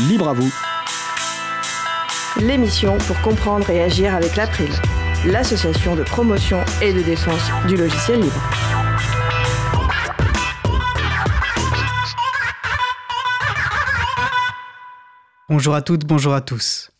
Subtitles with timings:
[0.00, 0.52] Libre à vous.
[2.38, 4.68] L'émission pour comprendre et agir avec l'April,
[5.24, 8.42] l'association de promotion et de défense du logiciel libre.
[15.48, 16.90] Bonjour à toutes, bonjour à tous.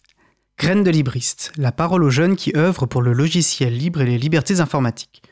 [0.58, 4.16] Graines de libriste, la parole aux jeunes qui œuvrent pour le logiciel libre et les
[4.16, 5.22] libertés informatiques.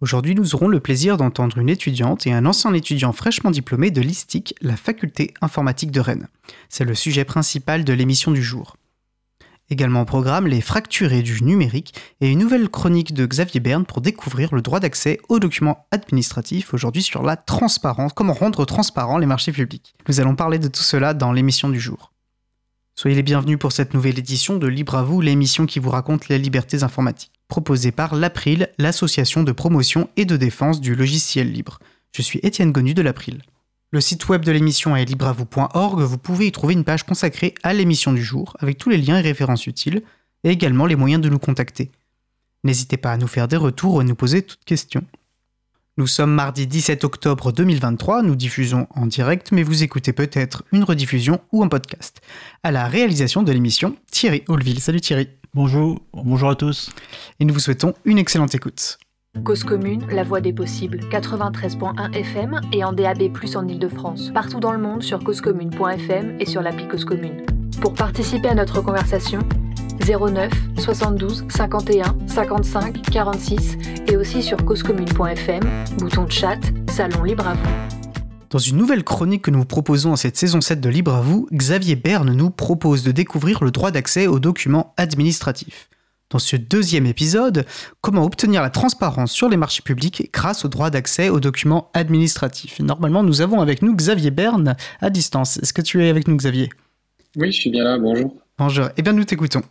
[0.00, 4.00] Aujourd'hui, nous aurons le plaisir d'entendre une étudiante et un ancien étudiant fraîchement diplômé de
[4.00, 6.28] l'ISTIC, la faculté informatique de Rennes.
[6.68, 8.76] C'est le sujet principal de l'émission du jour.
[9.70, 14.02] Également au programme, les fracturés du numérique et une nouvelle chronique de Xavier Berne pour
[14.02, 19.26] découvrir le droit d'accès aux documents administratifs, aujourd'hui sur la transparence, comment rendre transparent les
[19.26, 19.94] marchés publics.
[20.08, 22.12] Nous allons parler de tout cela dans l'émission du jour.
[22.94, 26.28] Soyez les bienvenus pour cette nouvelle édition de Libre à vous, l'émission qui vous raconte
[26.28, 31.78] les libertés informatiques proposé par l'April, l'association de promotion et de défense du logiciel libre.
[32.14, 33.42] Je suis Étienne Gonu de l'April.
[33.90, 37.72] Le site web de l'émission est libreavou.org, vous pouvez y trouver une page consacrée à
[37.72, 40.02] l'émission du jour, avec tous les liens et références utiles,
[40.42, 41.92] et également les moyens de nous contacter.
[42.64, 45.04] N'hésitez pas à nous faire des retours ou à nous poser toutes questions.
[45.96, 50.82] Nous sommes mardi 17 octobre 2023, nous diffusons en direct, mais vous écoutez peut-être une
[50.82, 52.20] rediffusion ou un podcast.
[52.64, 54.80] À la réalisation de l'émission, Thierry Houlville.
[54.80, 55.28] Salut Thierry.
[55.54, 56.90] Bonjour, bonjour à tous.
[57.38, 58.98] Et nous vous souhaitons une excellente écoute.
[59.44, 64.32] Cause commune, la voix des possibles, 93.1 FM et en DAB+, en Ile-de-France.
[64.34, 67.46] Partout dans le monde sur causecommune.fm et sur l'appli Cause Commune.
[67.80, 69.38] Pour participer à notre conversation,
[70.04, 73.76] 09 72 51 55 46
[74.08, 75.62] et aussi sur causecommune.fm,
[75.98, 76.58] bouton de chat,
[76.90, 78.03] salon libre à vous.
[78.54, 81.20] Dans une nouvelle chronique que nous vous proposons en cette saison 7 de Libre à
[81.20, 85.90] vous, Xavier Berne nous propose de découvrir le droit d'accès aux documents administratifs.
[86.30, 87.66] Dans ce deuxième épisode,
[88.00, 92.78] comment obtenir la transparence sur les marchés publics grâce au droit d'accès aux documents administratifs?
[92.78, 95.56] Normalement, nous avons avec nous Xavier Berne à distance.
[95.56, 96.68] Est-ce que tu es avec nous, Xavier?
[97.34, 98.36] Oui, je suis bien là, bonjour.
[98.56, 99.62] Bonjour, eh bien nous t'écoutons.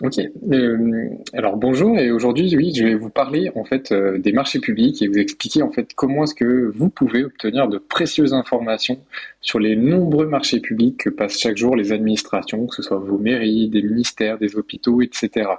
[0.00, 0.18] Ok.
[0.18, 4.58] Euh, alors bonjour et aujourd'hui oui je vais vous parler en fait euh, des marchés
[4.58, 8.98] publics et vous expliquer en fait comment est-ce que vous pouvez obtenir de précieuses informations
[9.42, 13.18] sur les nombreux marchés publics que passent chaque jour les administrations, que ce soit vos
[13.18, 15.50] mairies, des ministères, des hôpitaux, etc.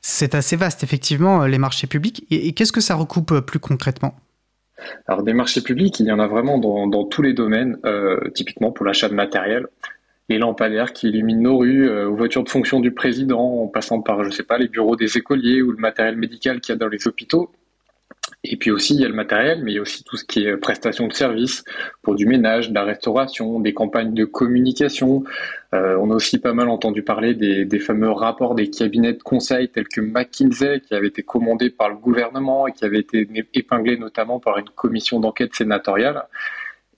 [0.00, 4.14] C'est assez vaste effectivement les marchés publics et, qu'est-ce que ça recoupe plus concrètement?
[5.06, 8.30] Alors des marchés publics, il y en a vraiment dans, dans tous les domaines, euh,
[8.34, 9.66] typiquement pour l'achat de matériel
[10.32, 14.00] les lampadaires qui illuminent nos rues, euh, aux voitures de fonction du président, en passant
[14.00, 16.78] par, je sais pas, les bureaux des écoliers ou le matériel médical qu'il y a
[16.78, 17.50] dans les hôpitaux.
[18.44, 20.24] Et puis aussi, il y a le matériel, mais il y a aussi tout ce
[20.24, 21.64] qui est prestation de services
[22.02, 25.22] pour du ménage, de la restauration, des campagnes de communication.
[25.74, 29.22] Euh, on a aussi pas mal entendu parler des, des, fameux rapports des cabinets de
[29.22, 33.28] conseil tels que McKinsey, qui avaient été commandés par le gouvernement et qui avaient été
[33.54, 36.24] épinglés notamment par une commission d'enquête sénatoriale.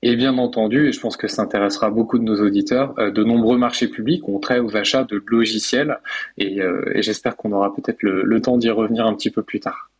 [0.06, 3.24] Et bien entendu, et je pense que ça intéressera beaucoup de nos auditeurs, euh, de
[3.24, 5.98] nombreux marchés publics ont trait aux achats de logiciels
[6.36, 9.90] et, euh, j'espère qu'on aura peut-être le, temps d'y revenir un petit peu plus tard.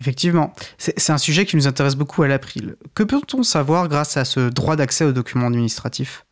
[0.00, 2.74] Effectivement, c'est un sujet qui nous intéresse beaucoup à l'April.
[2.94, 6.26] Que peut-on savoir grâce à ce droit d'accès aux documents administratifs?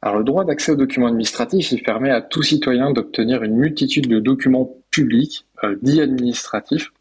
[0.00, 4.06] Alors, le droit d'accès aux documents administratifs, il permet à tout citoyen d'obtenir une multitude
[4.06, 6.92] de documents publics, euh, dits administratifs,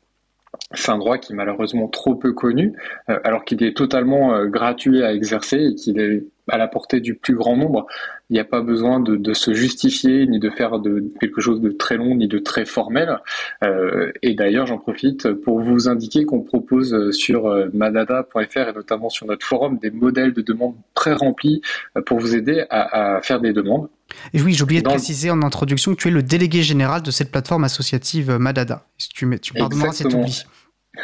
[0.74, 2.74] c'est un droit qui est malheureusement trop peu connu,
[3.10, 7.00] euh, alors qu'il est totalement euh, gratuit à exercer et qu'il est à la portée
[7.00, 7.88] du plus grand nombre.
[8.30, 11.70] Il n'y a pas besoin de, se justifier, ni de faire de, quelque chose de
[11.70, 13.20] très long, ni de très formel.
[13.64, 19.28] Euh, et d'ailleurs, j'en profite pour vous indiquer qu'on propose sur madada.fr et notamment sur
[19.28, 21.62] notre forum des modèles de demande pré-remplis
[22.06, 23.90] pour vous aider à faire des demandes.
[24.34, 27.12] Et oui, j'ai oublié de préciser en introduction que tu es le délégué général de
[27.12, 28.86] cette plateforme associative euh, Madada.
[28.98, 30.44] Si tu, tu pardonneras cet oubli.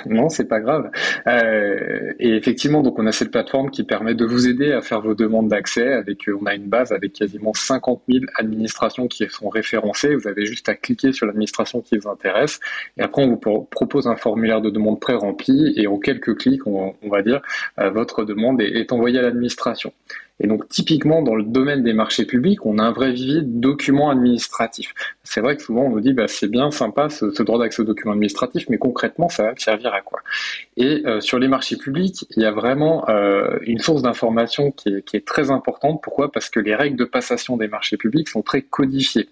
[0.06, 0.90] Non, c'est pas grave.
[1.28, 5.02] Euh, et effectivement, donc on a cette plateforme qui permet de vous aider à faire
[5.02, 5.94] vos demandes d'accès.
[5.94, 10.16] Avec, euh, on a une base avec quasiment 50 000 administrations qui sont référencées.
[10.16, 12.60] Vous avez juste à cliquer sur l'administration qui vous intéresse.
[12.98, 15.74] Et après, on vous propose un formulaire de demande pré-rempli.
[15.78, 17.42] Et en quelques clics, on, va dire,
[17.78, 19.94] votre demande est envoyée à l'administration.
[20.40, 23.60] Et donc typiquement dans le domaine des marchés publics, on a un vrai vivier de
[23.60, 24.94] documents administratifs.
[25.24, 27.86] C'est vrai que souvent on nous dit bah, c'est bien sympa ce, droit d'accès aux
[27.86, 30.22] documents administratifs, mais concrètement ça va servir à quoi?
[30.76, 34.90] Et euh, sur les marchés publics, il y a vraiment euh, une source d'information qui
[34.90, 36.02] est, qui est très importante.
[36.02, 36.32] Pourquoi?
[36.32, 39.30] Parce que les règles de passation des marchés publics sont très codifiées.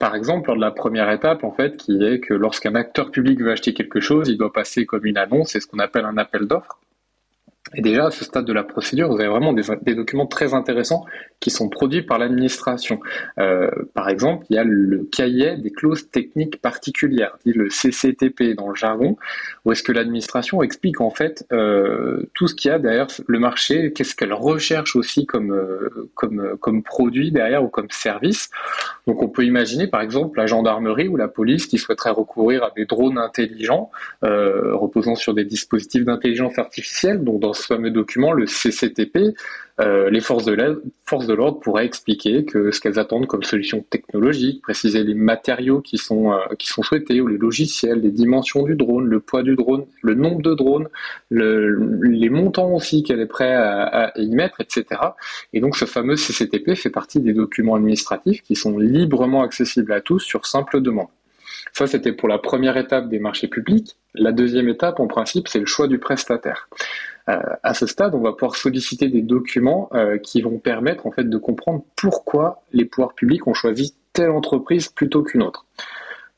[0.00, 3.38] Par exemple, lors de la première étape, en fait, qui est que lorsqu'un acteur public
[3.38, 6.16] veut acheter quelque chose, il doit passer comme une annonce, c'est ce qu'on appelle un
[6.16, 6.78] appel d'offres.
[7.74, 11.04] Et déjà, à ce stade de la procédure, vous avez vraiment des, documents très intéressants
[11.38, 13.00] qui sont produits par l'administration.
[13.38, 18.54] Euh, par exemple, il y a le cahier des clauses techniques particulières, dit le CCTP
[18.56, 19.16] dans le jargon,
[19.64, 23.38] où est-ce que l'administration explique en fait euh, tout ce qu'il y a derrière le
[23.38, 28.50] marché, qu'est-ce qu'elle recherche aussi comme, euh, comme, comme produit derrière ou comme service.
[29.06, 32.72] Donc on peut imaginer par exemple la gendarmerie ou la police qui souhaiterait recourir à
[32.74, 33.90] des drones intelligents
[34.22, 37.22] reposant sur des dispositifs d'intelligence artificielle.
[37.22, 39.34] Donc dans ce fameux document, le CCTP,
[39.80, 40.52] euh, les forces de
[41.32, 46.32] l'ordre pourraient expliquer que ce qu'elles attendent comme solution technologique, préciser les matériaux qui sont,
[46.32, 49.86] euh, qui sont souhaités, ou les logiciels, les dimensions du drone, le poids du drone,
[50.02, 50.88] le nombre de drones,
[51.30, 54.84] les montants aussi qu'elle est prête à, à, y mettre, etc.
[55.52, 60.00] Et donc ce fameux CCTP fait partie des documents administratifs qui sont librement accessibles à
[60.00, 61.08] tous sur simple demande.
[61.72, 63.96] Ça, c'était pour la première étape des marchés publics.
[64.14, 66.68] La deuxième étape, en principe, c'est le choix du prestataire.
[67.30, 71.12] Euh, à ce stade, on va pouvoir solliciter des documents euh, qui vont permettre en
[71.12, 75.66] fait de comprendre pourquoi les pouvoirs publics ont choisi telle entreprise plutôt qu'une autre.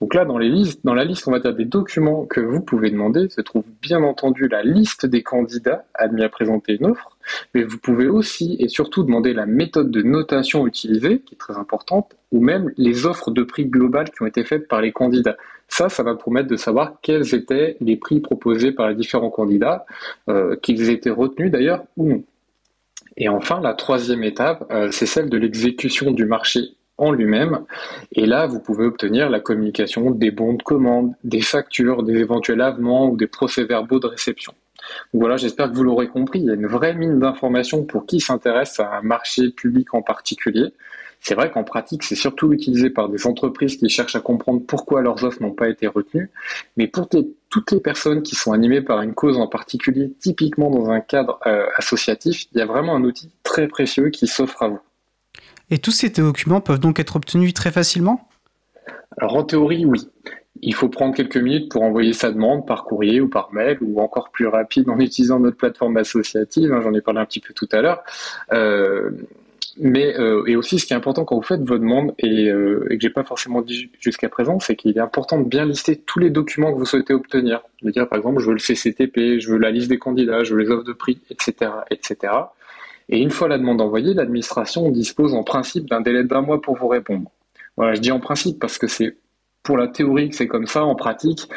[0.01, 0.39] Donc là, dans,
[0.85, 4.03] dans la liste, on va dire des documents que vous pouvez demander, se trouve bien
[4.03, 7.12] entendu la liste des candidats admis à présenter une offre,
[7.55, 11.57] mais vous pouvez aussi et surtout demander la méthode de notation utilisée, qui est très
[11.57, 15.37] importante, ou même les offres de prix globales qui ont été faites par les candidats.
[15.69, 19.87] Ça, ça va permettre de savoir quels étaient les prix proposés par les différents candidats,
[20.29, 22.25] euh, qu'ils étaient retenus d'ailleurs ou non.
[23.17, 26.61] Et enfin, la troisième étape, euh, c'est celle de l'exécution du marché
[26.99, 27.65] en lui-même.
[28.13, 32.61] Et là, vous pouvez obtenir la communication des bons de commande, des factures, des éventuels
[32.61, 34.55] avements ou des procès-verbaux de réception.
[35.13, 38.21] Voilà, j'espère que vous l'aurez compris, il y a une vraie mine d'informations pour qui
[38.21, 40.73] s'intéresse à un marché public en particulier.
[41.21, 45.03] C'est vrai qu'en pratique, c'est surtout utilisé par des entreprises qui cherchent à comprendre pourquoi
[45.03, 46.31] leurs offres n'ont pas été retenues.
[46.77, 50.91] Mais pour toutes les personnes qui sont animées par une cause en particulier, typiquement dans
[50.91, 54.69] un cadre euh, associatif, il y a vraiment un outil très précieux qui s'offre à
[54.69, 54.81] vous.
[55.71, 58.29] Et tous ces documents peuvent donc être obtenus très facilement?
[59.17, 60.09] Alors en théorie, oui.
[60.61, 64.01] Il faut prendre quelques minutes pour envoyer sa demande par courrier ou par mail ou
[64.01, 66.73] encore plus rapide en utilisant notre plateforme associative.
[66.73, 68.03] Hein, j'en ai parlé un petit peu tout à l'heure.
[68.53, 69.11] Euh,
[69.79, 72.87] mais euh, et aussi, ce qui est important quand vous faites votre demande et, euh,
[72.91, 75.97] et que j'ai pas forcément dit jusqu'à présent, c'est qu'il est important de bien lister
[75.97, 77.63] tous les documents que vous souhaitez obtenir.
[77.81, 80.55] De dire par exemple, je veux le CCTP, je veux la liste des candidats, je
[80.55, 82.35] veux les offres de prix, etc., etc.
[83.09, 86.77] Et une fois la demande envoyée, l'administration dispose en principe d'un délai d'un mois pour
[86.77, 87.31] vous répondre.
[87.77, 89.17] Voilà, je dis en principe parce que c'est
[89.63, 90.85] pour la théorie que c'est comme ça.
[90.85, 91.49] En pratique,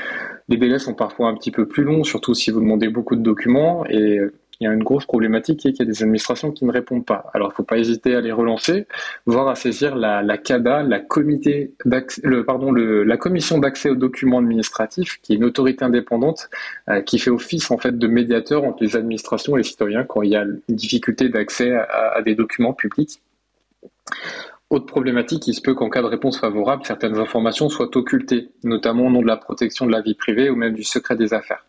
[0.47, 3.21] les délais sont parfois un petit peu plus longs, surtout si vous demandez beaucoup de
[3.21, 3.85] documents.
[3.87, 4.19] Et
[4.59, 6.71] il y a une grosse problématique qui est qu'il y a des administrations qui ne
[6.71, 7.29] répondent pas.
[7.33, 8.87] Alors, il ne faut pas hésiter à les relancer,
[9.25, 11.67] voire à saisir la, CADA, la, commission
[13.57, 16.49] d'accès aux documents administratifs, qui est une autorité indépendante
[16.89, 20.21] euh, qui fait office en fait de médiateur entre les administrations et les citoyens quand
[20.21, 23.19] il y a une difficulté d'accès à des documents publics.
[24.75, 29.05] Autre problématique, il se peut qu'en cas de réponse favorable, certaines informations soient occultées, notamment
[29.05, 31.65] au nom de la protection de la vie privée ou même du secret des affaires.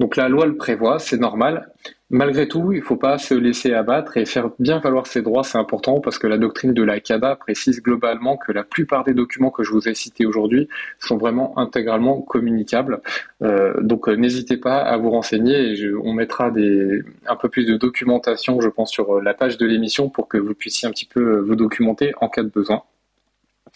[0.00, 1.70] Donc la loi le prévoit, c'est normal.
[2.14, 5.44] Malgré tout, il ne faut pas se laisser abattre et faire bien valoir ses droits,
[5.44, 9.14] c'est important parce que la doctrine de la CADA précise globalement que la plupart des
[9.14, 10.68] documents que je vous ai cités aujourd'hui
[10.98, 13.00] sont vraiment intégralement communicables.
[13.40, 17.64] Euh, donc euh, n'hésitez pas à vous renseigner et on mettra des, un peu plus
[17.64, 21.06] de documentation, je pense, sur la page de l'émission pour que vous puissiez un petit
[21.06, 22.82] peu vous documenter en cas de besoin.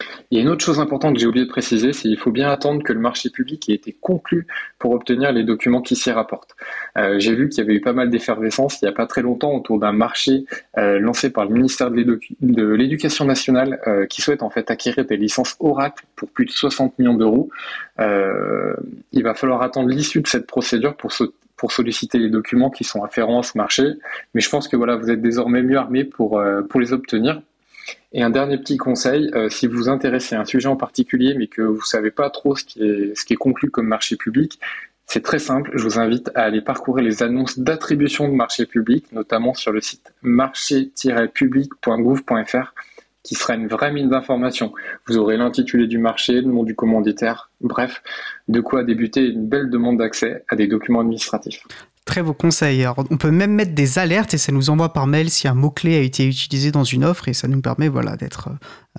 [0.00, 2.82] A une autre chose importante que j'ai oublié de préciser, c'est qu'il faut bien attendre
[2.82, 4.46] que le marché public ait été conclu
[4.78, 6.54] pour obtenir les documents qui s'y rapportent.
[6.98, 9.22] Euh, j'ai vu qu'il y avait eu pas mal d'effervescence il n'y a pas très
[9.22, 10.44] longtemps autour d'un marché
[10.76, 15.16] euh, lancé par le ministère de l'Éducation nationale euh, qui souhaite en fait acquérir des
[15.16, 17.48] licences Oracle pour plus de 60 millions d'euros.
[17.98, 23.40] il va falloir attendre l'issue de cette procédure pour solliciter les documents qui sont afférents
[23.40, 23.94] à ce marché.
[24.34, 26.40] Mais je pense que voilà, vous êtes désormais mieux armés pour
[26.78, 27.40] les obtenir.
[28.12, 31.34] Et un dernier petit conseil, euh, si vous vous intéressez à un sujet en particulier,
[31.34, 33.86] mais que vous ne savez pas trop ce qui, est, ce qui est conclu comme
[33.86, 34.58] marché public,
[35.06, 35.70] c'est très simple.
[35.74, 39.80] Je vous invite à aller parcourir les annonces d'attribution de marché public, notamment sur le
[39.80, 42.74] site marché-public.gouv.fr,
[43.22, 44.72] qui sera une vraie mine d'informations.
[45.06, 48.02] Vous aurez l'intitulé du marché, le nom du commanditaire, bref,
[48.48, 51.62] de quoi débuter une belle demande d'accès à des documents administratifs
[52.06, 52.86] très vos conseils.
[52.86, 55.96] on peut même mettre des alertes et ça nous envoie par mail si un mot-clé
[55.96, 58.48] a été utilisé dans une offre et ça nous permet voilà, d'être,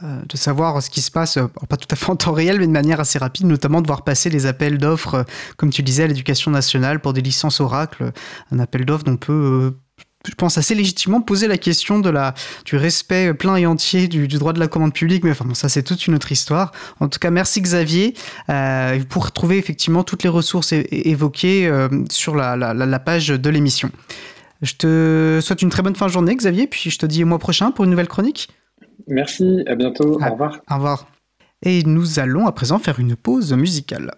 [0.04, 2.60] euh, de savoir ce qui se passe, euh, pas tout à fait en temps réel,
[2.60, 5.24] mais de manière assez rapide, notamment de voir passer les appels d'offres, euh,
[5.56, 8.12] comme tu disais, à l'éducation nationale pour des licences Oracle.
[8.52, 9.74] Un appel d'offres dont on peut
[10.28, 12.34] je pense assez légitimement poser la question de la,
[12.66, 15.70] du respect plein et entier du, droit de la commande publique, mais enfin bon, ça
[15.70, 16.72] c'est toute une autre histoire.
[17.00, 18.14] En tout cas, merci Xavier.
[18.50, 23.92] Euh, pour retrouver effectivement toutes les ressources évoquées euh, sur la, la, page de l'émission.
[24.62, 27.28] Je te souhaite une très bonne fin de journée, Xavier, puis je te dis au
[27.28, 28.50] mois prochain pour une nouvelle chronique.
[29.08, 30.60] Merci, à bientôt, au revoir.
[30.70, 31.08] Au revoir.
[31.64, 34.12] Et nous allons à présent faire une pause musicale.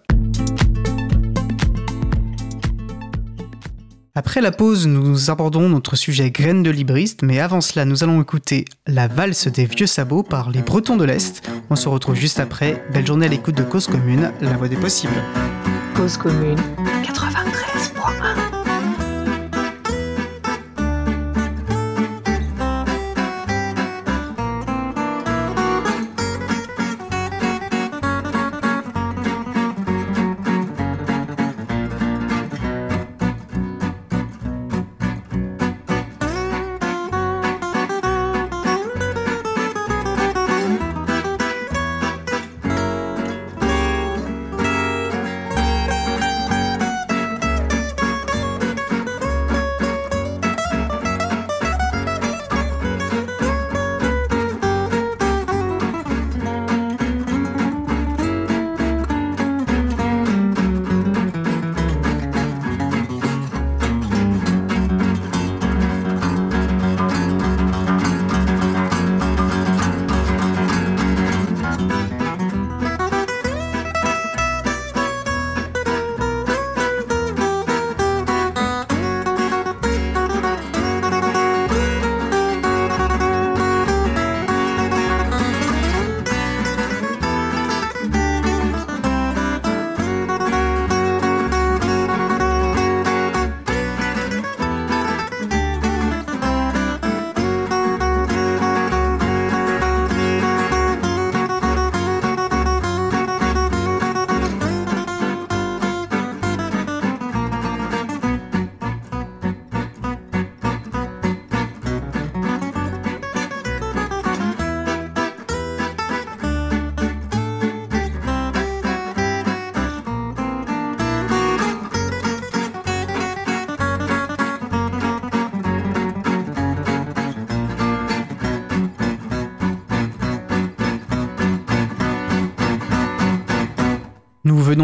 [4.16, 8.20] Après la pause, nous abordons notre sujet graines de libriste, mais avant cela, nous allons
[8.20, 11.48] écouter La valse des vieux sabots par les Bretons de l'Est.
[11.70, 12.84] On se retrouve juste après.
[12.92, 15.22] Belle journée à l'écoute de Cause Commune, la voix des possibles.
[15.94, 16.58] Cause commune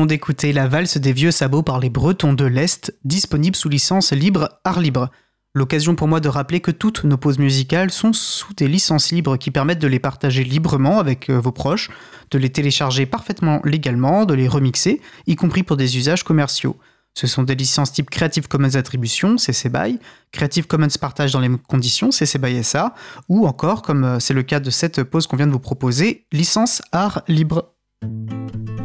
[0.07, 4.61] d'écouter La valse des vieux sabots par les Bretons de l'Est, disponible sous licence libre
[4.65, 5.11] art libre.
[5.55, 9.37] L'occasion pour moi de rappeler que toutes nos pauses musicales sont sous des licences libres
[9.37, 11.91] qui permettent de les partager librement avec euh, vos proches,
[12.31, 16.77] de les télécharger parfaitement légalement, de les remixer, y compris pour des usages commerciaux.
[17.15, 19.99] Ce sont des licences type Creative Commons Attribution, CC BY,
[20.33, 22.95] Creative Commons Partage dans les conditions, CC BY SA,
[23.31, 26.27] ou encore, comme euh, c'est le cas de cette pause qu'on vient de vous proposer,
[26.33, 27.73] licence art libre.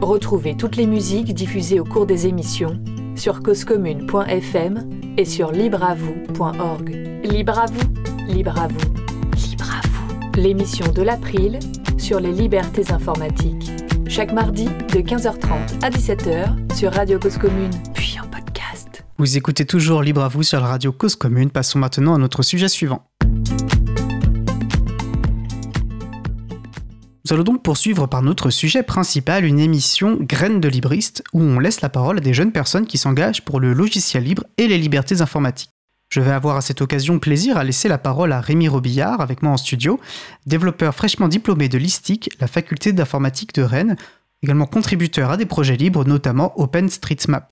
[0.01, 2.79] Retrouvez toutes les musiques diffusées au cours des émissions
[3.15, 6.89] sur causecommune.fm et sur libreavoue.org.
[7.23, 8.79] Libre à vous, libre à vous,
[9.37, 10.41] libre à vous.
[10.41, 11.59] L'émission de l'April
[11.99, 13.69] sur les libertés informatiques.
[14.07, 19.05] Chaque mardi de 15h30 à 17h sur Radio Cause Commune, puis en podcast.
[19.19, 21.51] Vous écoutez toujours Libre à vous sur la radio Cause Commune.
[21.51, 23.10] Passons maintenant à notre sujet suivant.
[27.23, 31.59] Nous allons donc poursuivre par notre sujet principal, une émission Graines de libriste, où on
[31.59, 34.79] laisse la parole à des jeunes personnes qui s'engagent pour le logiciel libre et les
[34.79, 35.69] libertés informatiques.
[36.09, 39.43] Je vais avoir à cette occasion plaisir à laisser la parole à Rémi Robillard, avec
[39.43, 39.99] moi en studio,
[40.47, 43.95] développeur fraîchement diplômé de l'ISTIC, la faculté d'informatique de Rennes,
[44.41, 47.49] également contributeur à des projets libres, notamment OpenStreetMap.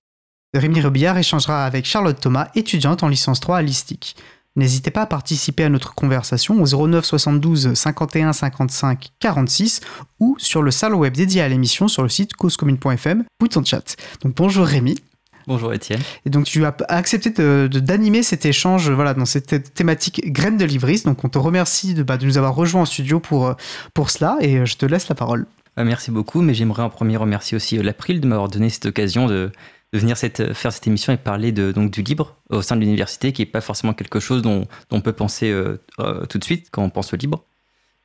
[0.52, 4.16] Rémi Robillard échangera avec Charlotte Thomas, étudiante en licence 3 à l'ISTIC.
[4.56, 9.80] N'hésitez pas à participer à notre conversation au 09 72 51 55 46
[10.18, 13.96] ou sur le salon web dédié à l'émission sur le site causecommune.fm ou ton chat.
[14.22, 14.98] Donc bonjour Rémi.
[15.46, 16.00] Bonjour Étienne.
[16.26, 20.20] Et donc tu as accepté de- de- d'animer cet échange voilà, dans cette thé- thématique
[20.32, 21.02] graines de livris.
[21.04, 23.54] Donc on te remercie de, bah, de nous avoir rejoints en studio pour, euh,
[23.94, 25.46] pour cela et euh, je te laisse la parole.
[25.78, 28.86] Euh, Merci beaucoup, mais j'aimerais en premier remercier aussi euh, l'April de m'avoir donné cette
[28.86, 29.50] occasion de,
[29.92, 32.80] de venir cette- faire cette émission et parler de, donc, du libre au sein de
[32.80, 36.44] l'université, qui n'est pas forcément quelque chose dont, on peut penser euh, euh, tout de
[36.44, 37.44] suite quand on pense au libre,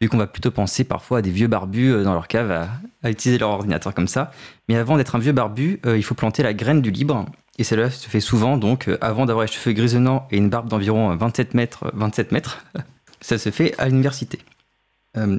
[0.02, 3.10] vu qu'on va plutôt penser parfois à des vieux barbus euh, dans leur cave à,
[3.10, 4.32] utiliser leur ordinateur comme ça.
[4.68, 7.26] Mais avant d'être un vieux barbu, il faut planter la graine du libre,
[7.58, 11.12] et cela se fait souvent, donc avant d'avoir les cheveux grisonnants et une barbe d'environ
[11.12, 12.66] euh, 27 mètres, 27 mètres,
[13.22, 14.40] ça se fait à l'université.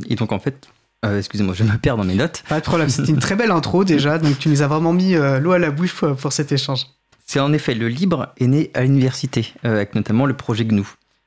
[0.08, 0.68] Et donc en fait,
[1.04, 2.42] euh, excusez-moi, je me perds dans mes notes.
[2.48, 5.14] Pas de problème, c'était une très belle intro déjà, donc tu nous as vraiment mis
[5.14, 6.86] euh, l'eau à la bouche pour, pour cet échange.
[7.26, 10.84] C'est en effet le libre est né à l'université, euh, avec notamment le projet GNU.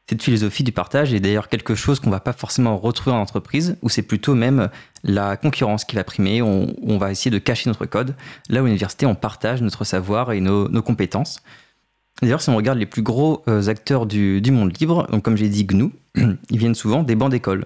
[0.09, 3.77] Cette philosophie du partage est d'ailleurs quelque chose qu'on va pas forcément retrouver en entreprise,
[3.83, 4.69] où c'est plutôt même
[5.03, 8.15] la concurrence qui va primer, on, on va essayer de cacher notre code.
[8.49, 11.43] Là, à l'université, on partage notre savoir et nos, nos compétences.
[12.23, 15.63] D'ailleurs, si on regarde les plus gros acteurs du, monde libre, donc comme j'ai dit
[15.63, 15.91] GNU,
[16.49, 17.65] ils viennent souvent des bancs d'école.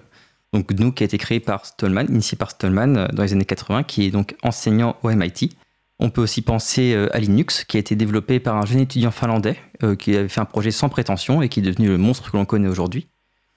[0.54, 3.82] Donc GNU qui a été créé par Stallman, initié par Stallman dans les années 80,
[3.82, 5.50] qui est donc enseignant au MIT.
[5.98, 9.56] On peut aussi penser à Linux, qui a été développé par un jeune étudiant finlandais
[9.98, 12.46] qui avait fait un projet sans prétention et qui est devenu le monstre que l'on
[12.46, 13.06] connaît aujourd'hui.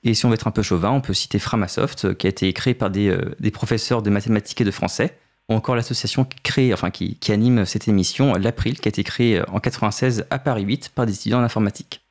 [0.04, 2.30] Et si on veut être un peu chauvin, on peut citer Framasoft, euh, qui a
[2.30, 5.18] été créé par des, euh, professeurs de mathématiques et de français,
[5.50, 9.46] ou encore l'association qui, enfin, qui, anime cette émission, l'April, qui a été créée euh,
[9.50, 12.07] en 96 à Paris 8 par des étudiants en informatique.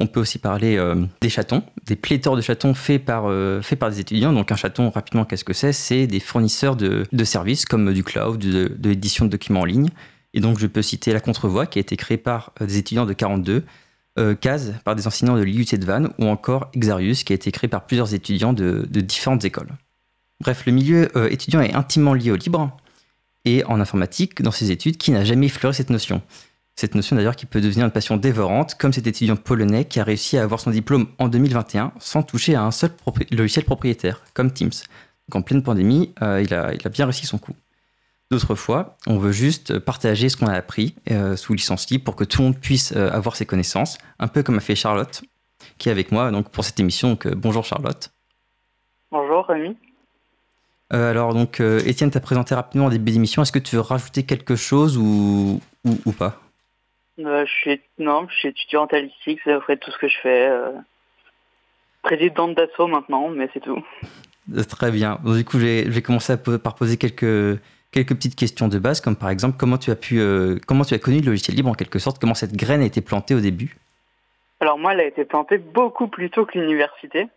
[0.00, 0.82] On peut aussi parler
[1.20, 3.30] des chatons, des pléthores de chatons faits par,
[3.62, 4.32] faits par des étudiants.
[4.32, 5.74] Donc un chaton, rapidement, qu'est-ce que c'est?
[5.74, 9.90] C'est des fournisseurs de, de, services comme du cloud, de, l'édition de documents en ligne.
[10.32, 13.12] Et donc je peux citer la Contrevoix, qui a été créée par des étudiants de
[13.12, 13.64] 42,
[14.18, 14.34] euh,
[14.84, 17.86] par des enseignants de l'IUT de Vannes ou encore Exarius qui a été créé par
[17.86, 19.70] plusieurs étudiants de, différentes écoles.
[20.40, 22.76] Bref, le milieu euh, étudiant est intimement lié au libre
[23.44, 26.22] et en informatique, dans ses études, qui n'a jamais effleuré cette notion.
[26.76, 30.04] Cette notion d'ailleurs qui peut devenir une passion dévorante, comme cet étudiant polonais qui a
[30.04, 32.90] réussi à avoir son diplôme en 2021 sans toucher à un seul
[33.30, 34.70] logiciel propriétaire, comme Teams.
[35.30, 37.54] Donc en pleine pandémie, euh, il, a, il a bien réussi son coup.
[38.30, 42.16] D'autres fois, on veut juste partager ce qu'on a appris euh, sous licence libre pour
[42.16, 45.22] que tout le monde puisse euh, avoir ses connaissances, un peu comme a fait Charlotte,
[45.78, 47.10] qui est avec moi donc, pour cette émission.
[47.10, 48.10] Donc, bonjour Charlotte.
[49.12, 49.76] Bonjour Rémi.
[50.90, 53.42] alors, donc, Étienne t'a présenté rapidement en début d'émission.
[53.42, 56.40] Est-ce que tu veux rajouter quelque chose ou, ou, pas?
[57.18, 60.50] Je suis, Non, je suis étudiant en statistiques, c'est après tout ce que je fais.
[62.02, 63.84] présidente d'assaut maintenant, mais c'est tout.
[64.68, 65.18] Très bien.
[65.24, 67.60] du coup, je vais, commencer par poser quelques
[67.92, 70.94] quelques petites questions de base, comme par exemple comment tu as pu, euh, comment tu
[70.94, 73.40] as connu le logiciel libre en quelque sorte, comment cette graine a été plantée au
[73.40, 73.76] début?
[74.60, 77.28] Alors moi, elle a été plantée beaucoup plus tôt que l'université.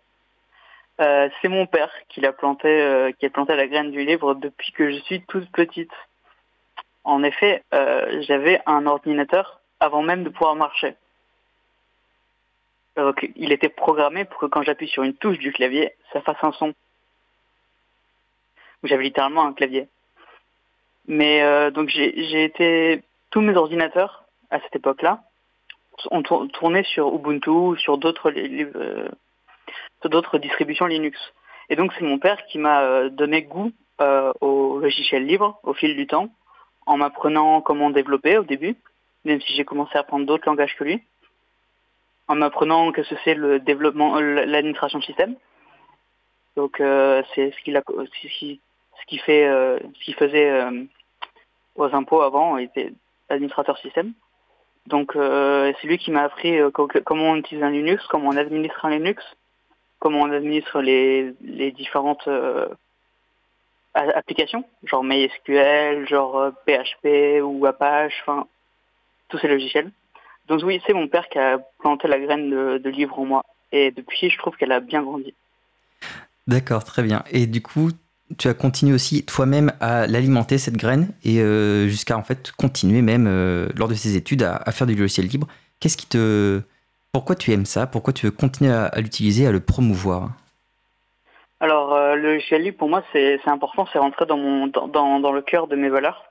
[1.01, 4.35] Euh, c'est mon père qui l'a planté, euh, qui a planté la graine du livre
[4.35, 5.91] depuis que je suis toute petite.
[7.05, 7.63] En effet,
[8.21, 10.95] j'avais un ordinateur avant même de pouvoir marcher.
[13.35, 16.53] Il était programmé pour que quand j'appuie sur une touche du clavier, ça fasse un
[16.53, 16.73] son.
[18.83, 19.87] J'avais littéralement un clavier.
[21.07, 25.23] Mais euh, donc j'ai été tous mes ordinateurs à cette époque-là
[26.11, 29.09] ont tourné sur Ubuntu, sur d'autres euh,
[30.05, 31.19] d'autres distributions Linux.
[31.69, 33.71] Et donc c'est mon père qui m'a euh, donné goût
[34.41, 36.27] au logiciel libre au fil du temps,
[36.85, 38.75] en m'apprenant comment développer au début,
[39.25, 41.03] même si j'ai commencé à apprendre d'autres langages que lui,
[42.27, 45.35] en m'apprenant que ce c'est le développement, l'administration de système.
[46.55, 50.61] Donc c'est ce qu'il a, ce qui fait, ce qui faisait
[51.75, 52.93] aux impôts avant, il était
[53.29, 54.13] administrateur système.
[54.87, 58.37] Donc euh, c'est lui qui m'a appris euh, comment on utilise un Linux, comment on
[58.37, 59.23] administre un Linux,
[59.99, 62.67] comment on administre les, les différentes euh,
[63.93, 68.47] applications, genre MySQL, genre PHP ou Apache, enfin
[69.33, 69.89] tous ces logiciels.
[70.47, 73.43] Donc oui, c'est mon père qui a planté la graine de, de livre en moi.
[73.71, 75.33] Et depuis, je trouve qu'elle a bien grandi.
[76.45, 77.23] D'accord, très bien.
[77.31, 77.89] Et du coup,
[78.37, 83.01] tu as continué aussi toi-même à l'alimenter, cette graine, et euh, jusqu'à en fait continuer
[83.01, 85.47] même euh, lors de ces études à, faire du logiciel libre.
[85.79, 86.61] Qu'est-ce qui te...
[87.11, 87.87] Pourquoi tu aimes ça?
[87.87, 90.29] Pourquoi tu veux continuer à, l'utiliser, à le promouvoir?
[91.59, 95.31] Alors, euh, le logiciel libre, pour moi, c'est important, c'est rentré dans, mon, dans, dans,
[95.31, 96.25] le cœur de mes valeurs.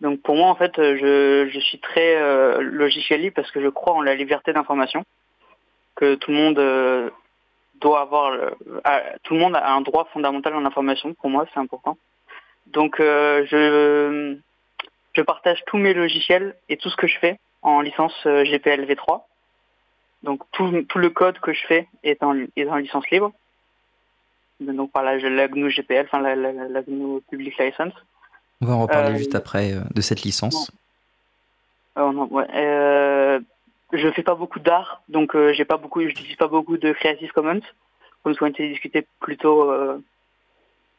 [0.00, 2.18] Donc pour moi, en fait, je, je suis très
[2.60, 5.04] logiciel libre parce que je crois en la liberté d'information,
[5.94, 7.12] que tout le monde
[7.80, 8.32] doit avoir
[9.22, 11.14] tout le monde a un droit fondamental en information.
[11.14, 11.98] Pour moi, c'est important.
[12.66, 14.36] Donc, euh, je
[15.12, 18.84] je partage tous mes logiciels et tout ce que je fais en licence euh, GPL
[18.84, 19.22] v3.
[20.22, 23.32] Donc tout, tout le code que je fais est en, est en licence libre.
[24.60, 27.94] Donc par la, GNU GPL, enfin la, GNU Public License.
[28.60, 30.70] On va en reparler euh, juste après de cette licence.
[31.96, 32.46] Oh non, ouais,
[33.92, 36.92] je fais pas beaucoup d'art, donc euh, j'ai pas beaucoup, je n'utilise pas beaucoup de
[36.92, 37.62] Creative Commons,
[38.22, 39.70] comme ce qu'on a été discuté plus tôt.
[39.70, 39.98] Euh.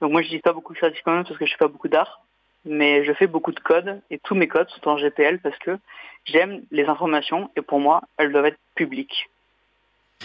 [0.01, 1.87] Donc moi, je n'utilise pas beaucoup de Creative Commons parce que je fais pas beaucoup
[1.87, 2.21] d'art,
[2.65, 5.77] mais je fais beaucoup de code et tous mes codes sont en GPL parce que
[6.25, 9.29] j'aime les informations et pour moi, elles doivent être publiques.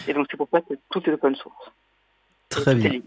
[0.08, 1.70] Et donc c'est pour ça que tout est open source.
[2.48, 3.00] Très bien.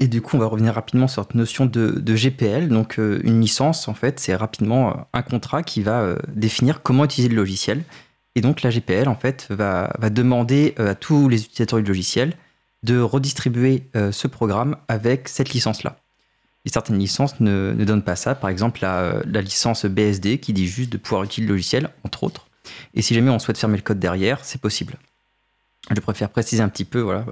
[0.00, 2.68] Et du coup, on va revenir rapidement sur cette notion de, GPL.
[2.68, 7.28] Donc, euh, une licence, en fait, c'est rapidement un contrat qui va définir comment utiliser
[7.28, 7.84] le logiciel
[8.34, 12.34] et donc la GPL en fait va, demander euh, à tous les utilisateurs du logiciel
[12.82, 15.98] de redistribuer euh, ce programme avec cette licence-là.
[16.64, 18.34] Et certaines licences ne, donnent pas ça.
[18.34, 22.48] Par exemple, la, licence BSD qui dit juste de pouvoir utiliser le logiciel, entre autres.
[22.94, 24.96] Et si jamais on souhaite fermer le code derrière, c'est possible.
[25.90, 27.24] Je préfère préciser un petit peu, voilà,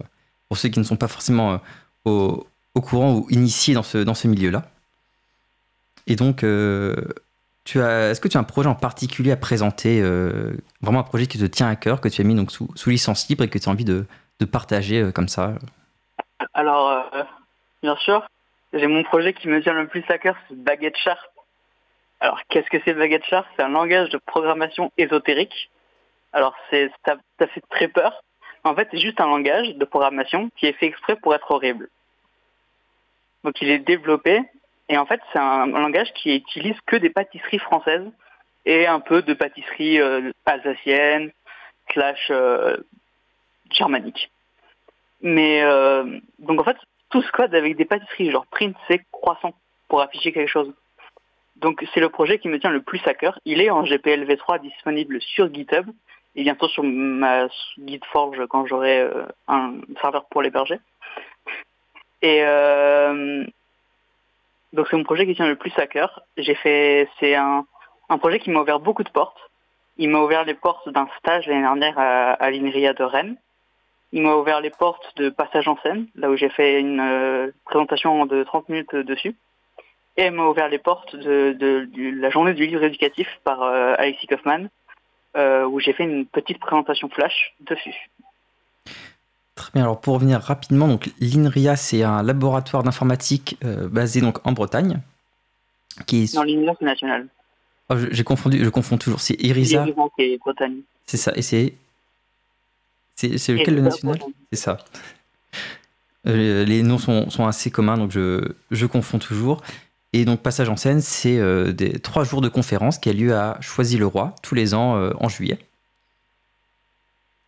[0.49, 1.61] pour ceux qui ne sont pas forcément
[2.07, 2.37] euh,
[2.79, 4.65] au, courant ou initiés dans ce, dans ce milieu-là.
[6.07, 10.03] Et donc, as, est-ce que tu as un projet en particulier à présenter,
[10.81, 12.91] vraiment un projet qui te tient à cœur, que tu as mis donc sous, sous
[12.91, 14.07] licence libre et que tu as envie de,
[14.41, 15.55] de partager comme ça?
[16.55, 17.05] Alors,
[17.83, 18.27] bien sûr,
[18.73, 21.21] j'ai mon projet qui me tient le plus à cœur, c'est Baguette Sharp.
[22.21, 25.71] Alors, qu'est-ce que c'est Baguette Sharp C'est un langage de programmation ésotérique.
[26.33, 26.77] Alors, ça,
[27.39, 28.23] ça fait très peur.
[28.65, 31.89] En fait, c'est juste un langage de programmation qui est fait exprès pour être horrible.
[33.45, 34.43] Donc, il est développé
[34.89, 38.11] et en fait, c'est un langage qui utilise que des pâtisseries françaises
[38.65, 41.31] et un peu de pâtisseries euh, alsaciennes
[41.93, 42.77] slash euh,
[43.71, 44.31] germaniques.
[45.21, 46.77] Mais euh, donc en fait,
[47.11, 49.55] tout ce code avec des pâtisseries, genre print, c'est croissant
[49.89, 50.73] pour afficher quelque chose.
[51.57, 53.39] Donc c'est le projet qui me tient le plus à cœur.
[53.45, 55.87] Il est en GPL v3 disponible sur GitHub
[56.37, 57.49] et bientôt sur ma
[57.85, 60.79] GitForge quand j'aurai euh, un serveur pour l'héberger.
[62.23, 63.45] Et euh,
[64.73, 66.23] donc c'est mon projet qui tient le plus à cœur.
[66.37, 67.65] J'ai fait, c'est un,
[68.09, 69.39] un projet qui m'a ouvert beaucoup de portes.
[69.97, 73.37] Il m'a ouvert les portes d'un stage l'année dernière à, à l'INRIA de Rennes.
[74.13, 77.51] Il m'a ouvert les portes de Passage en scène, là où j'ai fait une euh,
[77.65, 79.35] présentation de 30 minutes dessus.
[80.17, 83.63] Et il m'a ouvert les portes de, de, de, la journée du livre éducatif par
[83.63, 84.69] euh, Alexis Kaufman,
[85.37, 88.09] euh, où j'ai fait une petite présentation flash dessus.
[89.59, 89.83] Très bien.
[89.83, 95.01] Alors pour revenir rapidement, donc l'INRIA c'est un laboratoire d'informatique euh, basé donc en Bretagne,
[96.07, 96.35] qui est.
[96.37, 97.27] Non, l'INRIA c'est national.
[97.91, 99.21] Oh, j'ai confondu, je confonds toujours.
[99.21, 99.85] C'est IRISA.
[100.17, 100.77] C'est Bretagne.
[101.07, 101.33] C'est ça.
[101.35, 101.75] Et c'est
[103.17, 104.21] c'est lequel le national?
[104.53, 104.77] C'est ça.
[106.29, 109.63] Euh, les noms sont, sont, assez communs, donc je, je, confonds toujours.
[110.13, 113.35] Et donc, Passage en scène, c'est euh, des trois jours de conférence qui a lieu
[113.35, 115.59] à Choisy-le-Roi, tous les ans en juillet.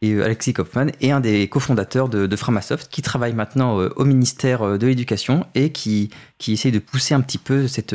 [0.03, 4.05] Et euh, Alexis Kaufmann est un des cofondateurs de, Framasoft, qui travaille maintenant euh, au
[4.05, 7.95] ministère de l'Éducation et qui, qui essaye de pousser un petit peu cette,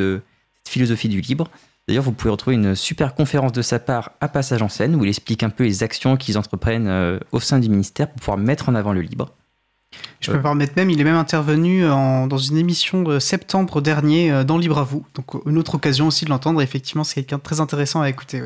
[0.68, 1.48] philosophie du libre.
[1.88, 5.04] D'ailleurs, vous pouvez retrouver une super conférence de sa part à Passage en scène où
[5.04, 8.38] il explique un peu les actions qu'ils entreprennent euh, au sein du ministère pour pouvoir
[8.38, 9.32] mettre en avant le libre.
[10.20, 13.80] Je peux me permettre même, il est même intervenu en, dans une émission de septembre
[13.80, 15.06] dernier euh, dans Libre à vous.
[15.14, 16.60] Donc une autre occasion aussi de l'entendre.
[16.60, 18.42] Effectivement, c'est quelqu'un de très intéressant à écouter.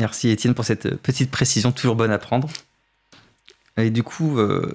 [0.00, 2.48] Merci Étienne pour cette petite précision, toujours bonne à prendre.
[3.76, 4.72] Et du coup, euh,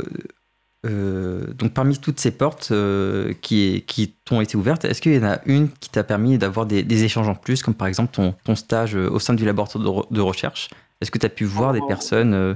[0.85, 5.19] euh, donc parmi toutes ces portes euh, qui, qui t'ont été ouvertes, est-ce qu'il y
[5.19, 8.33] en a une qui t'a permis d'avoir des, échanges en plus, comme par exemple ton,
[8.43, 10.69] ton stage au sein du laboratoire de, recherche?
[11.01, 12.55] Est-ce que tu as pu voir des personnes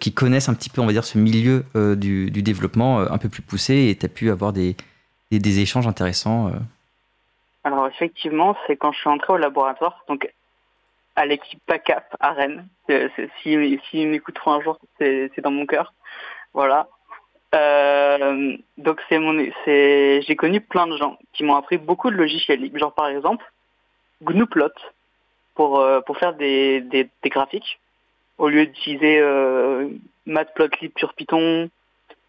[0.00, 1.64] qui connaissent un petit peu, on va dire, ce milieu
[1.96, 4.76] du, développement un peu plus poussé et tu as pu avoir des,
[5.30, 6.50] des, échanges intéressants
[7.62, 10.28] Alors effectivement, c'est quand je suis entré au laboratoire, donc
[11.16, 12.68] à l'équipe PACAP à Rennes.
[13.42, 15.92] si, si m'écouteront un jour, c'est dans mon cœur.
[16.52, 16.88] Voilà.
[17.54, 22.16] Euh, donc c'est mon, c'est, j'ai connu plein de gens qui m'ont appris beaucoup de
[22.16, 23.44] logiciels libres, genre par exemple
[24.22, 24.72] Gnuplot
[25.54, 27.78] pour euh, pour faire des, des, des, graphiques
[28.38, 29.88] au lieu d'utiliser euh,
[30.26, 31.70] Matplotlib sur Python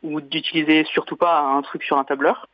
[0.04, 2.48] ou d'utiliser surtout pas un truc sur un tableur.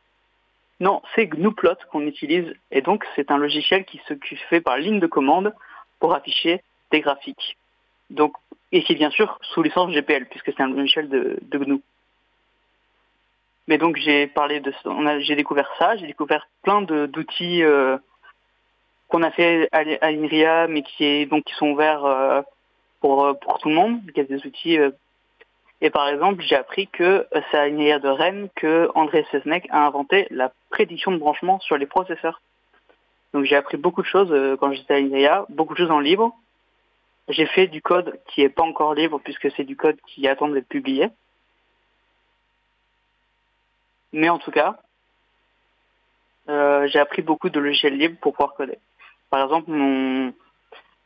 [0.80, 4.14] Non, c'est Gnuplot qu'on utilise et donc c'est un logiciel qui se
[4.48, 5.54] fait par ligne de commande
[6.00, 7.56] pour afficher des graphiques.
[8.10, 8.34] Donc
[8.72, 11.80] et qui bien sûr sous licence GPL puisque c'est un logiciel de, de GNU.
[13.68, 14.72] Mais donc j'ai parlé de,
[15.20, 17.96] j'ai découvert ça, j'ai découvert plein d'outils euh,
[19.08, 22.42] qu'on a fait à, à l'INRIA, mais qui est donc qui sont ouverts euh,
[23.00, 24.00] pour pour tout le monde.
[24.14, 24.78] Il des outils.
[24.78, 24.90] Euh,
[25.80, 29.86] et par exemple, j'ai appris que c'est à l'INRIA de Rennes que André Sesnek a
[29.86, 32.40] inventé la prédiction de branchement sur les processeurs.
[33.34, 35.98] Donc j'ai appris beaucoup de choses euh, quand j'étais à l'INRIA, beaucoup de choses en
[35.98, 36.32] libre.
[37.28, 40.48] J'ai fait du code qui est pas encore libre puisque c'est du code qui attend
[40.48, 41.08] d'être publié.
[44.12, 44.76] Mais en tout cas,
[46.48, 48.78] euh, j'ai appris beaucoup de logiciels libres pour pouvoir coder.
[49.30, 50.32] Par exemple, mon,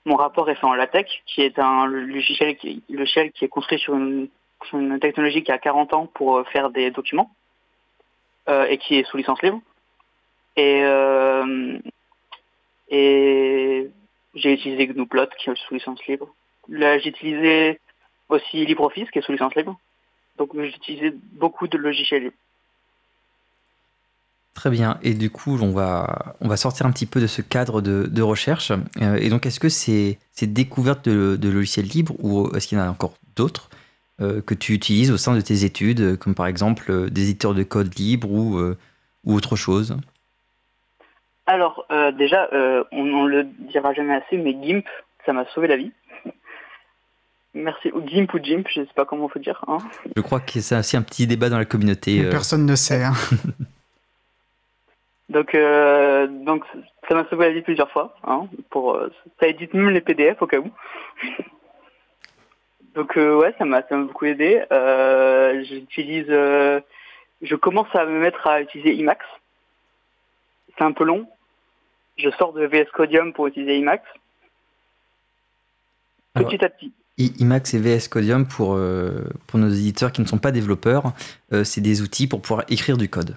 [0.05, 3.95] mon rapport est fait en LaTeX, qui est un logiciel qui, qui est construit sur
[3.95, 4.29] une,
[4.65, 7.31] sur une technologie qui a 40 ans pour faire des documents
[8.51, 9.63] euh, et qui est sous licence libre.
[10.57, 11.79] Et, euh,
[12.91, 13.89] et
[14.35, 16.29] j'ai utilisé GNUplot qui est sous licence libre.
[16.69, 17.81] Là, j'ai utilisé
[18.29, 19.79] aussi LibreOffice qui est sous licence libre.
[20.37, 22.37] Donc j'ai utilisé beaucoup de logiciels libres.
[24.55, 24.99] Très bien.
[25.03, 28.23] Et du coup, on va, on va sortir un petit peu de ce cadre de,
[28.23, 28.73] recherche.
[29.01, 32.81] Euh, et donc, est-ce que c'est ces découvertes de, logiciels libres ou est-ce qu'il y
[32.81, 33.71] en a encore d'autres
[34.21, 37.55] euh, que tu utilises au sein de tes études, comme par exemple euh, des éditeurs
[37.55, 38.75] de code libre ou
[39.25, 39.97] autre chose?
[41.49, 42.49] Alors, euh, déjà,
[42.93, 44.85] on ne le dira jamais assez, mais GIMP,
[45.27, 45.91] ça m'a sauvé la vie.
[47.55, 47.91] Merci.
[47.93, 49.65] Ou GIMP ou GIMP, je ne sais pas comment on peut dire.
[49.67, 49.79] Hein.
[50.15, 52.23] Je crois que c'est aussi un petit débat dans la communauté.
[52.23, 53.03] Mais personne ne sait.
[53.03, 53.15] Hein.
[55.29, 56.65] Donc, euh, donc
[57.07, 58.17] ça m'a sauvé la vie plusieurs fois.
[58.25, 60.71] Hein, pour, euh, ça édite même les PDF au cas où.
[62.95, 64.65] Donc euh, ouais, ça m'a beaucoup aidé.
[65.69, 69.25] J'utilise, je commence à me mettre à utiliser IMAX.
[70.77, 71.29] C'est un peu long.
[72.19, 74.05] Je sors de VS Codium pour utiliser IMAX.
[76.35, 76.93] Petit à petit.
[77.17, 78.79] IMAX et VS Codium, pour,
[79.47, 81.13] pour nos éditeurs qui ne sont pas développeurs,
[81.65, 83.37] c'est des outils pour pouvoir écrire du code.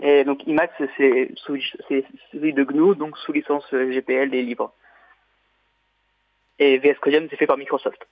[0.00, 4.72] Et donc IMAX, c'est celui de GNU, donc sous licence GPL et libre.
[6.58, 8.06] Et VS Codium, c'est fait par Microsoft.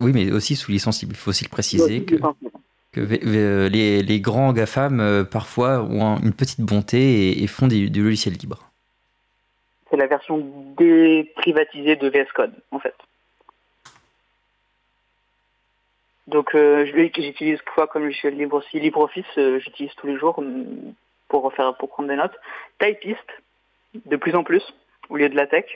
[0.00, 1.02] Oui, mais aussi sous licence.
[1.02, 2.16] Il faut aussi le préciser que,
[2.94, 8.70] que les, grands GAFAM, euh, parfois, ont une petite bonté et, font du logiciel libre.
[9.90, 10.38] C'est la version
[10.76, 12.94] déprivatisée de VS Code, en fait.
[16.26, 18.80] Donc euh, j'utilise quoi comme logiciel libre aussi?
[18.80, 20.94] LibreOffice, euh, j'utilise tous les jours mm,
[21.28, 22.34] pour pour prendre des notes.
[22.80, 23.28] Typist,
[24.06, 24.62] de plus en plus,
[25.10, 25.66] au lieu de la tech.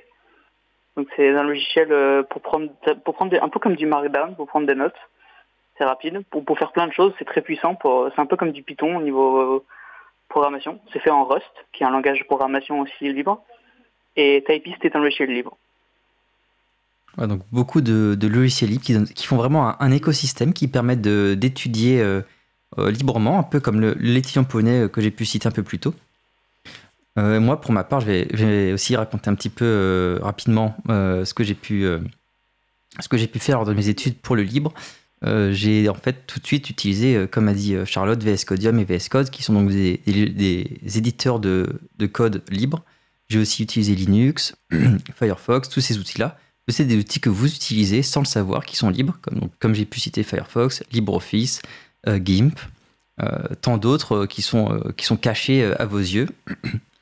[0.97, 2.71] Donc c'est un logiciel euh, pour prendre
[3.05, 4.97] pour prendre un peu comme du Markdown pour prendre des notes.
[5.79, 7.79] C'est rapide pour, pour faire plein de choses, c'est très puissant.
[7.83, 9.65] C'est un peu comme du Python au niveau
[10.29, 10.81] programmation.
[10.93, 13.43] C'est fait en Rust, qui est un langage de programmation aussi libre.
[14.17, 15.57] Et Typist est un logiciel libre
[17.27, 22.23] donc beaucoup de, logiciels libres qui, font vraiment un, écosystème qui permettent d'étudier euh,
[22.79, 25.79] euh, librement, un peu comme l'étudiant poney euh, que j'ai pu citer un peu plus
[25.79, 25.95] tôt.
[27.17, 31.55] moi, pour ma part, je vais, aussi raconter un petit peu rapidement ce que j'ai
[31.55, 31.85] pu,
[33.01, 34.73] ce que j'ai pu faire lors de mes études pour le libre.
[35.23, 39.09] J'ai en fait tout de suite utilisé, comme a dit Charlotte, VS Codium et VS
[39.09, 40.01] Code, qui sont donc des,
[40.97, 42.85] éditeurs de, de, code libre.
[43.29, 44.57] J'ai aussi utilisé Linux,
[45.19, 46.39] Firefox, tous ces outils-là
[46.73, 49.85] c'est des outils que vous utilisez sans le savoir, qui sont libres, comme, comme j'ai
[49.85, 51.63] pu citer Firefox, LibreOffice,
[52.07, 52.59] euh, GIMP,
[53.23, 53.27] euh,
[53.61, 56.29] tant d'autres euh, qui, sont, qui sont cachés à vos yeux.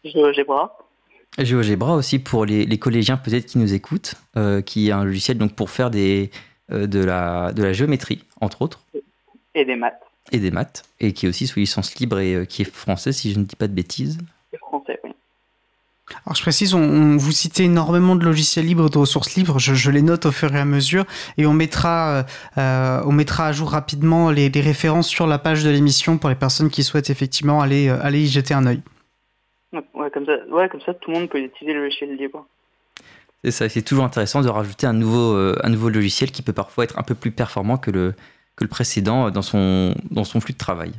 [0.04, 0.78] GeoGebra.
[1.38, 4.14] GeoGebra aussi pour les, les collégiens peut-être qui nous écoutent,
[4.64, 6.30] qui est un logiciel donc pour faire des,
[6.70, 8.82] de, la, de la géométrie, entre autres.
[9.54, 10.02] Et des maths.
[10.32, 13.32] Et des maths, et qui est aussi sous licence libre et qui est français, si
[13.32, 14.18] je ne dis pas de bêtises.
[14.58, 15.10] Français, oui.
[16.24, 19.58] Alors je précise, on, vous citez énormément de logiciels libres, de ressources libres.
[19.58, 21.04] Je, les note au fur et à mesure
[21.36, 22.24] et on mettra,
[22.58, 26.36] euh, on mettra à jour rapidement les, références sur la page de l'émission pour les
[26.36, 28.82] personnes qui souhaitent effectivement aller, euh, aller y jeter un œil.
[29.72, 32.46] Ouais comme, ça, ouais, comme ça, tout le monde peut utiliser le logiciel libre.
[33.46, 36.52] C'est ça, c'est toujours intéressant de rajouter un nouveau, euh, un nouveau logiciel qui peut
[36.52, 38.12] parfois être un peu plus performant que le,
[38.56, 40.90] que le précédent dans son, dans son flux de travail.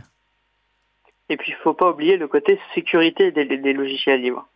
[1.28, 4.48] Et puis il ne faut pas oublier le côté sécurité des logiciels libres.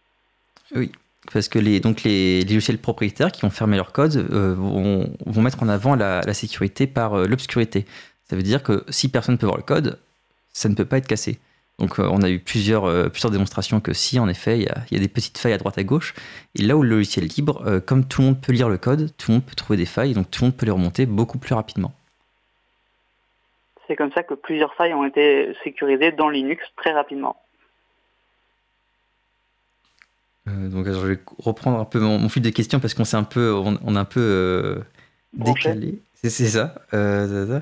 [0.73, 0.93] Oui,
[1.34, 5.41] parce que les, donc les, logiciels propriétaires qui ont fermé leur code euh, vont, vont,
[5.41, 7.86] mettre en avant la, la sécurité par euh, l'obscurité.
[8.30, 9.99] Ça veut dire que si personne ne peut voir le code,
[10.54, 11.39] ça ne peut pas être cassé.
[11.81, 14.77] Donc euh, on a eu plusieurs, plusieurs démonstrations que si, en effet, il y, a,
[14.91, 16.13] y, a, des petites failles à droite à gauche.
[16.55, 19.11] Et là où le logiciel est libre, comme tout le monde peut lire le code,
[19.17, 21.37] tout le monde peut trouver des failles, donc tout le monde peut les remonter beaucoup
[21.37, 21.91] plus rapidement.
[23.87, 27.35] C'est comme ça que plusieurs failles ont été sécurisées dans Linux très rapidement.
[30.47, 33.23] Euh, donc je vais reprendre un peu mon, fil de questions parce qu'on s'est un
[33.23, 34.79] peu, on, a un peu euh,
[35.33, 35.99] décalé.
[36.15, 36.75] C'est ça.
[36.93, 37.59] Euh,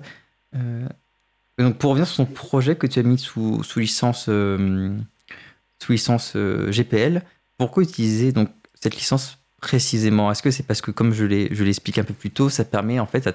[1.63, 7.21] donc pour revenir sur ton projet que tu as mis sous, licence, sous licence GPL,
[7.57, 10.31] pourquoi utiliser donc cette licence précisément?
[10.31, 13.05] Est-ce que c'est parce que comme je l'explique un peu plus tôt, ça permet en
[13.05, 13.29] fait,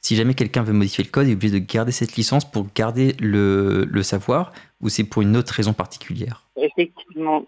[0.00, 2.66] si jamais quelqu'un veut modifier le code, il est obligé de garder cette licence pour
[2.74, 6.44] garder le, savoir, ou c'est pour une autre raison particulière?
[6.56, 7.44] Effectivement,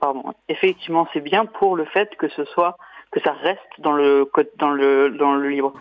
[0.00, 0.22] pardon.
[0.48, 2.76] Effectivement, c'est bien pour le fait que ce soit
[3.10, 5.72] que ça reste dans le code, dans le dans le libre.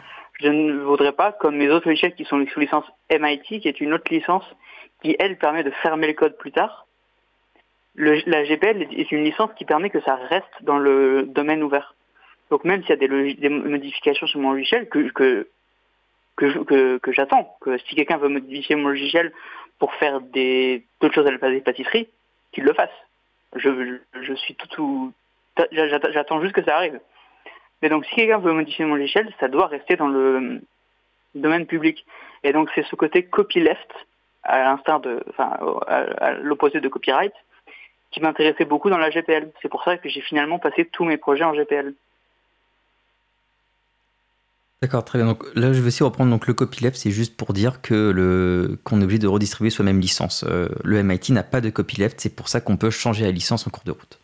[0.44, 3.80] Je ne voudrais pas, comme mes autres logiciels qui sont sous licence MIT, qui est
[3.80, 4.44] une autre licence
[5.02, 6.86] qui elle permet de fermer le code plus tard.
[7.96, 11.96] La GPL est une licence qui permet que ça reste dans le domaine ouvert.
[12.50, 15.48] Donc même s'il y a des, modifications sur mon logiciel que
[16.36, 19.32] que j'attends, que si quelqu'un veut modifier mon logiciel
[19.80, 22.08] pour faire d'autres choses à la place des pâtisseries,
[22.52, 22.90] qu'il le fasse.
[23.56, 25.14] Je, suis tout
[25.72, 27.00] j'attends juste que ça arrive.
[27.84, 30.62] Mais donc si quelqu'un veut modifier mon logiciel, ça doit rester dans le
[31.36, 32.06] domaine public.
[32.46, 33.92] Et donc c'est ce côté copyleft,
[34.44, 37.34] à l'instar de, enfin, à, l'opposé de copyright,
[38.10, 39.52] qui m'intéressait beaucoup dans la GPL.
[39.62, 41.94] C'est pour ça que j'ai finalement passé tous mes projets en GPL.
[44.82, 45.28] D'accord, très bien.
[45.28, 49.02] Donc là, je vais aussi reprendre donc le copyleft, c'est juste pour dire que qu'on
[49.02, 50.46] est obligé de redistribuer soi-même licence.
[50.48, 53.68] Euh, le MIT n'a pas de copyleft, c'est pour ça qu'on peut changer la licence
[53.68, 54.23] en cours de route.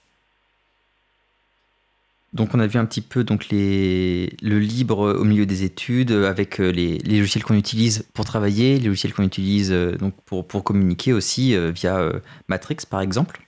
[2.33, 6.11] Donc on a vu un petit peu donc les, le libre au milieu des études
[6.11, 10.13] avec euh, les, les logiciels qu'on utilise pour travailler, les logiciels qu'on utilise euh, donc
[10.25, 12.11] pour, pour communiquer aussi euh, via
[12.47, 13.41] Matrix par exemple.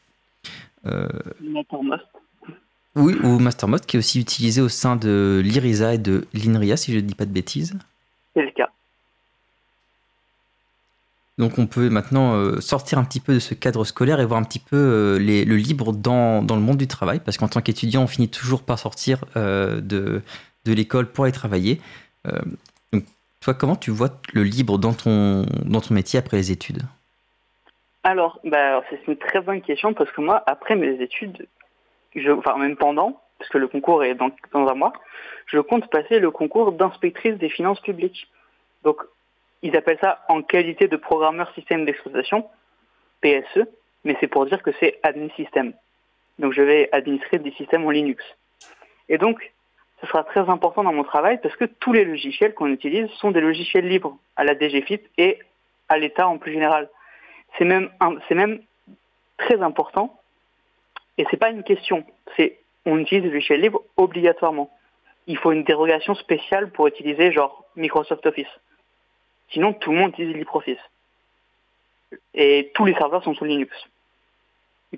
[2.96, 6.92] Oui, ou Mastermost qui est aussi utilisé au sein de l'IRISA et de l'INRIA si
[6.92, 7.78] je ne dis pas de bêtises.
[8.34, 8.70] C'est le cas.
[11.42, 14.40] Donc on peut maintenant euh, sortir un petit peu de ce cadre scolaire et voir
[14.40, 18.04] un petit peu euh, le libre dans, le monde du travail, parce qu'en tant qu'étudiant,
[18.04, 20.22] on finit toujours par sortir euh, de,
[20.66, 21.82] de l'école pour aller travailler.
[22.94, 23.06] donc
[23.42, 26.84] toi, comment tu vois le libre dans ton, dans ton métier après les études?
[28.04, 31.48] Alors, bah, c'est une très bonne question, parce que moi, après mes études,
[32.38, 34.94] enfin même pendant, parce que le concours est dans, dans un mois,
[35.48, 38.28] je compte passer le concours d'inspectrice des finances publiques.
[38.84, 39.02] Donc
[39.62, 42.48] ils appellent ça en qualité de programmeur système d'exploitation,
[43.22, 43.68] PSE,
[44.04, 45.74] mais c'est pour dire que c'est admin système.
[46.40, 48.24] Donc je vais administrer des systèmes en Linux.
[49.10, 49.52] Et donc,
[50.02, 53.32] ce sera très important dans mon travail parce que tous les logiciels qu'on utilise sont
[53.32, 55.38] des logiciels libres à la DGFIP et
[55.90, 56.90] à l'État en plus général.
[57.58, 57.90] C'est même,
[59.38, 60.20] très important
[61.18, 62.04] et c'est pas une question.
[62.86, 64.72] On utilise des logiciels libres obligatoirement.
[65.28, 68.48] Il faut une dérogation spéciale pour utiliser genre Microsoft Office.
[69.52, 70.80] Sinon, tout le monde utilise LibreOffice.
[72.34, 73.76] Et tous les serveurs sont sous Linux.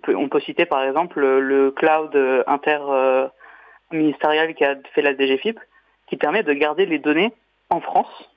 [0.08, 2.16] on peut citer par exemple le cloud
[2.48, 5.60] interministériel euh, qui a fait la DGFIP,
[6.08, 7.34] qui permet de garder les données
[7.70, 8.30] en France.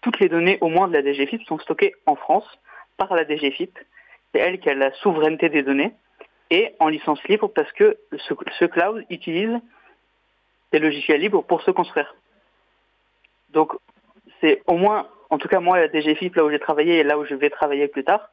[0.00, 2.46] Toutes les données au moins de la DGFIP sont stockées en France
[2.96, 3.76] par la DGFIP.
[4.32, 5.92] C'est elle qui a la souveraineté des données
[6.50, 9.58] et en licence libre parce que ce, ce cloud utilise
[10.72, 12.14] des logiciels libres pour se construire.
[13.50, 13.72] Donc
[14.40, 17.18] c'est au moins en tout cas moi, la DGFIP, là où j'ai travaillé et là
[17.18, 18.30] où je vais travailler plus tard,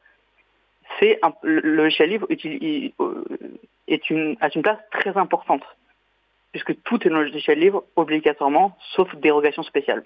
[0.99, 3.23] c'est le logiciel libre euh,
[3.87, 5.63] est une, a une place très importante,
[6.51, 10.03] puisque tout est le logiciel libre obligatoirement, sauf dérogation spéciale.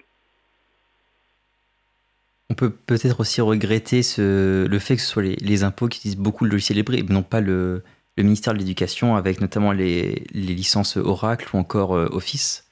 [2.50, 6.16] On peut peut-être aussi regretter ce, le fait que ce soit les, impôts qui utilisent
[6.16, 7.84] beaucoup le logiciel libre et non pas le,
[8.18, 12.68] ministère de l'Éducation avec notamment les, licences Oracle ou encore euh, Office.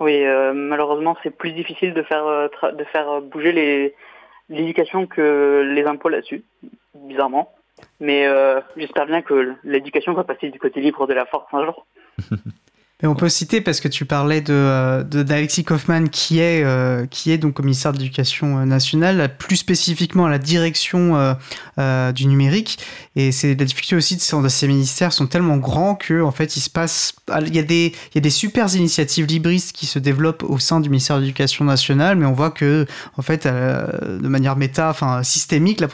[0.00, 3.94] Oui, euh, malheureusement, c'est plus difficile de faire, euh, de faire bouger les
[4.48, 6.44] l'éducation que les impôts là-dessus,
[6.94, 7.52] bizarrement.
[8.00, 11.64] Mais euh, j'espère bien que l'éducation va passer du côté libre de la force un
[11.64, 11.86] jour.
[13.02, 17.30] On peut citer parce que tu parlais de, euh, d'Alexis Kaufmann qui est, euh, qui
[17.30, 21.36] est donc commissaire de l'éducation euh, nationale, plus spécifiquement à la direction
[22.14, 22.78] du numérique.
[23.16, 26.60] Et c'est la difficulté aussi de, ces ministères sont tellement grands que en fait il
[26.60, 27.14] se passe,
[27.46, 30.58] il y a des, il y a des super initiatives libristes qui se développent au
[30.58, 32.86] sein du ministère de l'éducation nationale, mais on voit que
[33.18, 35.84] en fait de manière méta, enfin systémique,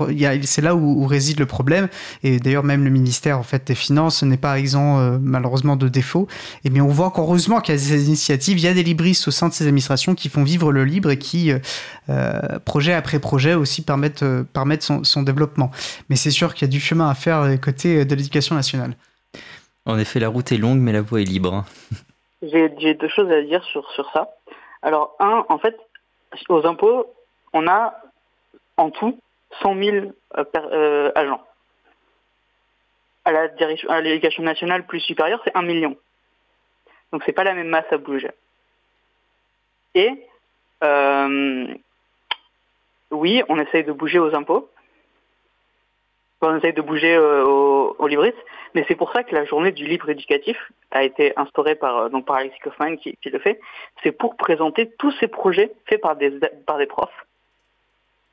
[0.44, 1.88] c'est là où, réside le problème.
[2.22, 6.28] Et d'ailleurs même le ministère en fait des finances n'est pas exempt malheureusement de défauts.
[6.64, 9.30] Et bien voit qu'heureusement qu'il y a des initiatives, il y a des libristes au
[9.30, 11.58] sein de ces administrations qui font vivre le libre et qui, euh,
[12.08, 14.44] euh, projet après projet, aussi permettent, euh,
[14.80, 15.70] son, développement.
[16.08, 18.94] Mais c'est sûr qu'il y a du chemin à faire côté de l'éducation nationale.
[19.86, 21.64] En effet, la route est longue, mais la voie est libre.
[22.42, 24.28] J'ai deux choses à dire sur, sur ça.
[24.82, 25.76] Alors, un, en fait,
[26.48, 27.06] aux impôts,
[27.52, 27.94] on a
[28.76, 29.18] en tout
[29.62, 30.06] 100 000
[31.14, 31.42] agents.
[33.24, 35.96] À la direction, à l'éducation nationale plus supérieure, c'est 1 million.
[37.12, 38.30] Donc c'est pas la même masse à bouger.
[39.94, 40.10] Et
[40.82, 41.66] euh,
[43.10, 44.68] oui, on essaye de bouger aux impôts.
[46.40, 48.36] On essaye de bouger euh, libristes,
[48.74, 50.56] mais c'est pour ça que la journée du libre éducatif
[50.90, 53.60] a été instaurée par, euh, donc par Alexis Kaufmann qui, le fait.
[54.02, 56.32] C'est pour présenter tous ces projets faits par des,
[56.66, 57.26] par des profs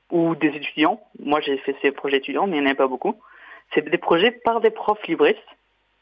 [0.10, 1.00] ou des étudiants.
[1.20, 3.16] Moi, j'ai fait ces projets étudiants, mais il n'y en a pas beaucoup.
[3.76, 5.38] C'est des projets par des profs libristes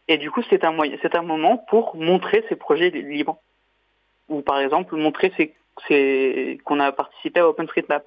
[0.08, 3.38] et du coup, c'est un, moyen, c'est un moment pour montrer ces projets libres.
[4.30, 5.32] Ou par exemple, montrer
[6.64, 8.06] qu'on a participé à OpenStreetMap.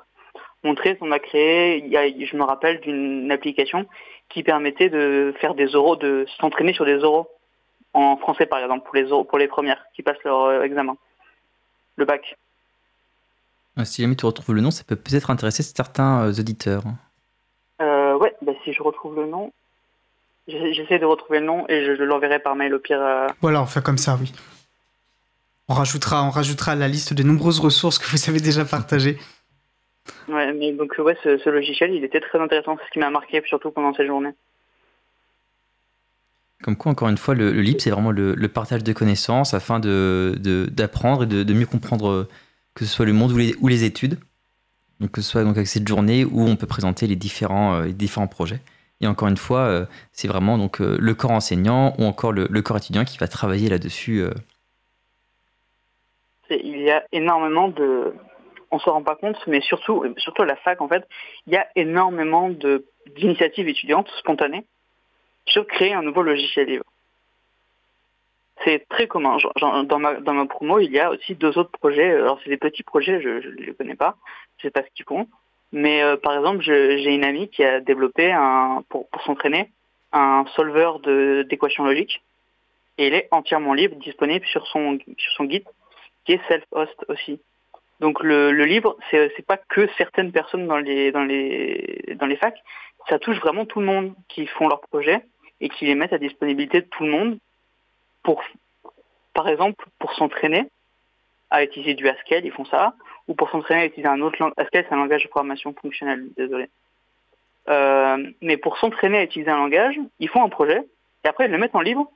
[0.62, 3.86] Montrer qu'on a créé, il y a, je me rappelle d'une application
[4.28, 7.28] qui permettait de faire des oraux, de s'entraîner sur des oraux.
[7.92, 10.96] En français, par exemple, pour les, pour les premières qui passent leur euh, examen.
[11.96, 12.36] Le bac.
[13.76, 16.84] Ah, si jamais tu retrouves le nom, ça peut peut-être intéresser certains euh, auditeurs.
[17.80, 19.52] Euh, ouais, bah, si je retrouve le nom,
[20.50, 23.00] J'essaie de retrouver le nom et je, l'enverrai par mail au pire.
[23.00, 23.26] Euh.
[23.40, 24.32] Voilà, on fait comme ça, oui.
[25.68, 29.18] On rajoutera, on rajoutera la liste des nombreuses ressources que vous avez déjà partagées.
[30.28, 32.76] Ouais, mais donc ouais, ce, logiciel, il était très intéressant.
[32.78, 34.30] C'est ce qui m'a marqué, surtout pendant cette journée.
[36.62, 41.24] Comme quoi, encore une fois, le, le c'est vraiment le, partage de connaissances afin d'apprendre
[41.24, 42.28] de, et de, mieux comprendre euh,
[42.74, 44.18] que ce soit le monde ou les, ou les études.
[45.00, 47.84] Donc, que ce soit donc avec cette journée où on peut présenter les différents, euh,
[47.84, 48.60] les différents projets.
[49.00, 53.04] Et encore une fois, c'est vraiment donc le corps enseignant ou encore le, corps étudiant
[53.04, 54.24] qui va travailler là-dessus.
[56.50, 58.14] Il y a énormément de,
[58.70, 61.06] on s'en rend pas compte, mais surtout, surtout à la fac en fait,
[61.46, 62.50] il y a énormément
[63.16, 64.64] d'initiatives étudiantes spontanées
[65.46, 66.84] sur créer un nouveau logiciel libre.
[68.64, 69.38] C'est très commun.
[69.60, 72.12] dans, ma, dans ma promo, il y a aussi deux autres projets.
[72.12, 74.16] Alors, c'est des petits projets, je ne les connais pas,
[74.58, 75.26] je ne sais pas ce qu'ils font.
[75.72, 79.70] Mais euh, par exemple, j'ai une amie qui a développé, un, pour, pour s'entraîner,
[80.12, 82.22] un solveur d'équations logiques.
[82.98, 85.64] Et il est entièrement libre, disponible sur son, sur son guide,
[86.24, 87.40] qui est self-host aussi.
[88.00, 92.36] Donc le, le livre, c'est pas que certaines personnes dans les, dans, les, dans les
[92.36, 92.62] facs,
[93.08, 95.22] ça touche vraiment tout le monde qui font leurs projets
[95.60, 97.38] et qui les mettent à disponibilité de tout le monde
[98.22, 98.42] pour,
[99.34, 100.68] par exemple, pour s'entraîner
[101.50, 102.94] à utiliser du Haskell, ils font ça,
[103.28, 104.54] ou pour s'entraîner à utiliser un autre langage.
[104.58, 106.68] Haskell, c'est un langage de programmation fonctionnelle, désolé.
[107.68, 110.82] Euh, mais pour s'entraîner à utiliser un langage, ils font un projet,
[111.24, 112.10] et après ils le mettent en libre.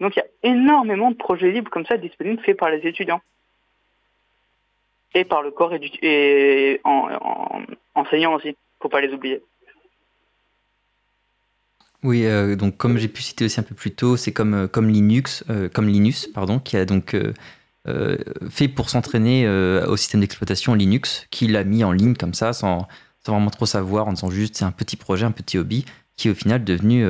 [0.00, 3.20] Donc il y a énormément de projets libres comme ça disponibles faits par les étudiants.
[5.14, 7.62] Et par le corps et, en,
[7.94, 9.40] enseignant aussi, faut pas les oublier.
[12.02, 14.66] Oui, euh, donc comme j'ai pu citer aussi un peu plus tôt, c'est comme, euh,
[14.66, 17.16] comme Linux, comme Linus, pardon, qui a donc
[18.50, 22.86] fait pour s'entraîner au système d'exploitation Linux, qui l'a mis en ligne comme ça, sans,
[23.24, 25.84] sans vraiment trop savoir, en disant juste c'est un petit projet, un petit hobby,
[26.16, 27.04] qui est au final devenu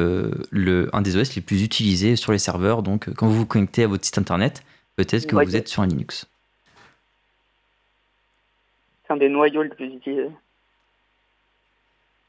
[0.50, 2.82] le, un des OS les plus utilisés sur les serveurs.
[2.82, 4.62] Donc quand vous vous connectez à votre site internet,
[4.96, 6.26] peut-être que vous êtes sur un Linux.
[9.06, 10.30] C'est un des noyaux les plus utilisés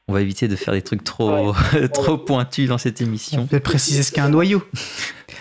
[0.08, 1.52] on va éviter de faire des trucs trop,
[1.92, 3.42] trop pointus dans cette émission.
[3.42, 4.62] On peut préciser ce qu'est un noyau.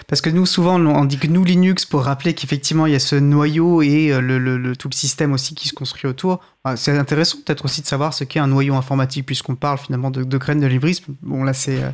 [0.07, 2.99] Parce que nous, souvent, on dit que nous, Linux, pour rappeler qu'effectivement, il y a
[2.99, 6.39] ce noyau et euh, le, tout le système aussi qui se construit autour.
[6.75, 10.37] C'est intéressant peut-être aussi de savoir ce qu'est un noyau informatique, puisqu'on parle finalement de,
[10.37, 11.15] graines de librisme.
[11.21, 11.91] Bon, là, c'est euh,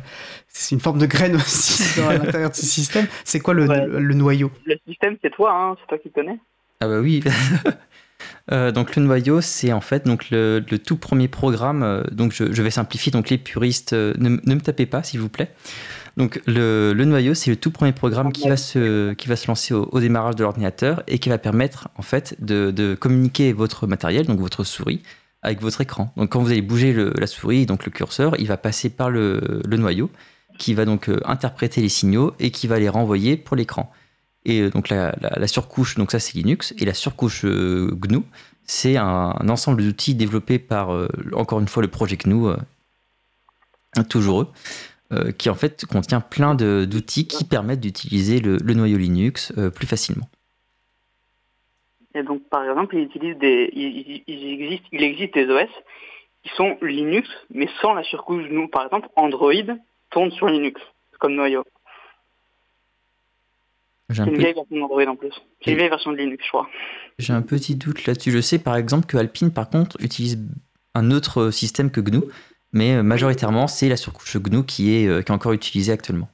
[0.70, 3.06] une forme de graine aussi à l'intérieur de ce système.
[3.24, 4.52] C'est quoi le, le, noyau?
[4.64, 6.38] Le système, c'est toi, hein c'est toi qui connais.
[6.80, 7.22] Ah bah oui
[8.52, 11.82] Euh, donc le noyau, c'est en fait donc le, tout premier programme.
[11.82, 13.12] Euh, donc je, vais simplifier.
[13.12, 15.50] Donc les puristes, euh, ne, me tapez pas, s'il vous plaît.
[16.16, 19.74] Donc le, noyau, c'est le tout premier programme qui va se, qui va se lancer
[19.74, 24.38] au, démarrage de l'ordinateur et qui va permettre en fait de, communiquer votre matériel, donc
[24.38, 25.02] votre souris,
[25.42, 26.12] avec votre écran.
[26.16, 29.60] Donc quand vous allez bouger la souris, donc le curseur, il va passer par le,
[29.66, 30.08] noyau
[30.56, 33.92] qui va donc interpréter les signaux et qui va les renvoyer pour l'écran.
[34.44, 38.22] Et euh, donc la, surcouche, donc ça c'est Linux, et la surcouche euh, GNU,
[38.64, 42.52] c'est un, ensemble d'outils développés par, euh, encore une fois, le projet GNU,
[44.08, 49.86] toujours eux, qui en fait contient plein d'outils qui permettent d'utiliser le, noyau Linux plus
[49.86, 50.28] facilement.
[52.16, 54.22] Et donc, par exemple, il, utilise des, il,
[54.92, 55.68] il existe des OS
[56.42, 58.68] qui sont Linux, mais sans la surcouche GNU.
[58.68, 59.52] Par exemple, Android
[60.10, 60.80] tourne sur Linux,
[61.20, 61.64] comme noyau.
[64.14, 65.32] C'est une vieille version d'Android en plus.
[65.62, 66.68] C'est une vieille version de Linux, je crois.
[67.18, 68.30] J'ai un petit doute là-dessus.
[68.30, 70.38] Je sais par exemple que Alpine, par contre, utilise
[70.94, 72.22] un autre système que GNU,
[72.72, 76.28] mais euh, majoritairement, c'est la surcouche GNU qui est, euh, qui est encore utilisée actuellement.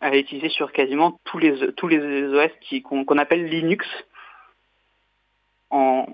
[0.00, 2.50] Elle est utilisée sur quasiment tous les, tous les OS
[2.84, 3.86] qu'on appelle Linux.
[5.70, 6.06] En,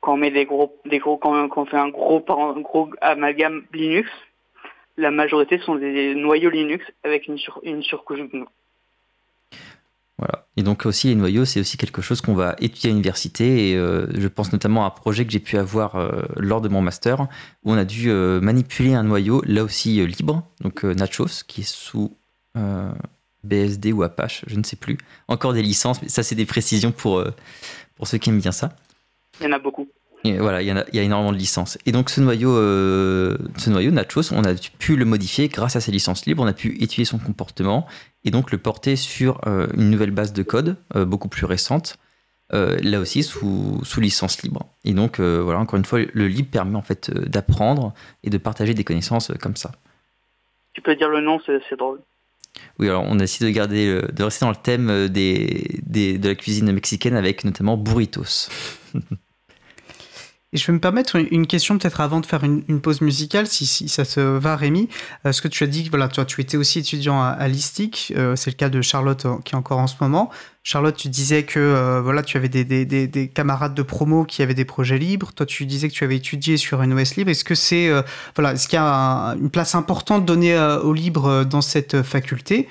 [0.00, 3.64] quand on met des gros, des gros, quand, on fait un gros, un gros amalgame
[3.72, 4.08] Linux,
[4.96, 8.44] la majorité sont des noyaux Linux avec une, une surcouche GNU.
[10.20, 10.46] Voilà.
[10.58, 13.70] Et donc aussi les noyaux, c'est aussi quelque chose qu'on va étudier à l'université.
[13.70, 16.68] Et euh, je pense notamment à un projet que j'ai pu avoir euh, lors de
[16.68, 21.42] mon master, où on a dû euh, manipuler un noyau, là aussi libre, donc Nachos,
[21.46, 22.14] qui est sous
[23.44, 24.98] BSD ou Apache, je ne sais plus.
[25.26, 27.24] Encore des licences, mais ça c'est des précisions pour,
[27.96, 28.76] pour ceux qui aiment bien ça.
[29.40, 29.88] Il y en a beaucoup
[30.24, 31.78] voilà, il y, a, il y, a, énormément de licences.
[31.86, 35.80] Et donc ce noyau, euh, ce noyau Nachos, on a pu le modifier grâce à
[35.80, 36.42] ces licences libres.
[36.42, 37.86] On a pu étudier son comportement
[38.24, 41.96] et donc le porter sur euh, une nouvelle base de code euh, beaucoup plus récente,
[42.52, 44.66] là aussi sous, sous, licence libre.
[44.84, 47.94] Et donc voilà, encore une fois, le libre permet en fait d'apprendre
[48.24, 49.70] et de partager des connaissances comme ça.
[50.72, 52.00] Tu peux dire le nom, c'est drôle.
[52.80, 56.28] Oui, alors on a essayé de garder, de rester dans le thème des, des, de
[56.28, 58.48] la cuisine mexicaine avec notamment burritos.
[60.52, 63.88] Et je vais me permettre une question peut-être avant de faire une, pause musicale, si,
[63.88, 64.88] ça te va, Rémi.
[65.24, 68.34] Euh, ce que tu as dit, voilà, toi, tu étais aussi étudiant à, Listic, euh,
[68.34, 70.28] c'est le cas de Charlotte euh, qui est encore en ce moment.
[70.64, 74.54] Charlotte, tu disais que voilà, tu avais des, des, des, camarades de promo qui avaient
[74.54, 75.32] des projets libres.
[75.32, 77.30] Toi, tu disais que tu avais étudié sur une OS libre.
[77.30, 77.88] Est-ce que c'est
[78.36, 82.68] voilà, est-ce qu'il y a une place importante donnée au libre dans cette faculté?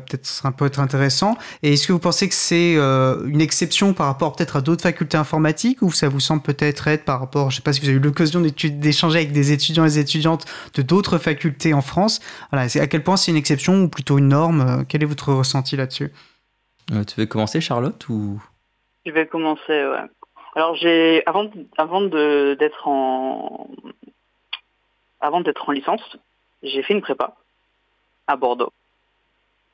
[0.00, 1.36] Peut-être ça peut être intéressant.
[1.62, 5.16] Et est-ce que vous pensez que c'est une exception par rapport peut-être à d'autres facultés
[5.16, 7.88] informatiques ou ça vous semble peut-être être par rapport, je ne sais pas si vous
[7.88, 12.20] avez eu l'occasion d'échanger avec des étudiants et des étudiantes de d'autres facultés en France.
[12.50, 14.84] Voilà, à quel point c'est une exception ou plutôt une norme?
[14.88, 16.12] Quel est votre ressenti là-dessus?
[16.88, 18.42] Tu veux commencer, Charlotte ou?
[19.06, 19.62] Je vais commencer.
[19.68, 20.04] Ouais.
[20.54, 23.70] Alors j'ai avant avant de d'être en
[25.20, 26.02] avant d'être en licence,
[26.62, 27.34] j'ai fait une prépa
[28.26, 28.72] à Bordeaux.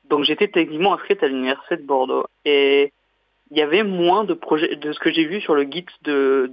[0.09, 2.91] Donc j'étais techniquement inscrite à l'université de Bordeaux et
[3.51, 6.51] il y avait moins de projets de ce que j'ai vu sur le guide de,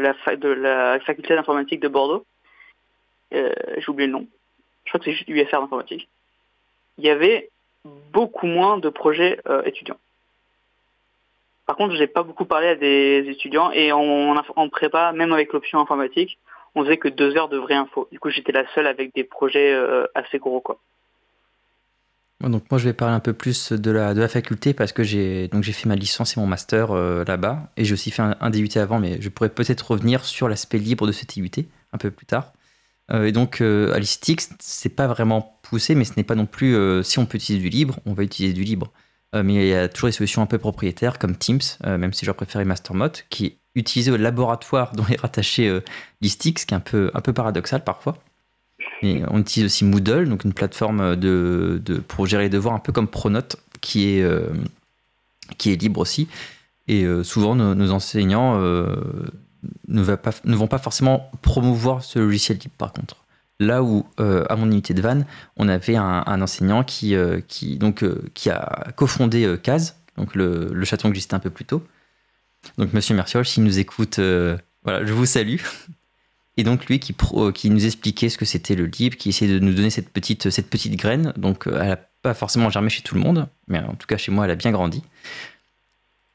[0.00, 2.24] la, faculté d'informatique de Bordeaux.
[3.32, 4.26] Euh, j'ai oublié le nom.
[4.84, 6.08] Je crois que c'est juste UFR d'informatique.
[6.98, 7.50] Il y avait
[7.84, 9.98] beaucoup moins de projets euh, étudiants.
[11.66, 15.52] Par contre, j'ai pas beaucoup parlé à des étudiants et en, en prépa, même avec
[15.52, 16.38] l'option informatique,
[16.74, 18.08] on faisait que deux heures de vraie info.
[18.12, 20.78] Du coup, j'étais la seule avec des projets euh, assez gros, quoi.
[22.48, 25.62] Donc moi, je vais parler un peu plus de la, faculté parce que j'ai donc
[25.62, 28.68] j'ai fait ma licence et mon master euh, là-bas et j'ai aussi fait un, DUT
[28.76, 32.26] avant, mais je pourrais peut-être revenir sur l'aspect libre de ce DUT un peu plus
[32.26, 32.52] tard.
[33.10, 36.76] Euh, et donc à l'ISTIX, c'est pas vraiment poussé, mais ce n'est pas non plus
[37.02, 38.92] si on peut utiliser du libre, on va utiliser du libre.
[39.34, 42.12] Euh, mais il y a toujours des solutions un peu propriétaires comme Teams, euh, même
[42.12, 45.80] si j'aurais préféré Mastermode, qui est utilisé au laboratoire dont est rattaché euh,
[46.20, 48.16] Listix, qui est un peu, un peu paradoxal parfois.
[49.28, 53.08] On utilise aussi Moodle, donc une plateforme de, pour gérer les devoirs, un peu comme
[53.08, 54.26] Pronote, qui est,
[55.58, 56.28] qui est libre aussi.
[56.88, 58.58] Et souvent, nos, enseignants
[59.88, 63.16] pas, ne vont pas forcément promouvoir ce logiciel libre, par contre.
[63.60, 65.26] Là où, euh, à mon unité de vanne,
[65.56, 67.40] on avait un, enseignant qui, euh,
[68.02, 71.82] euh, a cofondé CAS, donc le, le chaton que j'étais un peu plus tôt.
[72.78, 75.58] Donc, monsieur Merciol, s'il nous écoute, voilà, je vous salue.
[76.56, 77.14] Et donc, lui qui,
[77.54, 80.50] qui nous expliquait ce que c'était le libre, qui essayait de nous donner cette petite,
[80.50, 81.32] cette petite graine.
[81.36, 84.30] Donc, elle n'a pas forcément germé chez tout le monde, mais en tout cas, chez
[84.30, 85.02] moi, elle a bien grandi.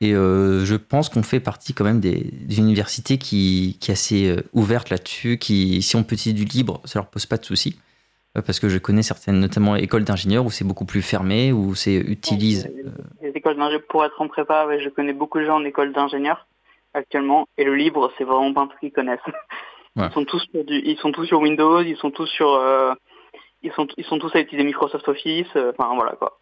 [0.01, 4.29] Et euh, je pense qu'on fait partie quand même des, universités qui, qui est assez
[4.29, 7.43] euh, ouverte là-dessus, qui, si on peut utiliser du libre, ça leur pose pas de
[7.43, 7.77] soucis.
[8.37, 11.75] Euh, parce que je connais certaines, notamment écoles d'ingénieurs, où c'est beaucoup plus fermé, où
[11.75, 12.71] c'est utilise.
[13.21, 16.47] Les écoles d'ingénieurs, pour être en prépa, je connais beaucoup de gens en école d'ingénieurs
[16.93, 19.19] actuellement, et le libre, c'est vraiment pas un truc qu'ils connaissent.
[19.95, 22.47] Ils sont tous sur ils sont tous sur Windows, ils sont tous sur,
[23.63, 26.39] ils sont, ils sont tous à utiliser Microsoft Office, enfin voilà quoi.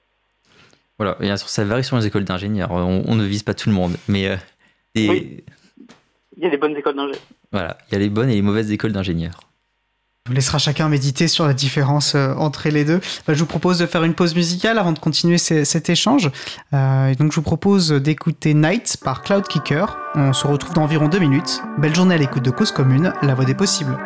[0.98, 2.72] Voilà, bien sûr, ça varie sur les écoles d'ingénieurs.
[2.72, 4.36] On, ne vise pas tout le monde, mais euh,
[4.96, 5.44] il
[6.38, 7.22] y a des bonnes écoles d'ingénieurs.
[7.52, 9.40] Voilà, il y a les bonnes et les mauvaises écoles d'ingénieurs.
[10.30, 13.00] On laissera chacun méditer sur la différence euh, entre les deux.
[13.28, 16.32] Bah, je vous propose de faire une pause musicale avant de continuer cet échange.
[16.74, 19.98] Euh, donc, je vous propose d'écouter Night par Cloud Kicker.
[20.16, 21.62] On se retrouve dans environ deux minutes.
[21.78, 23.98] Belle journée à l'écoute de Cause Commune, la voix des possibles.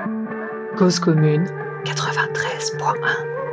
[0.77, 1.45] Cause Commune
[1.85, 3.50] 93.1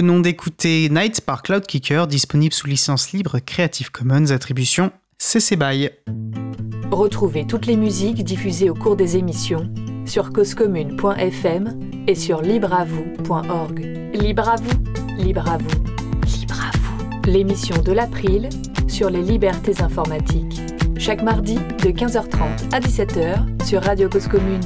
[0.00, 5.90] venons d'écouter Night par Cloudkicker, disponible sous licence libre Creative Commons attribution CC BY.
[6.90, 9.70] Retrouvez toutes les musiques diffusées au cours des émissions
[10.06, 13.78] sur causecommune.fm et sur libreavoue.org.
[14.14, 15.84] Libre à vous, libre à vous,
[16.34, 17.30] libre à vous.
[17.30, 18.48] L'émission de l'April
[18.88, 20.62] sur les libertés informatiques.
[20.96, 24.62] Chaque mardi de 15h30 à 17h sur Radio Cause Commune.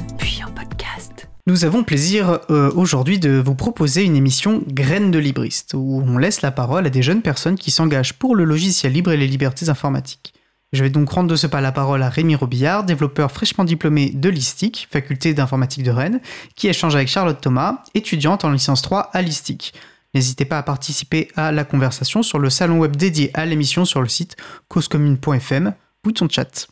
[1.46, 6.16] Nous avons plaisir euh, aujourd'hui de vous proposer une émission Graines de libriste, où on
[6.16, 9.26] laisse la parole à des jeunes personnes qui s'engagent pour le logiciel libre et les
[9.26, 10.32] libertés informatiques.
[10.72, 14.08] Je vais donc rendre de ce pas la parole à Rémi Robillard, développeur fraîchement diplômé
[14.08, 16.20] de l'ISTIC, faculté d'informatique de Rennes,
[16.56, 19.74] qui échange avec Charlotte Thomas, étudiante en licence 3 à l'ISTIC.
[20.14, 24.00] N'hésitez pas à participer à la conversation sur le salon web dédié à l'émission sur
[24.00, 24.36] le site
[24.68, 26.68] causecommune.fm, bouton chat.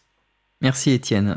[0.63, 1.37] Merci Étienne.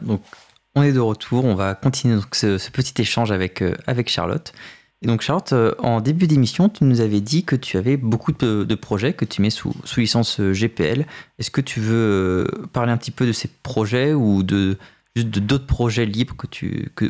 [0.76, 4.54] On est de retour, on va continuer ce, petit échange avec, euh, avec Charlotte.
[5.02, 8.34] Et donc Charlotte, euh, en début d'émission, tu nous avais dit que tu avais beaucoup
[8.34, 11.06] de, projets que tu mets sous, licence euh, GPL.
[11.40, 14.78] Est-ce que tu veux parler un petit peu de ces projets ou de
[15.16, 16.36] juste d'autres projets libres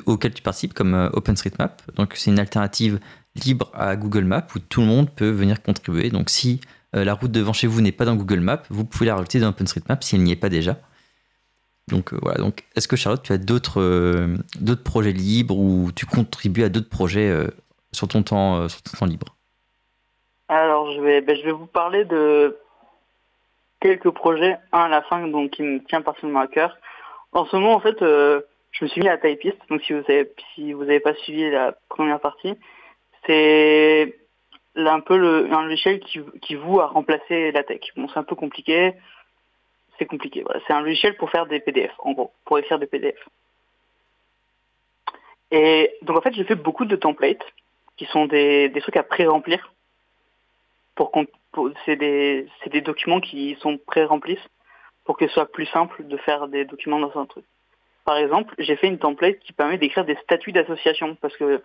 [0.05, 1.81] auxquels tu participes comme OpenStreetMap?
[1.95, 2.99] Donc c'est une alternative
[3.43, 6.09] libre à Google Maps où tout le monde peut venir contribuer.
[6.11, 6.61] Donc si
[6.93, 9.49] la route devant chez vous n'est pas dans Google Maps, vous pouvez la rajouter dans
[9.49, 10.77] OpenStreetMap si elle n'y est pas déjà.
[11.87, 12.39] Donc euh, voilà.
[12.39, 16.69] Donc est-ce que Charlotte, tu as d'autres euh, d'autres projets libres ou tu contribues à
[16.69, 17.47] d'autres projets euh,
[17.91, 19.35] sur ton temps sur ton temps libre?
[20.47, 22.57] Alors, je vais, ben, je vais vous parler de
[23.79, 26.77] quelques projets, un à la fin, donc qui me tient particulièrement à cœur.
[27.31, 29.57] En ce moment, en fait, je me suis mis à Typist.
[29.69, 32.53] Donc, si vous avez, si vous n'avez pas suivi la première partie,
[33.25, 34.15] c'est
[34.75, 37.81] un peu le, un logiciel qui, qui vous a remplacé la tech.
[37.95, 38.93] Bon, c'est un peu compliqué.
[39.97, 40.43] C'est compliqué.
[40.67, 43.17] C'est un logiciel pour faire des PDF, en gros, pour écrire des PDF.
[45.51, 47.45] Et donc, en fait, j'ai fait beaucoup de templates
[47.97, 49.71] qui sont des, des trucs à pré-remplir.
[50.95, 51.11] Pour
[51.85, 54.39] c'est des, des documents qui sont pré-remplis
[55.05, 57.45] pour que ce soit plus simple de faire des documents dans un truc.
[58.05, 61.61] Par exemple, j'ai fait une template qui permet d'écrire des statuts d'association parce que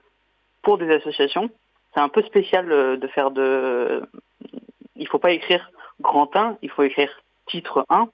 [0.63, 1.51] pour des associations,
[1.95, 4.03] c'est un peu spécial euh, de faire de.
[4.97, 5.71] Il faut pas écrire
[6.01, 7.11] grand 1, il faut écrire
[7.47, 8.09] titre 1,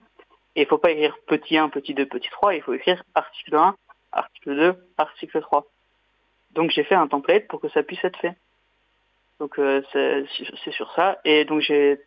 [0.57, 3.55] et il faut pas écrire petit 1, petit 2, petit 3, il faut écrire article
[3.55, 3.77] 1,
[4.11, 5.67] article 2, article 3.
[6.53, 8.35] Donc j'ai fait un template pour que ça puisse être fait.
[9.39, 11.19] Donc euh, c'est sur ça.
[11.27, 12.01] Et donc j'ai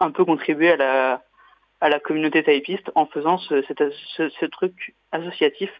[0.00, 1.20] un peu contribué à
[1.88, 5.70] la, communauté typiste en faisant ce, truc associatif.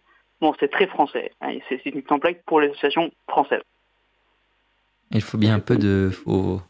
[0.41, 1.33] Bon, c'est très français.
[1.41, 3.63] hein, c'est c'est une template pour les associations françaises.
[5.11, 6.11] Il faut bien un peu de.
[6.11, 6.61] Faut,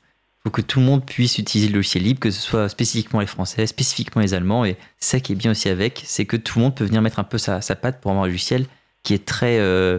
[0.45, 3.27] faut que tout le monde puisse utiliser le logiciel libre, que ce soit spécifiquement les
[3.27, 4.65] Français, spécifiquement les Allemands.
[4.67, 7.19] Et ça qui est bien aussi avec, c'est que tout le monde peut venir mettre
[7.19, 8.67] un peu sa, patte pour avoir un logiciel
[9.03, 9.59] qui est très.
[9.59, 9.99] euh,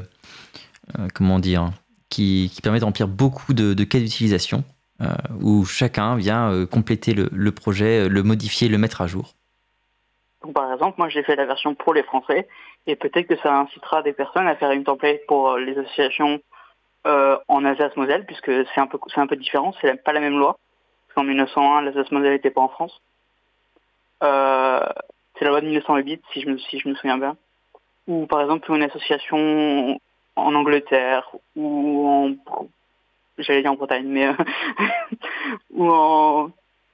[0.99, 1.71] euh, comment dire
[2.09, 4.63] qui, permet de remplir beaucoup de, cas d'utilisation,
[5.01, 5.07] euh,
[5.41, 9.33] où chacun vient compléter le, projet, le modifier, le mettre à jour.
[10.53, 12.47] Par exemple, moi j'ai fait la version pour les Français
[12.87, 16.39] et peut-être que ça incitera des personnes à faire une template pour les associations
[17.05, 20.37] euh, en Alsace-Moselle puisque c'est un peu c'est un peu différent, c'est pas la même
[20.37, 20.57] loi.
[21.07, 23.01] Parce qu'en 1901, l'Alsace-Moselle n'était pas en France.
[24.23, 24.79] Euh,
[25.37, 27.37] c'est la loi de 1908 si je me si je me souviens bien.
[28.07, 29.99] Ou par exemple une association
[30.35, 32.31] en Angleterre ou en
[33.37, 34.33] j'allais dire en Bretagne mais euh,
[35.71, 36.49] ou en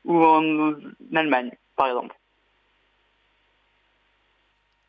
[0.05, 0.73] ou en
[1.15, 2.15] Allemagne par exemple.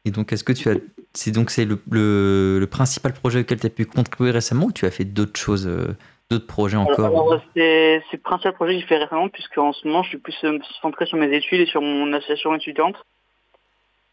[0.05, 0.75] Et donc, est-ce que tu as.
[1.15, 4.73] C'est donc c'est le, le, le principal projet auquel tu as pu contribuer récemment ou
[4.73, 5.95] tu as fait d'autres choses, euh,
[6.31, 10.03] d'autres projets encore c'est le principal projet que j'ai fait récemment, puisque en ce moment,
[10.03, 12.97] je suis plus euh, centré sur mes études et sur mon association étudiante.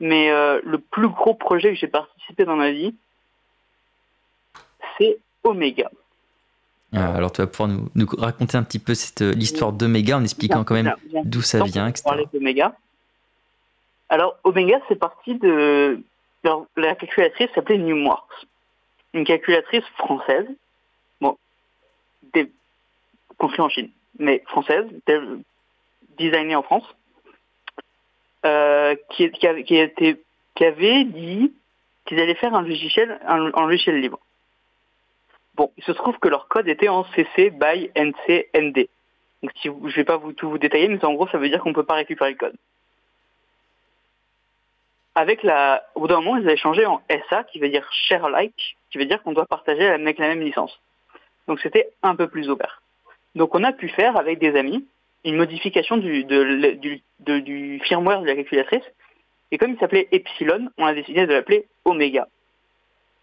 [0.02, 2.94] Mais euh, le plus gros projet que j'ai participé dans ma vie,
[4.98, 5.90] c'est Omega.
[6.94, 10.24] Ah, Alors, tu vas pouvoir nous, nous raconter un petit peu cette, l'histoire d'Omega en
[10.24, 12.04] expliquant quand même d'où ça vient, etc.
[14.10, 16.02] Alors, Omega, c'est parti de...
[16.44, 18.48] alors, la calculatrice s'appelait Numworks.
[19.14, 20.48] Une calculatrice française,
[21.22, 21.38] bon,
[23.38, 24.86] construite en Chine, mais française,
[26.18, 26.86] designée en France,
[28.46, 29.78] euh, qui, qui, avait, qui,
[30.64, 31.54] avait dit
[32.06, 34.20] qu'ils allaient faire un logiciel, un, logiciel libre.
[35.56, 38.88] Bon, il se trouve que leur code était en CC by NC ND.
[39.42, 41.50] Donc si vous, je vais pas vous tout vous détailler, mais en gros ça veut
[41.50, 42.56] dire qu'on peut pas récupérer le code.
[45.20, 48.24] Avec la, au bout d'un moment, ils avaient changé en SA, qui veut dire share
[48.24, 50.80] alike, qui veut dire qu'on doit partager avec la même licence.
[51.46, 52.82] Donc c'était un peu plus ouvert.
[53.36, 54.88] Donc on a pu faire avec des amis
[55.26, 56.26] une modification du,
[57.84, 58.86] firmware de la calculatrice.
[59.52, 62.30] Et comme il s'appelait Epsilon, on a décidé de l'appeler Omega.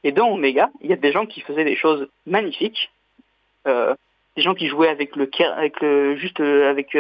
[0.05, 2.91] Et dans Omega, il y a des gens qui faisaient des choses magnifiques.
[3.67, 3.95] Euh,
[4.37, 6.95] des gens qui jouaient avec le, juste avec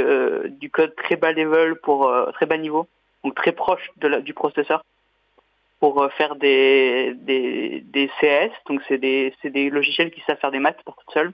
[0.59, 2.89] du code très bas level pour très bas niveau,
[3.27, 4.85] donc très proche de la, du processeur
[5.81, 10.81] pour faire des, des, CS, donc c'est des, des logiciels qui savent faire des maths
[10.85, 11.33] pour tout seul.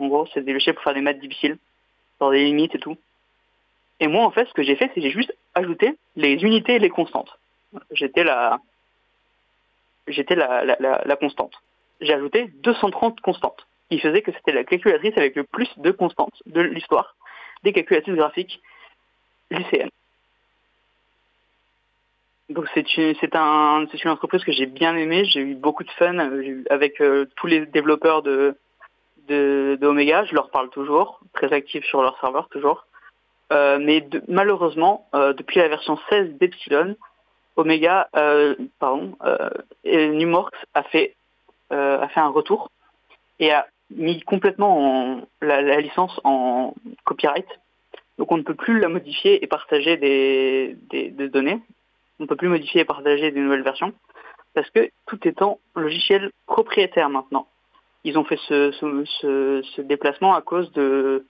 [0.00, 1.56] En gros, c'est des logiciels pour faire des maths difficiles,
[2.18, 2.96] dans des limites et tout.
[4.00, 6.78] Et moi, en fait, ce que j'ai fait, c'est j'ai juste ajouté les unités et
[6.80, 7.38] les constantes.
[7.92, 8.58] J'étais la,
[10.08, 11.54] j'étais la, la, constante.
[12.00, 16.42] J'ai ajouté 230 constantes, qui faisait que c'était la calculatrice avec le plus de constantes
[16.46, 17.14] de l'histoire
[17.62, 18.60] des calculatrices graphiques
[19.50, 19.90] lycéennes.
[22.50, 25.24] Donc c'est une, c'est un, c'est une entreprise que j'ai bien aimée.
[25.24, 28.56] J'ai eu beaucoup de fun euh, avec euh, tous les développeurs de,
[29.28, 30.24] de, Omega.
[30.24, 32.86] Je leur parle toujours, très actifs sur leur serveur toujours.
[33.52, 36.96] Euh, mais malheureusement, depuis la version 16 d'Epsilon,
[37.56, 38.08] Omega,
[38.78, 39.16] pardon,
[39.84, 41.14] Numorx a fait
[41.70, 42.70] a fait un retour
[43.38, 46.74] et a mis complètement la, licence en
[47.04, 47.46] copyright.
[48.18, 51.60] Donc on ne peut plus la modifier et partager des, des données
[52.20, 53.94] on ne peut plus modifier et partager des nouvelles versions,
[54.54, 57.48] parce que tout est en logiciel propriétaire maintenant.
[58.04, 61.24] Ils ont fait ce, déplacement à cause de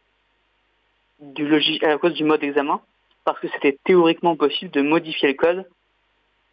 [1.20, 2.80] du à cause du mode examen,
[3.24, 5.68] parce que c'était théoriquement possible de modifier le code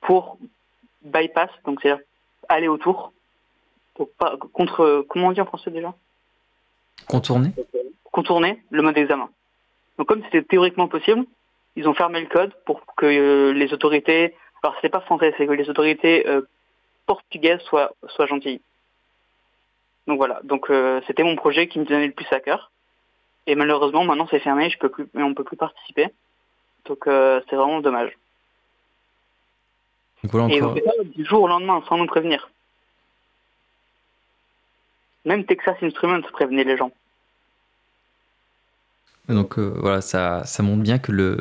[0.01, 0.37] pour
[1.01, 2.03] bypass, donc c'est-à-dire
[2.47, 3.11] aller autour,
[3.95, 5.95] pour pas, contre, comment on dit en français déjà?
[7.07, 7.51] Contourner
[8.11, 9.29] Contourner le mode examen.
[9.97, 11.25] Donc comme c'était théoriquement possible,
[11.77, 15.45] ils ont fermé le code pour que euh, les autorités, alors c'est pas français, c'est
[15.45, 16.41] que les autorités euh,
[17.05, 18.61] portugaises soient, soient gentilles.
[20.07, 22.71] Donc voilà, donc euh, c'était mon projet qui me donnait le plus à cœur.
[23.45, 26.07] Et malheureusement, maintenant c'est fermé, je peux plus, on peut plus participer.
[26.85, 28.17] Donc c'est vraiment dommage.
[30.23, 32.49] Et on fait ça du jour au lendemain, sans nous prévenir.
[35.25, 36.91] Même Texas Instruments prévenait les gens.
[39.29, 41.37] Donc voilà, ça, ça montre bien que le,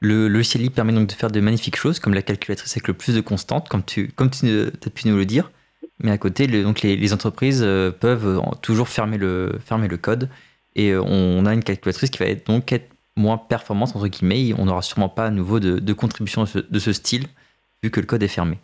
[0.00, 2.94] le logiciel libre permet donc de faire de magnifiques choses, comme la calculatrice avec le
[2.94, 5.50] plus de constantes, comme tu, comme tu as pu nous le dire.
[5.98, 10.28] Mais à côté, donc les, entreprises euh, peuvent toujours fermer le, fermer le code.
[10.74, 14.52] Et euh, on a une calculatrice qui va être donc être moins performante, entre guillemets.
[14.58, 17.24] On n'aura sûrement pas à nouveau de, contribution de ce, style,
[17.82, 18.58] vu que le code est fermé.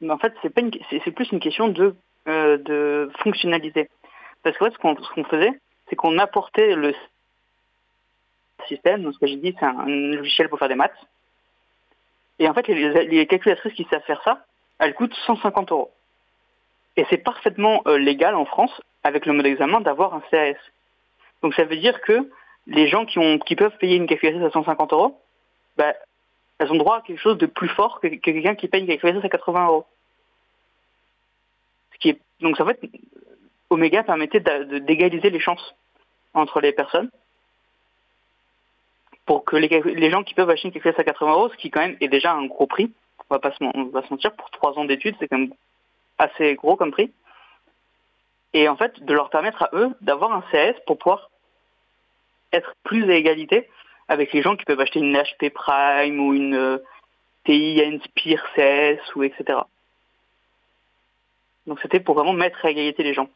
[0.00, 1.94] Mais en fait, c'est plus une question de,
[2.26, 3.90] euh, de fonctionnalité.
[4.42, 5.52] Parce que ce qu'on faisait,
[5.88, 6.94] c'est qu'on apportait le
[8.66, 9.02] système.
[9.02, 10.92] Donc, ce que j'ai dit, c'est un, logiciel pour faire des maths.
[12.38, 14.44] Et en fait, les, calculatrices qui savent faire ça,
[14.78, 15.90] elles coûtent 150 euros.
[16.96, 20.56] Et c'est parfaitement euh, légal en France, avec le mode examen, d'avoir un CAS.
[21.42, 22.30] Donc ça veut dire que
[22.66, 25.20] les gens qui, ont, qui peuvent payer une calculatrice à 150 euros,
[25.76, 25.94] bah,
[26.58, 29.24] elles ont droit à quelque chose de plus fort que, quelqu'un qui paye une calculatrice
[29.24, 29.86] à 80 euros.
[31.92, 32.80] Ce qui est, donc en fait,
[33.70, 35.74] Omega permettait d'égaliser les chances
[36.34, 37.10] entre les personnes
[39.30, 41.82] pour que les, gens qui peuvent acheter une calculatrice à 80 euros, ce qui quand
[41.82, 42.90] même est déjà un gros prix,
[43.28, 45.54] on va pas se, mentir, pour trois ans d'études, c'est quand même
[46.18, 47.12] assez gros comme prix.
[48.54, 51.30] Et en fait, de leur permettre à eux d'avoir un CS pour pouvoir
[52.52, 53.68] être plus à égalité
[54.08, 56.78] avec les gens qui peuvent acheter une HP Prime ou une euh,
[57.44, 59.60] TI Inspire CS ou etc.
[61.68, 63.28] Donc c'était pour vraiment mettre à égalité les gens.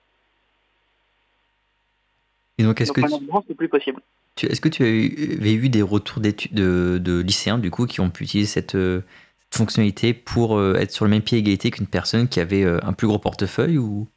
[2.59, 3.01] Et donc est-ce que
[3.49, 4.01] c'est plus possible.
[4.43, 8.25] Est-ce que tu avais eu des retours de, de, lycéens du coup qui ont pu
[8.25, 9.03] utiliser cette, euh,
[9.51, 12.93] fonctionnalité pour euh, être sur le même pied d'égalité qu'une personne qui avait euh, un
[12.93, 14.09] plus gros portefeuille ou?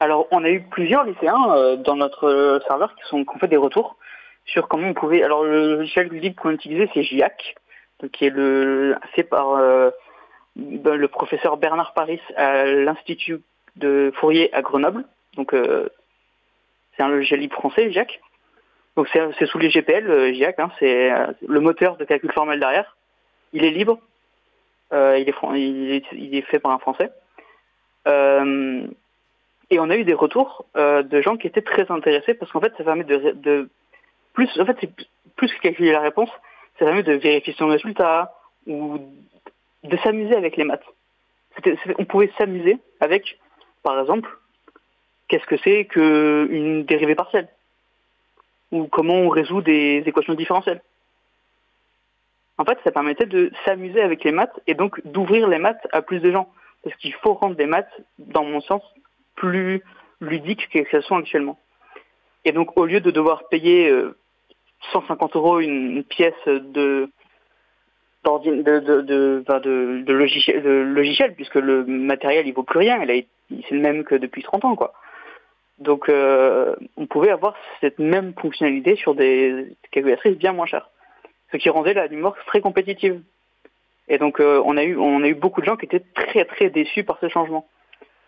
[0.00, 3.96] Alors on a eu plusieurs lycéens dans notre serveur qui, sont, ont fait des retours
[4.44, 5.22] sur comment on pouvait.
[5.22, 7.56] Alors le logiciel libre qu'on utilisait c'est JIAC,
[8.12, 9.58] qui est le fait par
[10.56, 13.40] ben, le professeur Bernard Paris à l'Institut
[13.76, 15.04] de Fourier à Grenoble.
[15.38, 15.54] Donc
[16.96, 18.20] c'est un logiciel libre français, JIAC.
[18.96, 22.58] Donc c'est sous les GPL, euh, JIAC, hein, c'est euh, le moteur de calcul formel
[22.58, 22.96] derrière.
[23.52, 23.98] Il est libre,
[24.92, 27.10] euh, il, est, il, est, fait par un Français.
[28.06, 32.72] et on a eu des retours de gens qui étaient très intéressés parce qu'en fait
[32.78, 33.68] ça permet de,
[34.32, 34.90] plus en fait c'est
[35.36, 36.30] plus que calculer la réponse,
[36.78, 38.34] ça permet de vérifier son résultat
[38.66, 38.98] ou
[39.84, 40.84] de s'amuser avec les maths.
[41.98, 43.38] on pouvait s'amuser avec,
[43.82, 44.28] par exemple,
[45.28, 47.48] qu'est-ce que c'est qu'une dérivée partielle?
[48.72, 50.82] Ou comment on résout des équations différentielles?
[52.58, 56.02] En fait, ça permettait de s'amuser avec les maths et donc d'ouvrir les maths à
[56.02, 56.48] plus de gens.
[56.82, 58.82] Parce qu'il faut rendre les maths, dans mon sens,
[59.34, 59.82] plus
[60.20, 61.58] ludiques qu'elles sont actuellement.
[62.44, 63.92] Et donc, au lieu de devoir payer
[64.92, 67.10] 150 euh, euros une, pièce de,
[68.24, 74.64] de, logiciel, puisque le matériel il vaut plus rien, c'est le même que depuis 30
[74.64, 74.94] ans, quoi.
[75.78, 80.88] Donc, on pouvait avoir cette même fonctionnalité sur des calculatrices bien moins chères,
[81.52, 83.20] ce qui rendait la Numorx très compétitive.
[84.08, 86.70] Et donc, on a eu on a eu beaucoup de gens qui étaient très très
[86.70, 87.66] déçus par ce changement.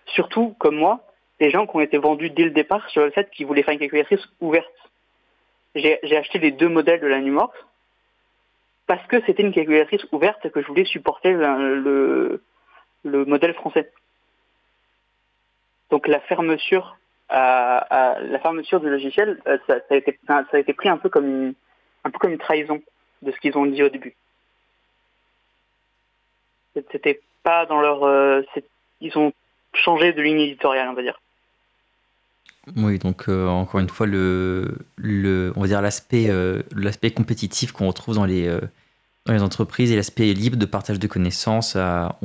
[0.07, 1.01] Surtout, comme moi,
[1.41, 3.75] des gens qui ont été vendus dès le départ sur le fait qu'ils voulaient faire
[3.75, 4.67] une calculatrice ouverte.
[5.75, 7.55] J'ai acheté les deux modèles de la Numorx
[8.87, 12.43] parce que c'était une calculatrice ouverte et que je voulais supporter le,
[13.05, 13.93] le, modèle français.
[15.91, 16.98] Donc la fermeture,
[17.29, 22.81] à, la fermeture du logiciel, euh, ça, a été, pris un peu comme une, trahison
[23.23, 24.15] de ce qu'ils ont dit au début.
[26.93, 28.43] C'était pas dans leur, euh,
[29.01, 29.33] ils ont
[29.75, 31.21] changé de ligne éditoriale, on va dire.
[32.77, 34.77] Oui, donc euh, encore une fois, le,
[35.57, 38.51] on va dire l'aspect, compétitif qu'on retrouve dans les,
[39.29, 42.19] entreprises et l'aspect libre de partage de connaissances, ça,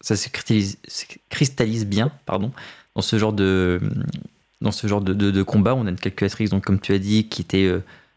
[0.00, 0.78] se cristallise,
[1.30, 2.50] cristallise, bien, pardon,
[2.96, 3.80] dans ce genre de,
[4.60, 5.76] dans ce genre de, combat.
[5.76, 7.70] On a une calculatrice, donc comme tu as dit, qui était,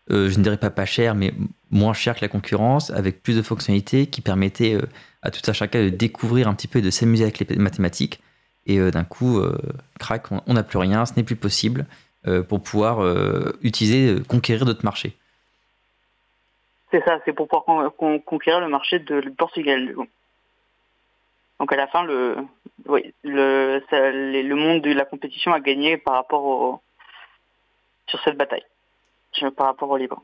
[0.09, 1.33] je ne dirais pas pas chère, mais
[1.69, 4.79] moins chère que la concurrence, avec plus de fonctionnalités, qui permettait
[5.21, 8.21] à tout un chacun de découvrir un petit peu et de s'amuser avec les mathématiques.
[8.65, 9.57] Et euh, d'un coup, euh,
[9.99, 11.85] crac, on n'a plus rien, ce n'est plus possible
[12.27, 12.99] euh, pour pouvoir
[13.61, 15.15] utiliser, conquérir d'autres marchés.
[16.91, 17.93] C'est ça, c'est pour pouvoir
[18.25, 19.93] conquérir le marché de Portugal.
[21.59, 22.37] Donc à la fin, le,
[22.87, 26.81] oui, le, le monde de la compétition a gagné par rapport au,
[28.07, 28.65] sur cette bataille,
[29.57, 30.21] par rapport au libre.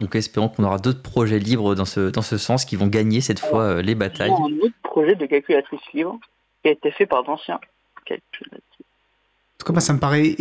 [0.00, 3.20] Donc espérons qu'on aura d'autres projets libres dans ce, dans ce sens qui vont gagner
[3.20, 4.30] cette fois les batailles.
[4.30, 6.18] Un autre projet de calculatrice libre
[6.62, 7.60] qui a été fait par d'anciens.
[7.96, 8.02] En
[9.64, 10.36] tout cas, ça me paraît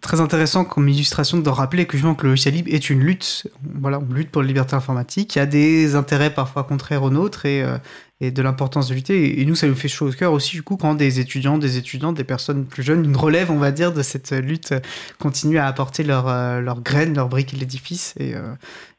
[0.00, 3.48] très intéressant comme illustration de rappeler que, que le logiciel libre est une lutte.
[3.80, 5.34] Voilà, on lutte pour la liberté informatique.
[5.34, 7.78] Il y a des intérêts parfois contraires aux nôtres et, euh,
[8.20, 9.40] et de l'importance de lutter.
[9.40, 11.78] Et, nous, ça nous fait chaud au cœur aussi, du coup, quand des étudiants, des
[11.78, 14.74] étudiantes, des personnes plus jeunes, une relève, on va dire, de cette lutte,
[15.18, 16.26] continuent à apporter leurs
[16.60, 18.14] leur euh, graines, leurs briques de l'édifice.
[18.18, 18.54] Et, euh,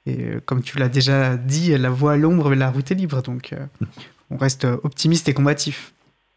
[0.05, 3.21] et comme tu l'as déjà dit, la voie à l'ombre, la route est libre.
[3.21, 3.53] Donc,
[4.31, 5.93] on reste optimiste et combatif.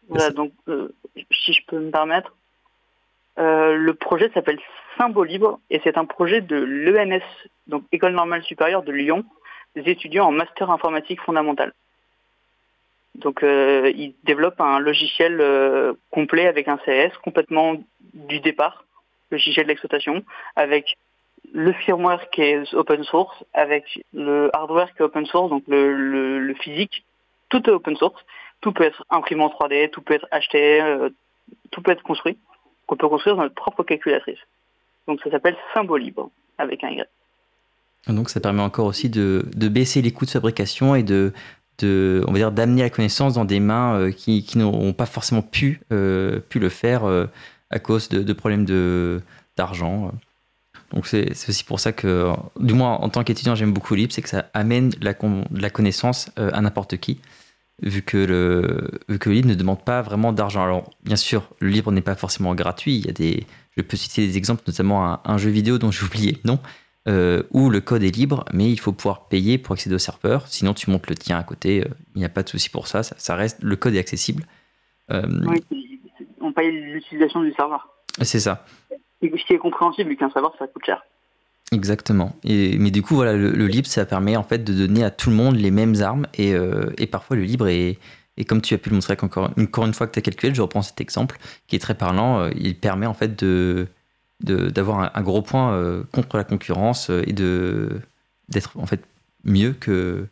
[0.09, 0.89] Voilà, donc euh,
[1.31, 2.35] si je peux me permettre,
[3.39, 4.59] euh, le projet s'appelle
[4.97, 7.21] Symbole Libre et c'est un projet de l'ENS,
[7.67, 9.25] donc École Normale Supérieure de Lyon,
[9.75, 11.73] des étudiants en master informatique fondamentale.
[13.15, 15.41] Donc euh, ils développent un logiciel
[16.11, 17.75] complet avec un CS complètement
[18.13, 18.85] du départ,
[19.31, 20.23] logiciel d'exploitation,
[20.55, 20.97] avec
[21.53, 26.53] le firmware qui est open source, avec le hardware qui est open source, donc le
[26.55, 27.05] physique,
[27.49, 28.23] tout est open source
[28.61, 31.09] tout peut être imprimé en 3D, tout peut être acheté, euh,
[31.71, 32.37] tout peut être construit.
[32.87, 34.39] On peut construire dans notre propre calculatrice.
[35.07, 37.07] Donc ça s'appelle symbole libre avec un Y.
[38.07, 41.33] Donc ça permet encore aussi de, baisser les coûts de fabrication et de,
[41.83, 45.81] on va dire d'amener la connaissance dans des mains euh, qui, n'auront pas forcément pu,
[45.91, 47.03] euh, le faire
[47.69, 48.65] à cause de, problèmes
[49.57, 50.11] d'argent.
[50.91, 54.21] Donc c'est, aussi pour ça que, du moins en tant qu'étudiant, j'aime beaucoup Libre, c'est
[54.21, 57.19] que ça amène la connaissance à n'importe qui
[57.81, 60.63] vu que le, vu que le livre ne demande pas vraiment d'argent.
[60.63, 62.97] Alors, bien sûr, le livre n'est pas forcément gratuit.
[62.97, 63.45] Il y a des,
[63.75, 66.59] je peux citer des exemples, notamment un, jeu vidéo dont j'ai oublié non,
[67.07, 70.47] euh, où le code est libre, mais il faut pouvoir payer pour accéder au serveur.
[70.47, 71.81] Sinon, tu montes le tien à côté.
[71.81, 73.35] Euh, il n'y a pas de souci pour ça, ça.
[73.35, 74.43] reste, le code est accessible.
[75.11, 75.63] Euh, oui,
[76.41, 77.89] on paye l'utilisation du serveur.
[78.21, 78.65] C'est ça.
[79.21, 81.03] Ce qui est compréhensible, vu qu'un serveur, ça coûte cher.
[81.71, 82.35] Exactement.
[82.43, 85.35] Mais du coup, voilà, le, libre, ça permet en fait de donner à tout le
[85.35, 86.27] monde les mêmes armes.
[86.35, 87.97] Et, euh, parfois, le libre et
[88.47, 90.81] comme tu as pu le montrer encore, une fois que tu as calculé, je reprends
[90.81, 91.37] cet exemple
[91.67, 93.43] qui est très parlant, euh, il permet en fait
[94.41, 99.01] d'avoir un, gros point euh, contre la concurrence et d'être en fait
[99.45, 100.27] mieux que,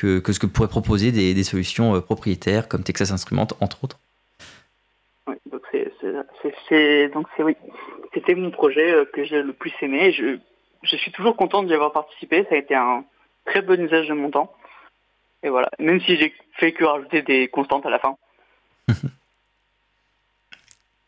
[0.00, 3.98] ce que pourraient proposer des, des solutions propriétaires comme Texas Instruments, entre autres.
[5.28, 5.62] Oui, donc
[6.68, 7.56] c'est donc c'est oui
[8.14, 10.12] c'était mon projet euh, que j'ai le plus aimé.
[10.12, 10.38] Je,
[10.82, 12.44] je suis toujours content d'y avoir participé.
[12.48, 13.04] Ça a été un
[13.44, 14.52] très bon usage de mon temps.
[15.42, 15.68] Et voilà.
[15.78, 18.16] Même si j'ai fait que rajouter des constantes à la fin.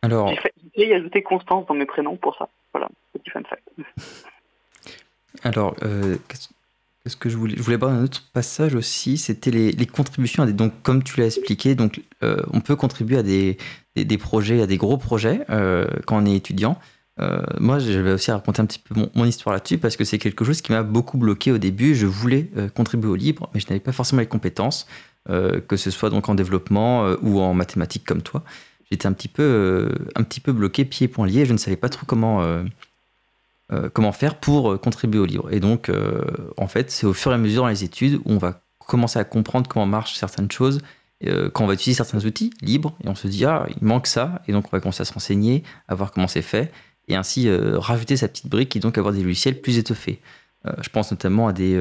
[0.02, 0.28] Alors.
[0.28, 2.48] J'ai failli ajouter Constance dans mes prénoms pour ça.
[2.72, 3.62] Voilà, petit fun fact.
[5.42, 9.18] Alors, euh, qu'est-ce que je voulais Je voulais voir un autre passage aussi.
[9.18, 10.42] C'était les, les, contributions.
[10.42, 13.58] À des, donc, comme tu l'as expliqué, donc euh, on peut contribuer à des,
[13.96, 15.40] des, projets, à des gros projets
[16.06, 16.78] quand on est étudiant.
[17.18, 20.18] Euh, moi, je vais aussi raconter un petit peu mon, histoire là-dessus parce que c'est
[20.18, 21.94] quelque chose qui m'a beaucoup bloqué au début.
[21.94, 24.86] Je voulais euh, contribuer au libre, mais je n'avais pas forcément les compétences,
[25.30, 28.42] euh, que ce soit donc en développement ou en mathématiques comme toi.
[28.90, 31.44] J'étais un petit peu, un petit peu bloqué, pieds et poings liés.
[31.44, 32.46] Je ne savais pas trop comment,
[33.94, 35.52] comment faire pour contribuer au libre.
[35.52, 35.90] Et donc,
[36.56, 39.18] en fait, c'est au fur et à mesure dans les études où on va commencer
[39.18, 40.82] à comprendre comment marchent certaines choses
[41.20, 44.42] quand on va utiliser certains outils libres et on se dit ah il manque ça
[44.46, 46.70] et donc on va commencer à se renseigner, à voir comment c'est fait
[47.08, 50.20] et ainsi rajouter sa petite brique et donc avoir des logiciels plus étoffés.
[50.64, 51.78] je pense notamment à des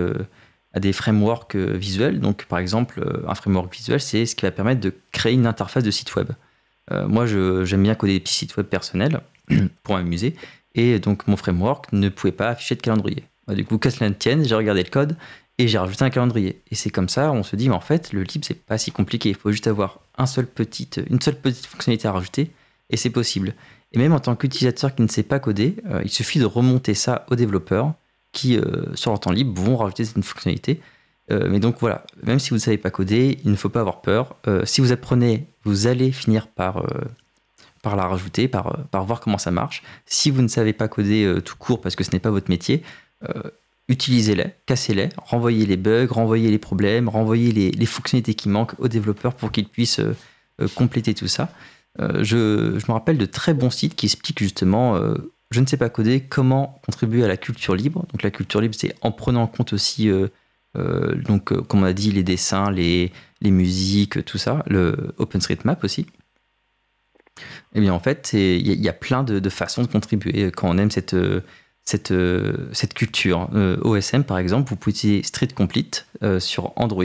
[0.74, 2.20] à des frameworks visuels.
[2.20, 5.84] Donc, par exemple, un framework visuel, c'est ce qui va permettre de créer une interface
[5.84, 6.30] de site web.
[6.92, 9.22] moi, j'aime bien coder des petits sites web personnels
[9.84, 10.36] pour m'amuser.
[10.76, 13.24] Et donc, mon framework ne pouvait pas afficher de calendrier.
[13.48, 15.16] Du coup, qu'à cela ne tienne, j'ai regardé le code
[15.58, 16.62] et j'ai rajouté un calendrier.
[16.70, 18.92] Et c'est comme ça, on se dit, mais en fait, le libre, c'est pas si
[18.92, 19.30] compliqué.
[19.30, 21.02] Il faut juste avoir une seule petite
[21.66, 22.52] fonctionnalité à rajouter
[22.90, 23.54] et c'est possible.
[23.96, 26.94] Et même en tant qu'utilisateur qui ne sait pas coder, euh, il suffit de remonter
[26.94, 27.94] ça aux développeurs
[28.34, 30.82] qui, euh, sur leur temps libre, vont rajouter cette fonctionnalité.
[31.32, 33.80] Euh, mais donc voilà, même si vous ne savez pas coder, il ne faut pas
[33.80, 34.36] avoir peur.
[34.66, 36.86] si vous apprenez, vous allez finir par
[37.86, 39.82] la rajouter, par, voir comment ça marche.
[40.06, 42.84] Si vous ne savez pas coder tout court parce que ce n'est pas votre métier,
[43.88, 49.34] utilisez-les, cassez-les, renvoyez les bugs, renvoyez les problèmes, renvoyez les, fonctionnalités qui manquent aux développeurs
[49.34, 50.02] pour qu'ils puissent
[50.76, 51.50] compléter tout ça.
[52.00, 55.00] Euh, je, me rappelle de très bons sites qui expliquent justement,
[55.52, 58.06] je ne sais pas coder, comment contribuer à la culture libre.
[58.12, 60.10] Donc la culture libre, c'est en prenant en compte aussi,
[60.76, 66.08] donc, comme on a dit, les dessins, les, musiques, tout ça, le OpenStreetMap aussi.
[67.74, 70.92] Eh bien, en fait, il y, a plein de, façons de contribuer quand on aime
[70.92, 71.16] cette,
[71.86, 73.50] cette, euh, culture.
[73.54, 77.04] Euh, OSM, par exemple, vous pouvez utiliser Street Complete euh, sur Android,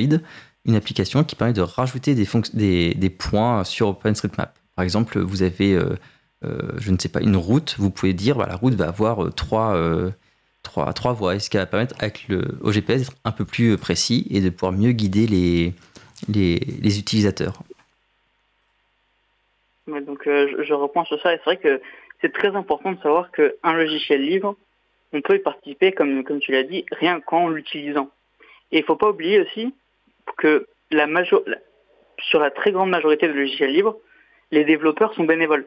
[0.64, 4.58] une application qui permet de rajouter des points sur OpenStreetMap.
[4.80, 5.78] Par exemple, vous avez,
[6.42, 9.78] je ne sais pas, une route, vous pouvez dire, bah, la route va avoir trois,
[10.62, 13.76] trois, trois voies, ce qui va permettre avec le, au GPS d'être un peu plus
[13.76, 17.58] précis et de pouvoir mieux guider les, utilisateurs.
[19.86, 21.82] donc je, je reprends sur ça, et c'est vrai que
[22.22, 24.56] c'est très important de savoir qu'un logiciel libre,
[25.12, 28.08] on peut y participer, comme, tu l'as dit, rien qu'en l'utilisant.
[28.72, 29.74] Et il ne faut pas oublier aussi
[30.38, 33.98] que sur la très grande majorité de logiciels libres,
[34.50, 35.66] les développeurs sont bénévoles.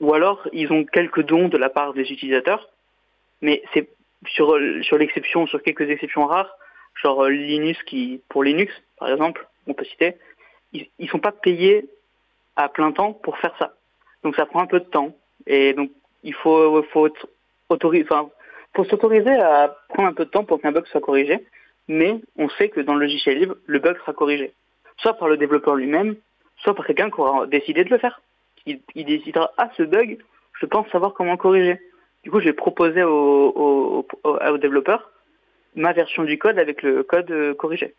[0.00, 2.68] Ou alors, ils ont quelques dons de la part des utilisateurs,
[3.40, 3.88] mais c'est
[4.26, 6.54] sur, sur l'exception, sur quelques exceptions rares,
[6.94, 10.16] genre Linux qui, pour Linux, par exemple, on peut citer,
[10.72, 11.88] ils ne sont pas payés
[12.56, 13.74] à plein temps pour faire ça.
[14.22, 15.14] Donc ça prend un peu de temps.
[15.46, 15.90] Et donc
[16.22, 17.08] il faut, faut
[17.68, 21.44] faut s'autoriser à prendre un peu de temps pour qu'un bug soit corrigé,
[21.88, 24.52] mais on sait que dans le logiciel libre, le bug sera corrigé.
[24.98, 26.16] Soit par le développeur lui-même,
[26.58, 28.20] soit par quelqu'un qui aura décidé de le faire.
[28.66, 30.18] Il, décidera, ah, ce bug,
[30.60, 31.80] je pense savoir comment corriger.
[32.24, 35.12] Du coup, je vais proposer au, au, développeur
[35.76, 37.94] ma version du code avec le code euh, corrigé.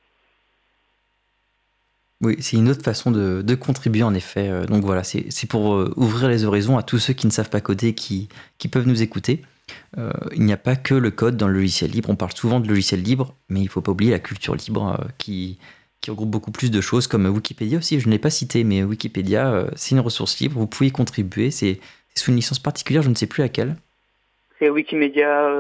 [2.22, 4.50] Oui, c'est une autre façon de, contribuer en effet.
[4.50, 7.50] Euh, donc voilà, c'est pour euh, ouvrir les horizons à tous ceux qui ne savent
[7.50, 8.28] pas coder, qui,
[8.58, 9.44] qui peuvent nous écouter.
[10.34, 12.10] Il n'y a pas que le code dans le logiciel libre.
[12.10, 14.98] On parle souvent de logiciel libre, mais il ne faut pas oublier la culture libre
[15.18, 15.60] qui,
[16.08, 18.00] qui, regroupe beaucoup plus de choses comme Wikipédia aussi.
[18.00, 20.60] Je ne l'ai pas cité, mais Wikipédia, c'est une ressource libre.
[20.60, 21.52] Vous pouvez y contribuer.
[21.52, 21.80] C'est
[22.16, 23.76] sous une licence particulière, je ne sais plus laquelle.
[24.60, 25.52] C'est Wikimedia,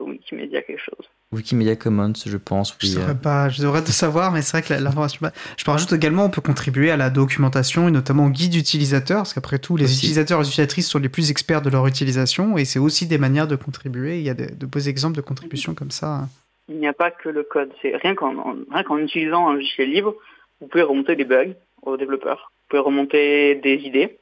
[0.00, 1.06] Wikimedia quelque chose.
[1.32, 2.76] Wikimedia Commons, je pense.
[2.78, 3.14] Je, euh.
[3.14, 5.28] pas, je devrais te savoir, mais c'est vrai que l'information.
[5.56, 9.18] Je peux rajouter également, on peut contribuer à la documentation et notamment au guide utilisateur,
[9.18, 12.56] parce qu'après tout, les utilisateurs et les utilisatrices sont les plus experts de leur utilisation,
[12.58, 14.18] et c'est aussi des manières de contribuer.
[14.18, 16.28] Il y a de, beaux exemples de contributions comme ça.
[16.68, 17.72] Il n'y a pas que le code.
[17.80, 20.14] C'est rien qu'en utilisant un logiciel libre,
[20.60, 22.50] vous pouvez remonter des bugs aux développeurs.
[22.62, 24.18] Vous pouvez remonter des idées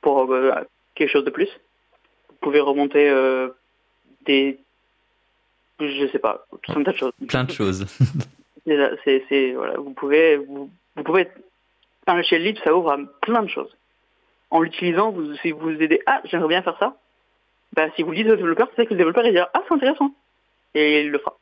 [0.00, 0.52] pour euh,
[0.94, 1.50] quelque chose de plus.
[2.28, 3.48] Vous pouvez remonter euh,
[4.24, 4.58] des
[5.80, 7.12] je sais pas, tout un tas de choses.
[7.26, 7.86] Plein de choses.
[8.64, 10.70] c'est, voilà, vous pouvez, vous,
[11.04, 11.28] pouvez,
[12.06, 13.74] un logiciel libre, ça ouvre à plein de choses.
[14.50, 16.96] En l'utilisant, vous, si vous aidez, ah, j'aimerais bien faire ça,
[17.72, 19.74] bah, si vous le dites au développeur, c'est que le développeur, il dira, ah, c'est
[19.74, 20.14] intéressant.
[20.74, 21.36] Et il le fera.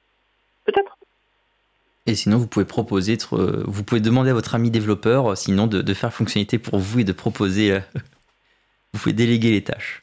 [0.64, 0.98] Peut-être.
[2.06, 5.82] Et sinon, vous pouvez proposer, euh, vous pouvez demander à votre ami développeur, sinon, de,
[5.82, 7.80] de faire fonctionnalité pour vous et de proposer, euh,
[8.92, 10.02] vous pouvez déléguer les tâches.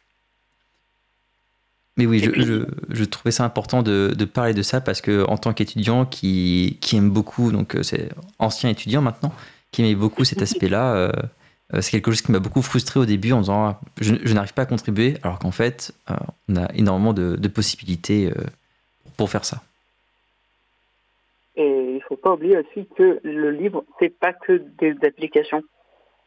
[1.98, 5.38] Mais oui, je, je, trouvais ça important de, de, parler de ça parce que en
[5.38, 9.34] tant qu'étudiant qui, qui, aime beaucoup, donc euh, c'est ancien étudiant maintenant,
[9.72, 11.12] qui aimait beaucoup cet aspect-là, euh,
[11.74, 14.34] euh, c'est quelque chose qui m'a beaucoup frustré au début en disant ah, je, je
[14.34, 15.92] n'arrive pas à contribuer, alors qu'en fait,
[16.48, 18.32] on a énormément de, de possibilités
[19.18, 19.64] pour faire ça.
[22.22, 25.64] Pas oublier aussi que le livre, c'est pas que des applications.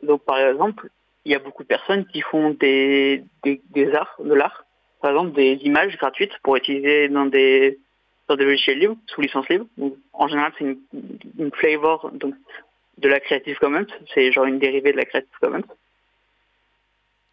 [0.03, 0.89] Donc par exemple,
[1.25, 4.65] il y a beaucoup de personnes qui font des, des, arts, de l'art,
[5.03, 7.79] par exemple des images gratuites pour utiliser dans des
[8.29, 9.67] dans des logiciels libres sous licence libre.
[10.13, 12.35] en général, c'est une, flavor donc,
[12.99, 13.87] de la Creative Commons.
[14.15, 15.65] C'est genre une dérivée de la Creative Commons.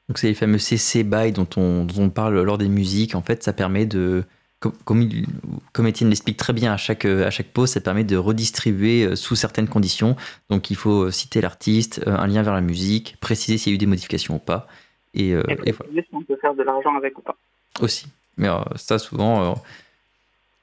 [0.09, 3.13] Donc c'est les fameux CC BY dont on, dont on parle lors des musiques.
[3.13, 4.23] En fait, ça permet de,
[4.59, 9.35] comme, Étienne l'explique très bien à chaque, à chaque pause, ça permet de redistribuer sous
[9.35, 10.15] certaines conditions.
[10.49, 13.77] Donc il faut citer l'artiste, un lien vers la musique, préciser s'il y a eu
[13.77, 14.67] des modifications ou pas.
[15.13, 15.33] Et, et,
[15.65, 16.01] et voilà.
[16.01, 17.37] si on peut faire de l'argent avec ou pas?
[17.81, 18.07] Aussi.
[18.37, 19.55] Mais ça, souvent,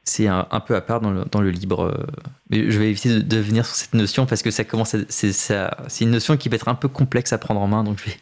[0.03, 2.07] c'est un, peu à part dans le, dans le libre.
[2.51, 6.11] Mais je vais éviter de, venir sur cette notion parce que ça commence c'est une
[6.11, 8.17] notion qui peut être un peu complexe à prendre en main, donc je vais,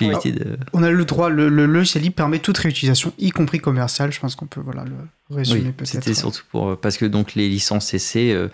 [0.00, 0.58] de.
[0.72, 4.12] On a le droit, le, le logiciel libre permet toute réutilisation, y compris commerciale.
[4.12, 5.88] Je pense qu'on peut voilà, le résumer oui, peut-être.
[5.88, 6.78] C'était surtout pour.
[6.78, 8.48] Parce que donc les licences CC euh,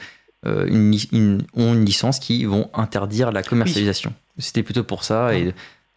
[0.47, 4.13] euh, une, ont une licence qui vont interdire la commercialisation.
[4.39, 5.37] C'était plutôt pour ça.
[5.37, 5.55] Et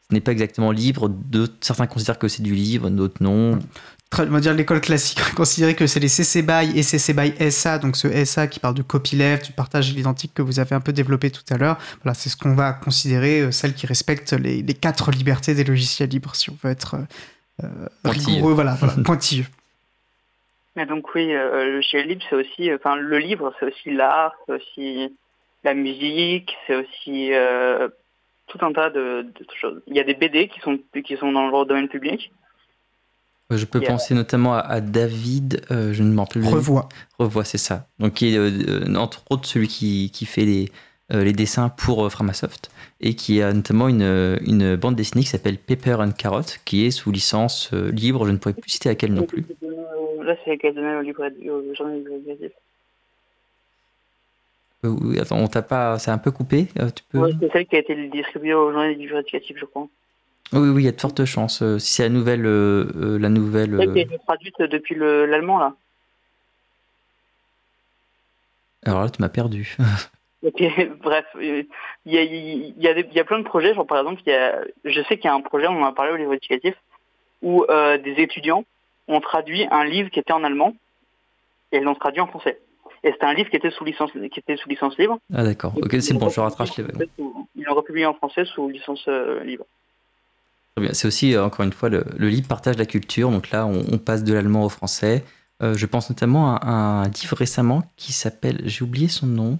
[0.09, 1.13] ce n'est pas exactement libre.
[1.61, 3.59] certains considèrent que c'est du livre, d'autres non
[4.19, 7.77] on va dire l'école classique, considérer que c'est les CC BY et CC BY SA,
[7.77, 10.93] donc ce SA qui parle du copyleft, du partage l'identique que vous avez un peu
[10.93, 11.77] développé tout à l'heure.
[12.03, 16.09] Voilà, c'est ce qu'on va considérer euh, celle qui respecte les, quatre libertés des logiciels
[16.09, 19.45] libres, si on veut être euh, euh rigoureux, voilà, voilà pointilleux.
[20.75, 24.33] Mais donc oui, euh, le logiciel libre, c'est aussi, enfin le livre, c'est aussi l'art,
[24.45, 25.17] c'est aussi
[25.63, 27.31] la musique, c'est aussi
[28.47, 29.25] tout un tas de,
[29.59, 29.81] choses.
[29.87, 32.31] Il y a des BD qui sont qui sont dans le domaine public.
[33.49, 36.89] Je peux penser notamment à, David, euh, je ne m'en rappelle Revois.
[37.17, 37.87] Revois, c'est ça.
[37.99, 40.69] Donc, qui est euh, entre autres celui qui, qui fait les,
[41.13, 42.69] euh, les dessins pour Framasoft
[42.99, 46.91] et qui a notamment une, une bande dessinée qui s'appelle Pepper and Carrot, qui est
[46.91, 48.25] sous licence libre.
[48.25, 49.45] Je ne pourrais plus citer laquelle non plus.
[50.23, 51.23] Là, c'est qu'elle au livre
[54.83, 55.97] oui, attends, on t'a pas.
[55.99, 57.31] C'est un peu coupé tu peux...
[57.39, 59.87] C'est celle qui a été distribuée au journal du livre éducatif, je crois.
[60.53, 61.61] Oui, oui, il y a de fortes chances.
[61.61, 63.75] Euh, si c'est la nouvelle, euh, euh, la nouvelle.
[63.75, 65.73] Oui, qui est traduite depuis l'allemand là.
[68.85, 69.75] Alors là, tu m'as perdu.
[70.43, 70.63] ok,
[71.01, 71.67] bref, il
[72.05, 73.73] y a, il y, a il y a plein de projets.
[73.73, 75.85] Genre par exemple, il y a, je sais qu'il y a un projet, on en
[75.85, 76.75] a parlé au livre éducatif,
[77.41, 78.63] où des étudiants
[79.09, 80.73] ont traduit un livre qui était en allemand
[81.71, 82.59] et ils l'ont traduit en français.
[83.03, 85.19] Et c'était un livre qui était sous licence, qui était sous licence libre.
[85.33, 85.73] Ah d'accord.
[85.77, 86.85] Ok, c'est bon, je rattrape les.
[87.55, 89.05] Ils l'ont republié en français sous licence
[89.43, 89.65] libre.
[90.93, 93.31] C'est aussi, euh, encore une fois, le, livre partage la culture.
[93.31, 95.23] Donc là, on, passe de l'allemand au français.
[95.63, 99.59] Euh, je pense notamment à, un livre récemment qui s'appelle, j'ai oublié son nom,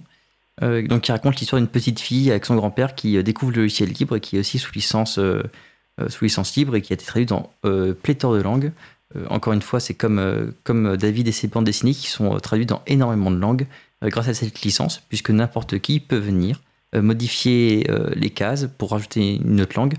[0.62, 3.90] euh, donc qui raconte l'histoire d'une petite fille avec son grand-père qui découvre le logiciel
[3.90, 5.18] libre et qui est aussi sous licence,
[6.08, 7.50] sous licence libre et qui a été traduit dans
[8.02, 8.72] pléthore de langues.
[9.28, 12.82] encore une fois, c'est comme, comme David et ses bandes dessinées qui sont traduites dans
[12.86, 13.66] énormément de langues
[14.02, 16.60] grâce à cette licence, puisque n'importe qui peut venir
[16.94, 19.94] modifier les cases pour rajouter une autre langue.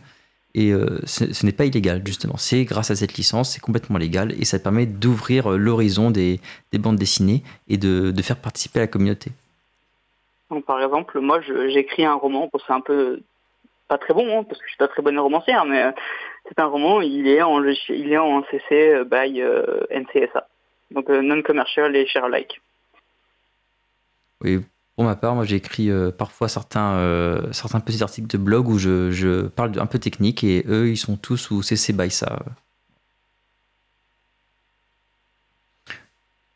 [0.56, 2.38] Et euh, ce, n'est pas illégal, justement.
[2.38, 6.40] C'est grâce à cette licence, c'est complètement légal et ça permet d'ouvrir euh, l'horizon des,
[6.72, 9.32] des, bandes dessinées et de, de, faire participer la communauté.
[10.50, 13.22] Donc, par exemple, moi, j'écris un roman, c'est un peu
[13.88, 15.92] pas très bon, hein, parce que je suis pas très bonne romancière, mais euh,
[16.48, 19.42] c'est un roman, il est en, il est en CC by
[19.92, 20.48] NCSA.
[20.92, 22.60] Donc non-commercial et share alike.
[24.42, 24.60] Oui,
[25.00, 28.68] pour ma part, moi j'ai écrit euh, parfois certains, euh, certains petits articles de blog
[28.68, 32.38] où je, parle un peu technique et eux ils sont tous sous CC by ça.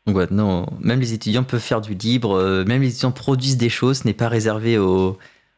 [0.06, 0.28] Donc voilà,
[0.78, 4.06] même les étudiants peuvent faire du libre, euh, même les étudiants produisent des choses, ce
[4.06, 5.16] n'est pas réservé aux,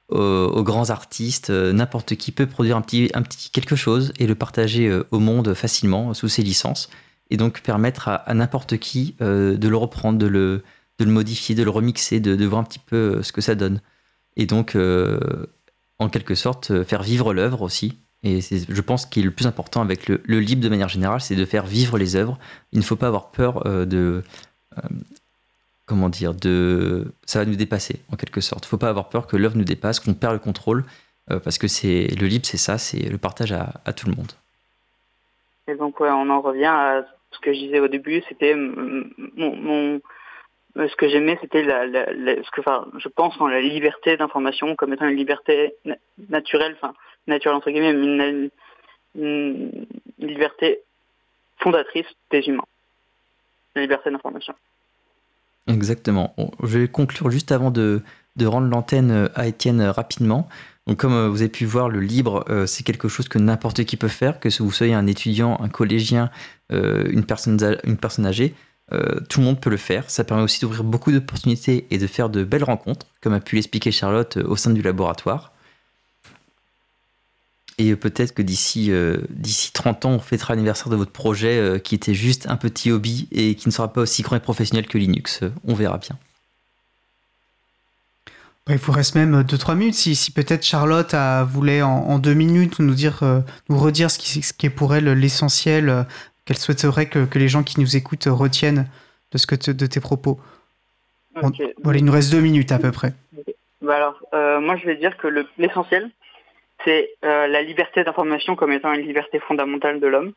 [0.09, 4.97] grands artistes, n'importe qui peut produire un petit, un petit quelque chose et le partager
[5.11, 6.89] au monde facilement sous ses licences
[7.31, 10.63] et donc permettre à n'importe qui de le reprendre, de le,
[10.99, 13.55] de le modifier, de le remixer, de, voir un petit peu euh, ce que ça
[13.55, 13.81] donne.
[14.37, 15.19] Et donc, euh,
[15.99, 17.99] en quelque sorte, euh, faire vivre l'œuvre aussi.
[18.23, 21.37] Et je pense qu'il est le plus important avec le, libre de manière générale, c'est
[21.37, 22.39] de faire vivre les œuvres.
[22.73, 24.25] Il ne faut pas avoir peur de.
[25.85, 28.65] comment dire de Ça va nous dépasser, en quelque sorte.
[28.65, 30.85] Il ne faut pas avoir peur que l'œuvre nous dépasse, qu'on perd le contrôle.
[31.29, 34.33] parce que c'est le libre, c'est ça, c'est le partage à, tout le monde.
[35.69, 40.01] Et donc, on en revient à ce que je disais au début, c'était mon
[40.77, 44.93] ce que j'aimais, c'était la, ce que, enfin, je pense en la liberté d'information comme
[44.93, 45.75] étant une liberté
[46.29, 46.93] naturelle, enfin,
[47.27, 48.51] naturelle entre guillemets, mais
[49.15, 49.87] une,
[50.19, 50.81] liberté
[51.59, 52.67] fondatrice des humains.
[53.75, 54.55] La liberté d'information.
[55.69, 56.35] Exactement.
[56.63, 58.03] Je vais conclure juste avant de,
[58.37, 60.49] de rendre l'antenne à Étienne rapidement.
[60.87, 63.85] Donc, comme euh, vous avez pu voir, le libre, euh, c'est quelque chose que n'importe
[63.85, 66.31] qui peut faire, que vous soyez un étudiant, un collégien,
[66.71, 68.55] une, personne, une personne âgée.
[68.93, 70.09] Euh, tout le monde peut le faire.
[70.11, 73.57] Ça permet aussi d'ouvrir beaucoup d'opportunités et de faire de belles rencontres, comme a pu
[73.57, 75.53] l'expliquer Charlotte euh, au sein du laboratoire.
[77.79, 81.95] Et peut-être que d'ici euh, d'ici 30 ans, on fêtera l'anniversaire de votre projet qui
[81.95, 84.97] était juste un petit hobby et qui ne sera pas aussi grand et professionnel que
[84.97, 85.41] Linux.
[85.65, 86.17] On verra bien.
[88.67, 89.95] Bah, il vous reste même 2-3 minutes.
[89.95, 93.21] Si, si peut-être Charlotte a, voulait en, 2 minutes nous, dire,
[93.69, 96.07] nous redire ce ce qui est pour elle l'essentiel
[96.47, 98.89] qu'elle souhaiterait que, que, les gens qui nous écoutent retiennent
[99.33, 100.39] de, ce que de tes propos
[101.35, 103.13] Voilà, il nous reste deux minutes à peu près.
[103.83, 105.29] Bah alors, euh, moi je vais dire que
[105.59, 106.11] l'essentiel,
[106.85, 110.33] c'est euh, la liberté d'information comme étant une liberté fondamentale de l'homme.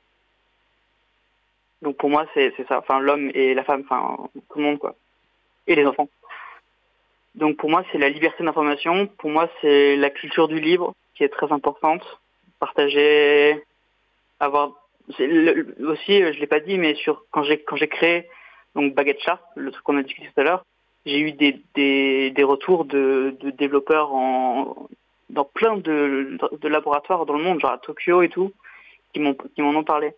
[1.82, 2.80] Donc pour moi, c'est ça.
[2.80, 4.96] Enfin, l'homme et la femme, enfin, tout le monde, quoi.
[5.68, 6.10] Et les enfants.
[7.36, 9.08] Donc pour moi, c'est la liberté d'information.
[9.08, 12.04] Pour moi, c'est la culture du libre qui est très importante.
[12.60, 13.64] Partager,
[14.40, 14.72] avoir.
[15.10, 18.28] Aussi, je l'ai pas dit, mais sur quand j'ai quand j'ai créé
[18.76, 19.20] donc Baguette
[19.56, 20.66] le truc qu'on a discuté tout à l'heure,
[21.06, 24.88] j'ai eu des, des, des retours de, développeurs en,
[25.30, 28.54] dans plein de, laboratoires dans le monde, genre à Tokyo et tout,
[29.14, 30.14] qui m'en ont parlé.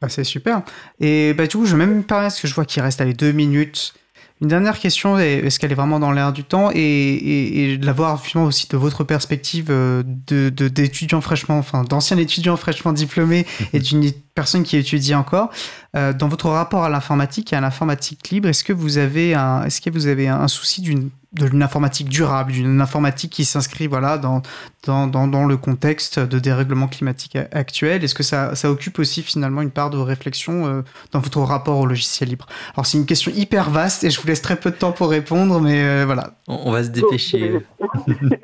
[0.00, 0.62] Bah, c'est super.
[1.00, 3.14] Et bah, du coup, je vais même parler parce que je vois qu'il reste les
[3.14, 3.94] deux minutes.
[4.42, 7.86] Une dernière question, est-ce qu'elle est vraiment dans l'air du temps et, et, et de
[7.86, 12.92] la voir finalement aussi de votre perspective euh, de d'étudiants fraîchement, enfin d'anciens étudiants fraîchement
[12.92, 15.48] diplômés et d'une personne qui étudie encore.
[15.96, 19.64] Euh, dans votre rapport à l'informatique et à l'informatique libre, est-ce que vous avez un,
[19.64, 21.08] est-ce que vous avez un souci d'une
[21.44, 24.42] d'une informatique durable, d'une informatique qui s'inscrit voilà, dans,
[24.84, 29.62] dans, dans, le contexte de dérèglement climatique actuel Est-ce que ça, ça, occupe aussi finalement
[29.62, 30.82] une part de réflexion euh,
[31.12, 32.46] dans votre rapport au logiciel libre?
[32.74, 35.10] Alors c'est une question hyper vaste et je vous laisse très peu de temps pour
[35.10, 36.34] répondre, mais euh, voilà.
[36.48, 37.60] On, va se dépêcher.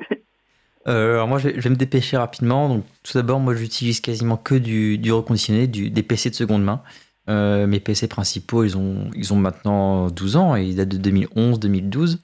[0.85, 2.67] Euh, alors moi je vais, me dépêcher rapidement.
[2.67, 6.61] Donc, tout d'abord, moi j'utilise quasiment que du, du reconditionné, du, des PC de seconde
[6.61, 6.81] main.
[7.25, 12.17] mes PC principaux, ils ont, ils ont maintenant 12 ans et ils datent de 2011-2012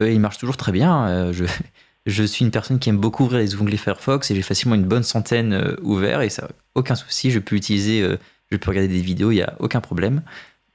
[0.00, 1.08] il marche toujours très bien.
[1.08, 1.32] Euh,
[2.06, 4.84] je, suis une personne qui aime beaucoup ouvrir les onglets Firefox et j'ai facilement une
[4.84, 7.30] bonne centaine euh, ouverts et ça, aucun souci.
[7.30, 8.16] Je peux utiliser, euh,
[8.50, 10.22] je peux regarder des vidéos, il n'y a aucun problème.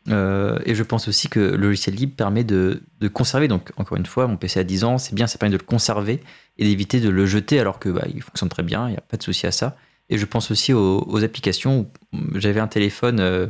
[0.07, 3.47] et je pense aussi que le logiciel libre permet de, de, conserver.
[3.47, 5.65] Donc, encore une fois, mon PC a 10 ans, c'est bien, ça permet de le
[5.65, 6.21] conserver
[6.57, 9.01] et d'éviter de le jeter alors que bah, il fonctionne très bien, il n'y a
[9.01, 9.77] pas de souci à ça.
[10.09, 11.89] Et je pense aussi aux, aux applications.
[12.35, 13.47] J'avais un téléphone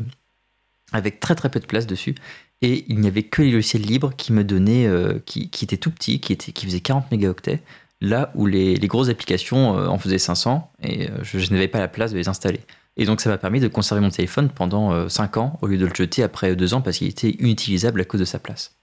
[0.92, 2.16] avec très très peu de place dessus
[2.62, 5.78] et il n'y avait que les logiciels libres qui me donnaient, euh, qui, qui, étaient
[5.78, 7.60] tout petits, qui, étaient, qui faisaient 40 mégaoctets,
[8.02, 11.80] là où les, les grosses applications euh, en faisaient 500 et euh, je, n'avais pas
[11.80, 12.60] la place de les installer.
[12.98, 15.86] Et donc ça m'a permis de conserver mon téléphone pendant 5 ans au lieu de
[15.86, 18.76] le jeter après 2 ans parce qu'il était inutilisable à cause de sa place.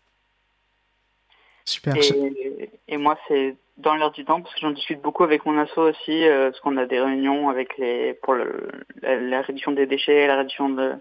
[1.66, 1.94] Super.
[1.94, 5.58] Et, et moi, c'est dans l'air du temps parce que j'en discute beaucoup avec mon
[5.58, 8.70] asso aussi, parce qu'on a des réunions avec les pour le,
[9.02, 10.94] la, la, réduction des déchets, la réduction de.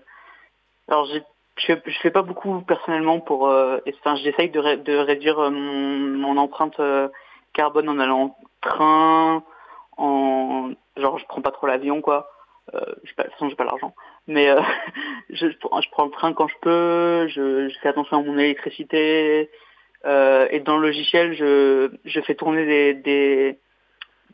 [0.89, 1.23] Alors j'ai
[1.57, 3.47] je, je fais pas beaucoup personnellement pour.
[3.47, 7.07] Euh, enfin, j'essaye de, de réduire euh, mon, mon empreinte euh,
[7.53, 9.43] carbone en allant en train,
[9.97, 12.29] en genre je prends pas trop l'avion quoi.
[12.73, 12.79] Euh,
[13.15, 13.95] pas, de toute façon j'ai pas l'argent,
[14.27, 14.61] mais euh,
[15.29, 17.27] je, je prends le train quand je peux.
[17.27, 19.49] Je, je fais attention à mon électricité.
[20.05, 23.59] Euh, et dans le logiciel, je, je fais tourner des, des,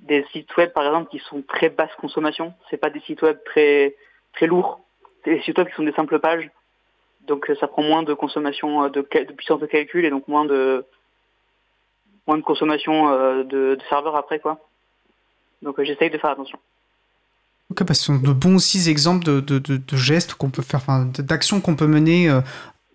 [0.01, 2.53] des sites web par exemple qui sont très basse consommation.
[2.69, 3.95] C'est pas des sites web très
[4.33, 4.81] très lourds.
[5.25, 6.49] Des sites web qui sont des simples pages
[7.27, 10.27] donc euh, ça prend moins de consommation euh, de, de, puissance de calcul et donc
[10.27, 10.85] moins de
[12.27, 14.59] moins de consommation euh, de, de serveurs après quoi.
[15.61, 16.59] Donc j'essaye de faire attention.
[17.69, 20.81] Ok, que ce sont de bons aussi exemples de, de, de gestes qu'on peut faire,
[21.19, 22.29] d'actions qu'on peut mener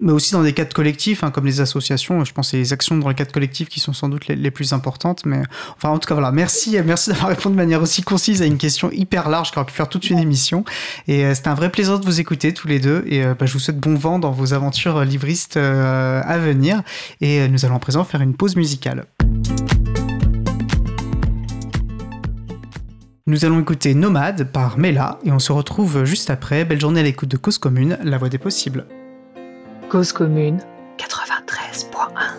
[0.00, 2.24] mais aussi dans des cadres collectifs, hein, comme les associations.
[2.24, 4.50] Je pense que c'est les actions dans les cadres collectifs qui sont sans doute les,
[4.50, 5.26] plus importantes.
[5.26, 5.42] Mais
[5.76, 6.30] enfin, en tout cas, voilà.
[6.30, 9.66] Merci, merci d'avoir répondu de manière aussi concise à une question hyper large qui aurait
[9.66, 10.64] pu faire toute une émission.
[11.08, 13.04] Et euh, c'était un vrai plaisir de vous écouter tous les deux.
[13.06, 16.82] Et euh, bah, je vous souhaite bon vent dans vos aventures livristes euh, à venir.
[17.20, 19.06] Et nous allons à présent faire une pause musicale.
[23.26, 26.64] Nous allons écouter Nomade par Mela et on se retrouve juste après.
[26.64, 28.86] Belle journée à l'écoute de Cause Commune, la voix des possibles.
[29.88, 30.62] Cause commune
[30.98, 32.38] 93.1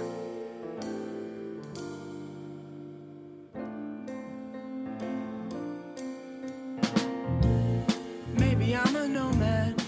[8.38, 9.82] Maybe I'm a nomad,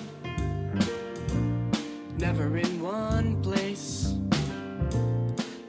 [2.17, 4.15] never in one place,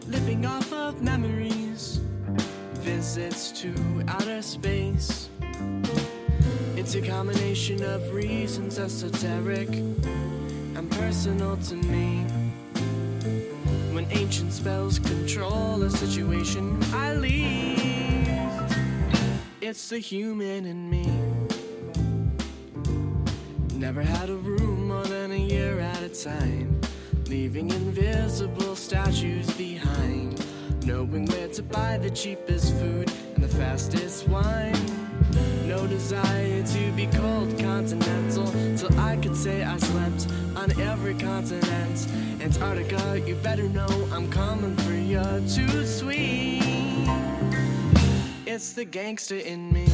[0.09, 2.01] living off of memories,
[2.81, 3.75] visits to
[4.09, 5.29] outer space.
[6.75, 9.69] It's a combination of reasons esoteric
[10.83, 12.25] and personal to me.
[13.93, 18.29] When ancient spells control a situation, I leave.
[19.61, 21.07] It's the human in me.
[23.75, 26.81] Never had a room more than a year at a time.
[27.27, 30.45] Leaving invisible statues behind.
[30.85, 35.02] Knowing where to buy the cheapest food and the fastest wine.
[35.73, 38.47] No desire to be called continental
[38.77, 42.07] till I could say I slept on every continent.
[42.43, 45.23] Antarctica, you better know I'm coming for you.
[45.49, 47.09] Too sweet.
[48.45, 49.92] It's the gangster in me.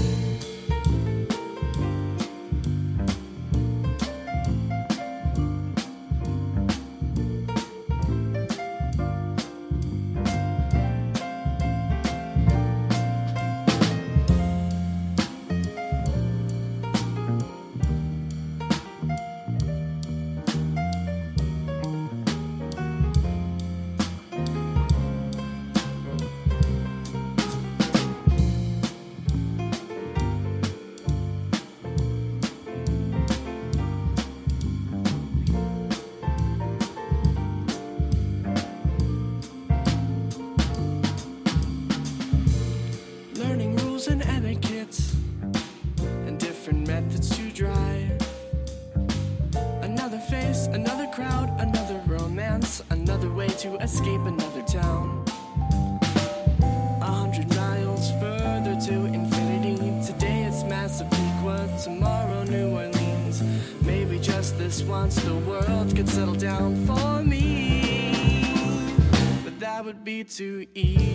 [70.29, 71.08] to eat.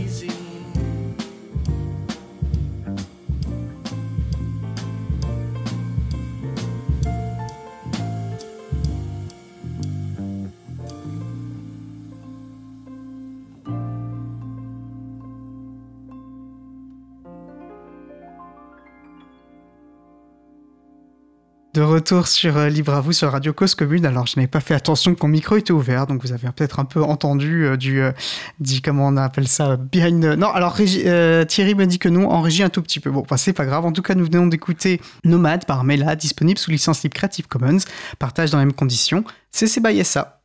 [21.94, 24.06] Retour sur euh, Libre à vous sur Radio Cause Commune.
[24.06, 26.80] Alors, je n'avais pas fait attention que mon micro était ouvert, donc vous avez peut-être
[26.80, 28.12] un peu entendu euh, du, euh,
[28.84, 30.24] comment on appelle ça, behind.
[30.24, 33.12] Non, alors Thierry me dit que non, en régie un tout petit peu.
[33.12, 33.86] Bon, enfin, c'est pas grave.
[33.86, 37.80] En tout cas, nous venons d'écouter Nomade par Mela, disponible sous licence libre Creative Commons,
[38.18, 39.24] partage dans les mêmes conditions.
[39.52, 39.68] C'est
[40.04, 40.42] ça.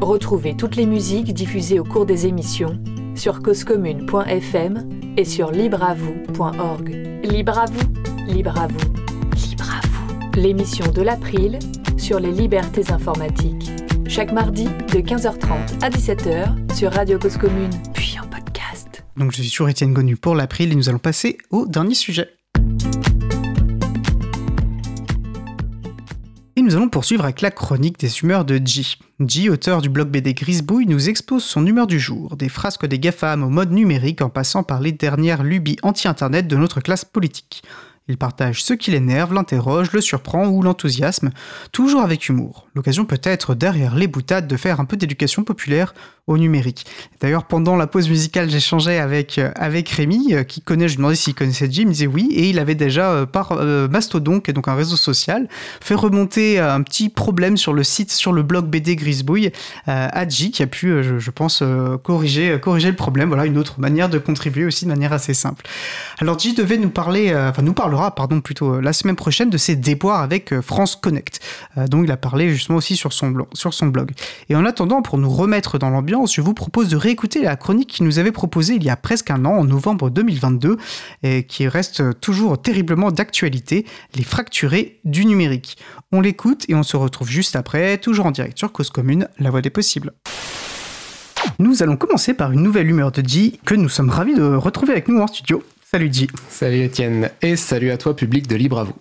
[0.00, 2.78] Retrouvez toutes les musiques diffusées au cours des émissions
[3.14, 6.88] sur causecommune.fm et sur libreavoue.org.
[7.24, 9.03] Libre à vous, libre à vous
[10.36, 11.58] l'émission de l'April
[11.96, 13.70] sur les libertés informatiques.
[14.08, 19.04] Chaque mardi de 15h30 à 17h sur Radio Cause Commune, puis en podcast.
[19.16, 22.28] Donc je suis sur Étienne Gonu pour l'April et nous allons passer au dernier sujet.
[26.56, 28.82] Et nous allons poursuivre avec la chronique des humeurs de G.
[29.20, 32.98] G, auteur du blog BD Grisbouille, nous expose son humeur du jour, des frasques des
[32.98, 37.62] GAFAM au mode numérique en passant par les dernières lubies anti-internet de notre classe politique.
[38.06, 41.30] Il partage ce qui l'énerve, l'interroge, le surprend ou l'enthousiasme,
[41.72, 42.68] toujours avec humour.
[42.74, 45.94] L'occasion peut être derrière les boutades de faire un peu d'éducation populaire
[46.26, 46.86] au numérique.
[47.20, 50.98] D'ailleurs, pendant la pause musicale, j'échangeais avec, euh, avec Rémi, euh, qui connaît, je me
[50.98, 53.54] demandais s'il connaissait Jim, il me disait oui, et il avait déjà, euh, par
[53.90, 55.48] Mastodon, qui est donc un réseau social,
[55.80, 59.50] fait remonter un petit problème sur le site, sur le blog BD Grisbouille,
[59.86, 61.62] à J, qui a pu, je, pense,
[62.02, 63.28] corriger, corriger le problème.
[63.28, 65.64] Voilà, une autre manière de contribuer aussi de manière assez simple.
[66.18, 69.76] Alors J devait nous parler, enfin nous parlera, pardon, plutôt la semaine prochaine de ses
[69.76, 71.38] déboires avec France Connect,
[71.88, 73.30] dont il a parlé justement aussi sur son,
[73.86, 74.10] blog.
[74.48, 77.90] Et en attendant, pour nous remettre dans l'ambiance, je vous propose de réécouter la chronique
[77.90, 80.76] qu'il nous avait proposée il y a presque un an, en novembre 2022,
[81.22, 85.78] et qui reste toujours terriblement d'actualité, les fracturés du numérique.
[86.10, 89.50] On l'écoute et on se retrouve juste après, toujours en direct sur Cause Commune, la
[89.50, 90.12] voix des possibles.
[91.60, 94.92] Nous allons commencer par une nouvelle humeur de G que nous sommes ravis de retrouver
[94.92, 95.62] avec nous en studio.
[95.94, 96.26] Salut G.
[96.48, 98.96] Salut Étienne et salut à toi public de Libre à vous.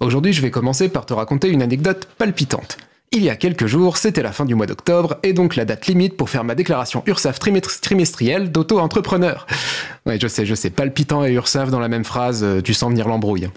[0.00, 2.78] Aujourd'hui je vais commencer par te raconter une anecdote palpitante.
[3.12, 5.86] Il y a quelques jours, c'était la fin du mois d'octobre, et donc la date
[5.86, 9.46] limite pour faire ma déclaration URSAF trimestrielle d'auto-entrepreneur.
[10.04, 12.90] Ouais, je sais, je sais, palpitant et URSAF dans la même phrase, euh, tu sens
[12.90, 13.48] venir l'embrouille.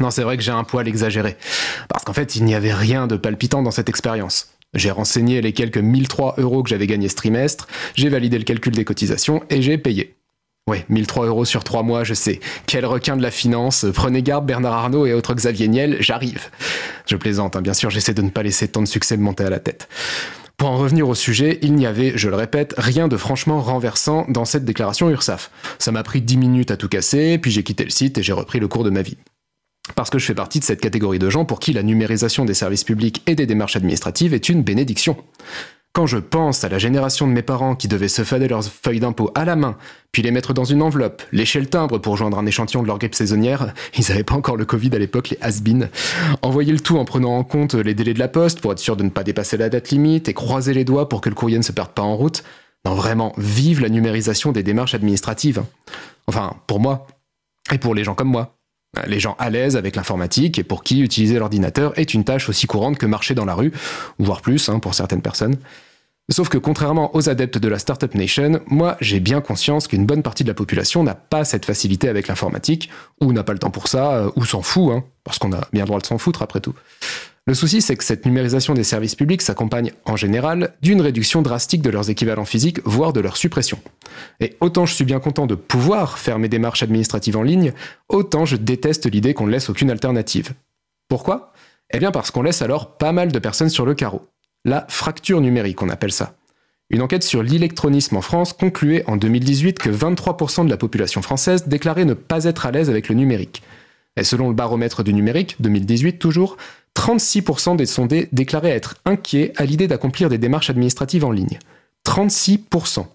[0.00, 1.36] Non, c'est vrai que j'ai un poil exagéré.
[1.88, 4.48] Parce qu'en fait, il n'y avait rien de palpitant dans cette expérience.
[4.74, 8.72] J'ai renseigné les quelques 1003 euros que j'avais gagnés ce trimestre, j'ai validé le calcul
[8.72, 10.16] des cotisations et j'ai payé.
[10.68, 12.38] Ouais, 1003 euros sur 3 mois, je sais.
[12.66, 13.86] Quel requin de la finance.
[13.92, 16.48] Prenez garde, Bernard Arnault et autres Xavier Niel, j'arrive.
[17.06, 19.44] Je plaisante, hein, bien sûr, j'essaie de ne pas laisser tant de succès me monter
[19.44, 19.88] à la tête.
[20.60, 24.26] Pour en revenir au sujet, il n'y avait, je le répète, rien de franchement renversant
[24.28, 25.50] dans cette déclaration URSAF.
[25.78, 28.34] Ça m'a pris 10 minutes à tout casser, puis j'ai quitté le site et j'ai
[28.34, 29.16] repris le cours de ma vie.
[29.96, 32.54] Parce que je fais partie de cette catégorie de gens pour qui la numérisation des
[32.54, 35.16] services publics et des démarches administratives est une bénédiction.
[35.92, 39.00] Quand je pense à la génération de mes parents qui devaient se fader leurs feuilles
[39.00, 39.76] d'impôt à la main,
[40.12, 42.98] puis les mettre dans une enveloppe, lécher le timbre pour joindre un échantillon de leur
[42.98, 45.60] grippe saisonnière, ils n'avaient pas encore le Covid à l'époque, les has
[46.42, 48.96] envoyer le tout en prenant en compte les délais de la poste pour être sûr
[48.96, 51.58] de ne pas dépasser la date limite et croiser les doigts pour que le courrier
[51.58, 52.44] ne se perde pas en route.
[52.84, 55.64] Non, vraiment, vive la numérisation des démarches administratives.
[56.28, 57.08] Enfin, pour moi,
[57.72, 58.59] et pour les gens comme moi.
[59.06, 62.66] Les gens à l'aise avec l'informatique et pour qui utiliser l'ordinateur est une tâche aussi
[62.66, 63.72] courante que marcher dans la rue,
[64.18, 65.56] voire plus hein, pour certaines personnes.
[66.30, 70.22] Sauf que contrairement aux adeptes de la Startup Nation, moi j'ai bien conscience qu'une bonne
[70.22, 72.88] partie de la population n'a pas cette facilité avec l'informatique,
[73.20, 75.66] ou n'a pas le temps pour ça, euh, ou s'en fout, hein, parce qu'on a
[75.72, 76.74] bien droit de s'en foutre après tout.
[77.50, 81.82] Le souci, c'est que cette numérisation des services publics s'accompagne, en général, d'une réduction drastique
[81.82, 83.80] de leurs équivalents physiques, voire de leur suppression.
[84.38, 87.72] Et autant je suis bien content de pouvoir faire mes démarches administratives en ligne,
[88.08, 90.52] autant je déteste l'idée qu'on ne laisse aucune alternative.
[91.08, 91.52] Pourquoi?
[91.92, 94.22] Eh bien parce qu'on laisse alors pas mal de personnes sur le carreau.
[94.64, 96.36] La fracture numérique, on appelle ça.
[96.88, 101.66] Une enquête sur l'électronisme en France concluait en 2018 que 23% de la population française
[101.66, 103.64] déclarait ne pas être à l'aise avec le numérique.
[104.16, 106.56] Et selon le baromètre du numérique, 2018 toujours,
[107.00, 111.58] 36% des sondés déclaraient être inquiets à l'idée d'accomplir des démarches administratives en ligne.
[112.06, 113.06] 36%.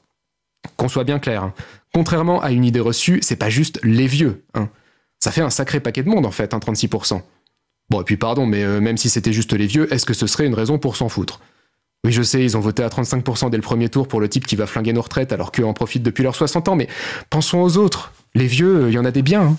[0.75, 1.53] Qu'on soit bien clair, hein.
[1.93, 4.43] contrairement à une idée reçue, c'est pas juste les vieux.
[4.55, 4.69] Hein.
[5.19, 7.21] Ça fait un sacré paquet de monde en fait, 36%.
[7.91, 10.25] Bon, et puis pardon, mais euh, même si c'était juste les vieux, est-ce que ce
[10.25, 11.39] serait une raison pour s'en foutre?
[12.03, 14.47] Oui, je sais, ils ont voté à 35% dès le premier tour pour le type
[14.47, 16.87] qui va flinguer nos retraites alors qu'eux en profitent depuis leurs 60 ans, mais
[17.29, 18.13] pensons aux autres.
[18.33, 19.43] Les vieux, il y en a des biens.
[19.43, 19.57] Hein.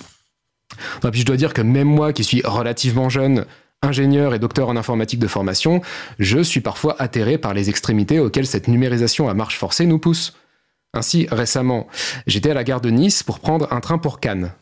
[1.04, 3.46] Et puis je dois dire que même moi, qui suis relativement jeune,
[3.86, 5.80] ingénieur et docteur en informatique de formation,
[6.18, 10.34] je suis parfois atterré par les extrémités auxquelles cette numérisation à marche forcée nous pousse.
[10.94, 11.86] Ainsi, récemment,
[12.26, 14.52] j'étais à la gare de Nice pour prendre un train pour Cannes.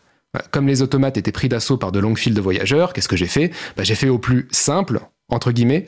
[0.51, 3.27] Comme les automates étaient pris d'assaut par de longues files de voyageurs, qu'est-ce que j'ai
[3.27, 3.53] fait?
[3.77, 5.87] Bah, J'ai fait au plus simple, entre guillemets.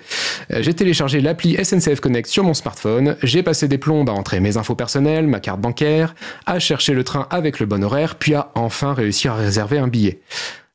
[0.52, 4.40] Euh, j'ai téléchargé l'appli SNCF Connect sur mon smartphone, j'ai passé des plombes à entrer
[4.40, 6.14] mes infos personnelles, ma carte bancaire,
[6.46, 9.88] à chercher le train avec le bon horaire, puis à enfin réussir à réserver un
[9.88, 10.20] billet.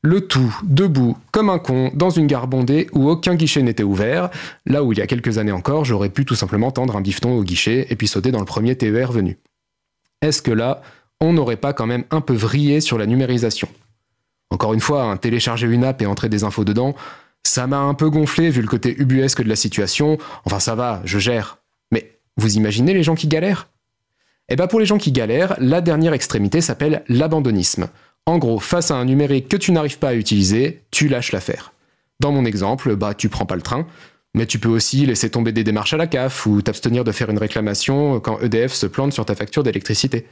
[0.04, 4.30] Le tout debout, comme un con, dans une gare bondée où aucun guichet n'était ouvert,
[4.66, 7.38] là où il y a quelques années encore, j'aurais pu tout simplement tendre un bifton
[7.38, 9.38] au guichet et puis sauter dans le premier TER venu.
[10.20, 10.82] Est-ce que là,
[11.20, 13.68] on n'aurait pas quand même un peu vrillé sur la numérisation?
[14.50, 16.96] Encore une fois, télécharger une app et entrer des infos dedans,
[17.44, 20.18] ça m'a un peu gonflé vu le côté ubuesque de la situation.
[20.44, 21.58] Enfin, ça va, je gère.
[21.92, 23.68] Mais vous imaginez les gens qui galèrent?
[24.48, 27.88] Eh bien, pour les gens qui galèrent, la dernière extrémité s'appelle l'abandonnisme.
[28.26, 31.72] En gros, face à un numérique que tu n'arrives pas à utiliser, tu lâches l'affaire.
[32.20, 33.86] Dans mon exemple, bah tu prends pas le train,
[34.34, 37.30] mais tu peux aussi laisser tomber des démarches à la CAF ou t'abstenir de faire
[37.30, 40.26] une réclamation quand EDF se plante sur ta facture d'électricité.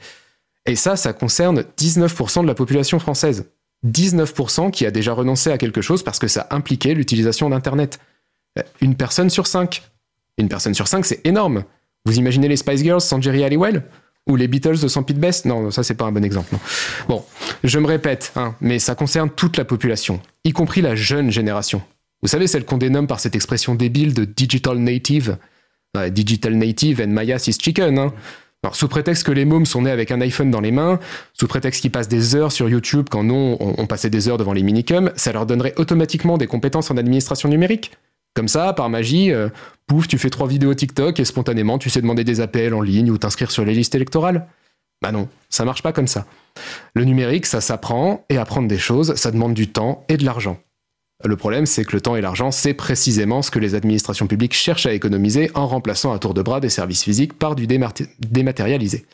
[0.66, 3.50] Et ça, ça concerne 19% de la population française.
[3.86, 7.98] 19% qui a déjà renoncé à quelque chose parce que ça impliquait l'utilisation d'Internet.
[8.58, 9.82] Euh, une personne sur cinq.
[10.38, 11.64] Une personne sur cinq, c'est énorme.
[12.04, 13.84] Vous imaginez les Spice Girls sans Jerry Halliwell?
[14.28, 16.54] Ou les Beatles de sans Pete Best Non, ça c'est pas un bon exemple.
[17.08, 17.24] Bon,
[17.64, 21.82] je me répète, hein, mais ça concerne toute la population, y compris la jeune génération.
[22.22, 25.38] Vous savez, celle qu'on dénomme par cette expression débile de digital native.
[26.10, 27.98] digital native and Maya is chicken.
[27.98, 28.12] Hein
[28.72, 31.00] sous prétexte que les mômes sont nés avec un iPhone dans les mains,
[31.32, 34.52] sous prétexte qu'ils passent des heures sur YouTube quand non, on, passait des heures devant
[34.52, 37.92] les minicums, ça leur donnerait automatiquement des compétences en administration numérique.
[38.34, 39.48] Comme ça, par magie, euh,
[39.86, 43.10] pouf, tu fais trois vidéos TikTok et spontanément tu sais demander des appels en ligne
[43.10, 44.46] ou t'inscrire sur les listes électorales.
[45.02, 46.26] Bah non, ça marche pas comme ça.
[46.94, 50.58] Le numérique, ça s'apprend, et apprendre des choses, ça demande du temps et de l'argent.
[51.24, 54.54] Le problème, c'est que le temps et l'argent, c'est précisément ce que les administrations publiques
[54.54, 59.04] cherchent à économiser en remplaçant à tour de bras des services physiques par du dématérialisé.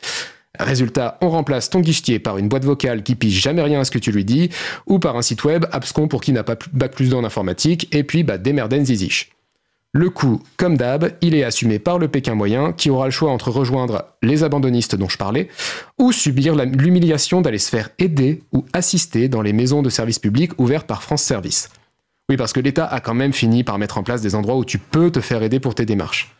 [0.59, 3.91] Résultat, on remplace ton guichetier par une boîte vocale qui pige jamais rien à ce
[3.91, 4.49] que tu lui dis,
[4.85, 8.03] ou par un site web abscon pour qui n'a pas bac plus dans informatique, et
[8.03, 8.83] puis bah démerden.
[9.93, 13.31] Le coût, comme d'hab, il est assumé par le Pékin moyen qui aura le choix
[13.31, 15.47] entre rejoindre les abandonnistes dont je parlais
[15.97, 20.51] ou subir l'humiliation d'aller se faire aider ou assister dans les maisons de services publics
[20.59, 21.69] ouvertes par France Service.
[22.29, 24.65] Oui, parce que l'État a quand même fini par mettre en place des endroits où
[24.65, 26.36] tu peux te faire aider pour tes démarches.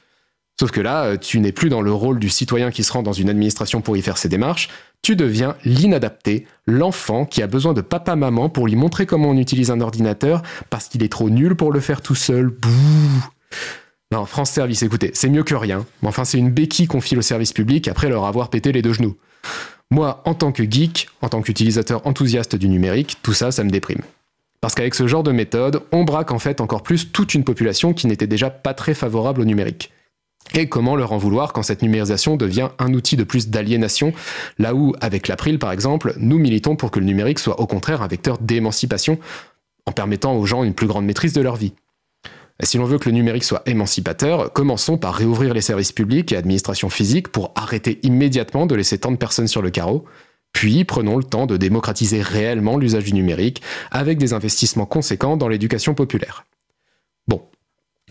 [0.59, 3.03] Sauf que là, euh, tu n'es plus dans le rôle du citoyen qui se rend
[3.03, 4.69] dans une administration pour y faire ses démarches,
[5.03, 9.69] tu deviens l'inadapté, l'enfant qui a besoin de papa-maman pour lui montrer comment on utilise
[9.69, 12.47] un ordinateur parce qu'il est trop nul pour le faire tout seul.
[12.47, 13.27] Bouh
[14.11, 17.19] Non, France Service, écoutez, c'est mieux que rien, mais enfin c'est une béquille qu'on file
[17.19, 19.15] au service public après leur avoir pété les deux genoux.
[19.91, 23.69] Moi, en tant que geek, en tant qu'utilisateur enthousiaste du numérique, tout ça, ça me
[23.69, 24.01] déprime.
[24.59, 27.93] Parce qu'avec ce genre de méthode, on braque en fait encore plus toute une population
[27.93, 29.91] qui n'était déjà pas très favorable au numérique.
[30.53, 34.13] Et comment leur en vouloir quand cette numérisation devient un outil de plus d'aliénation,
[34.57, 38.01] là où, avec l'April par exemple, nous militons pour que le numérique soit au contraire
[38.01, 39.19] un vecteur d'émancipation,
[39.85, 41.73] en permettant aux gens une plus grande maîtrise de leur vie.
[42.63, 46.37] Si l'on veut que le numérique soit émancipateur, commençons par réouvrir les services publics et
[46.37, 50.05] administrations physiques pour arrêter immédiatement de laisser tant de personnes sur le carreau,
[50.53, 53.61] puis prenons le temps de démocratiser réellement l'usage du numérique
[53.91, 56.45] avec des investissements conséquents dans l'éducation populaire.
[57.27, 57.43] Bon.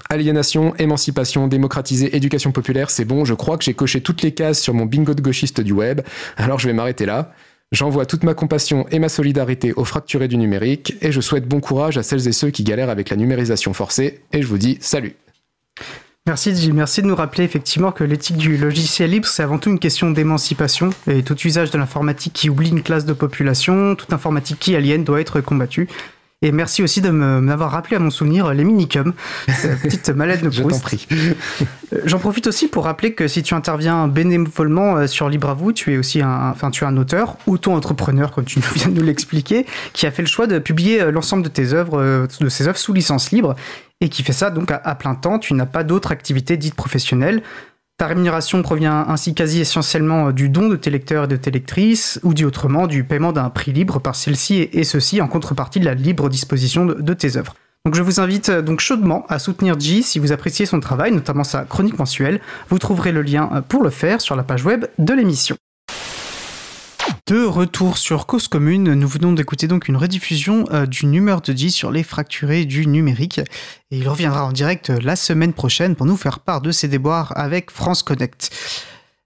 [0.09, 4.61] Aliénation, émancipation, démocratiser, éducation populaire, c'est bon, je crois que j'ai coché toutes les cases
[4.61, 6.01] sur mon bingo de gauchiste du web,
[6.37, 7.33] alors je vais m'arrêter là.
[7.73, 11.61] J'envoie toute ma compassion et ma solidarité aux fracturés du numérique, et je souhaite bon
[11.61, 14.79] courage à celles et ceux qui galèrent avec la numérisation forcée, et je vous dis
[14.81, 15.17] salut
[16.27, 19.71] Merci Gilles, merci de nous rappeler effectivement que l'éthique du logiciel libre, c'est avant tout
[19.71, 24.13] une question d'émancipation et tout usage de l'informatique qui oublie une classe de population, toute
[24.13, 25.89] informatique qui aliène doit être combattue.
[26.47, 29.15] Et merci aussi de m'avoir rappelé à mon souvenir les minicums,
[29.83, 30.63] petite mallette de Proust.
[30.63, 31.09] Je t'en prie.
[31.93, 35.55] Euh, j'en profite aussi pour rappeler que si tu interviens bénévolement euh, sur Libre à
[35.55, 38.95] vous, tu es aussi un, enfin, tu es un auteur, auto-entrepreneur, comme tu viens de
[38.95, 42.49] nous l'expliquer, qui a fait le choix de publier euh, l'ensemble de tes œuvres, de
[42.49, 43.55] ses œuvres sous licence libre
[44.01, 45.39] et qui fait ça donc à, plein temps.
[45.39, 47.43] Tu n'as pas d'autres activités dites professionnelles.
[47.99, 51.51] Ta rémunération provient ainsi quasi essentiellement euh, du don de tes lecteurs et de tes
[51.51, 55.81] lectrices, ou dit autrement du paiement d'un prix libre par celle-ci, et ceci en contrepartie
[55.81, 57.55] de la libre disposition de, tes œuvres.
[57.87, 61.11] Donc je vous invite euh, donc chaudement à soutenir G si vous appréciez son travail,
[61.11, 62.41] notamment sa chronique mensuelle.
[62.69, 65.57] Vous trouverez le lien euh, pour le faire sur la page web de l'émission.
[67.27, 71.53] De retour sur Cause Commune, nous venons d'écouter donc une rediffusion euh, d'une humeur de
[71.53, 73.41] G sur les fracturés du numérique.
[73.91, 76.87] Et il reviendra en direct euh, la semaine prochaine pour nous faire part de ses
[76.87, 78.55] déboires avec France Connect.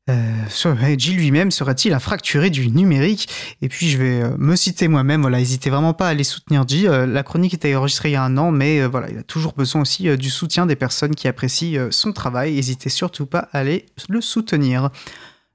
[0.09, 3.29] Euh, lui-même sera-t-il un fracturé du numérique?
[3.61, 6.67] Et puis je vais euh, me citer moi-même, voilà, n'hésitez vraiment pas à aller soutenir
[6.67, 6.89] G.
[6.89, 9.83] la chronique était enregistrée il y a un an, mais voilà, il a toujours besoin
[9.83, 12.55] aussi du soutien des personnes qui apprécient son travail.
[12.55, 14.89] N'hésitez surtout pas à aller le soutenir.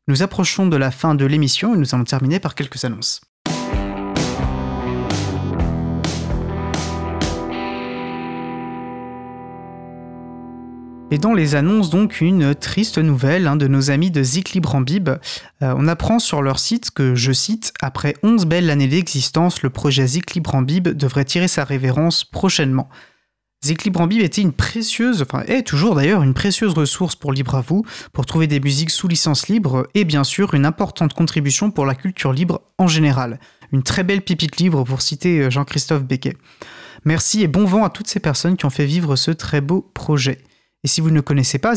[0.08, 3.22] Nous approchons de la fin de l'émission et nous allons terminer par quelques annonces.
[11.10, 14.76] Et dans les annonces, donc, une triste nouvelle de nos amis de Zik Libre
[15.64, 19.72] euh, on apprend sur leur site que, je cite, Après 11 belles années d'existence, le
[19.72, 20.62] projet Zik Libre
[20.94, 22.90] devrait tirer sa révérence prochainement.
[23.74, 27.84] Bib était une précieuse, enfin est toujours d'ailleurs une précieuse ressource pour Libre à vous,
[28.14, 31.96] pour trouver des musiques sous licence libre et bien sûr une importante contribution pour la
[31.96, 33.40] culture libre en général.
[33.72, 36.38] Une très belle pipite libre pour citer euh, Jean-Christophe Becquet.
[37.06, 39.90] Merci et bon vent à toutes ces personnes qui ont fait vivre ce très beau
[39.94, 40.40] projet.
[40.84, 41.74] Et si vous ne connaissez pas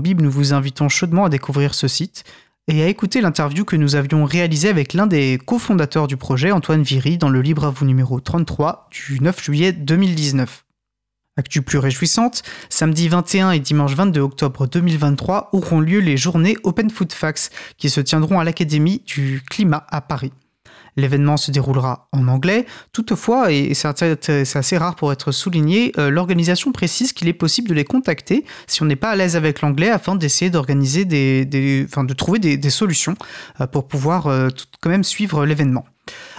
[0.00, 2.24] Bib, nous vous invitons chaudement à découvrir ce site
[2.68, 6.82] et à écouter l'interview que nous avions réalisée avec l'un des cofondateurs du projet, Antoine
[6.82, 10.63] Viry, dans le Libre à vous numéro 33 du 9 juillet 2019.
[11.36, 16.90] Actu plus réjouissante, samedi 21 et dimanche 22 octobre 2023 auront lieu les journées Open
[16.90, 20.32] Food Facts qui se tiendront à l'Académie du Climat à Paris.
[20.96, 22.66] L'événement se déroulera en anglais.
[22.92, 23.88] Toutefois, et c'est
[24.56, 28.82] assez rare pour être souligné, euh, l'organisation précise qu'il est possible de les contacter si
[28.82, 32.70] on n'est pas à l'aise avec l'anglais afin d'essayer d'organiser des, enfin, de trouver des,
[32.70, 33.16] solutions
[33.60, 34.50] euh, pour pouvoir euh,
[34.80, 35.84] quand même suivre l'événement.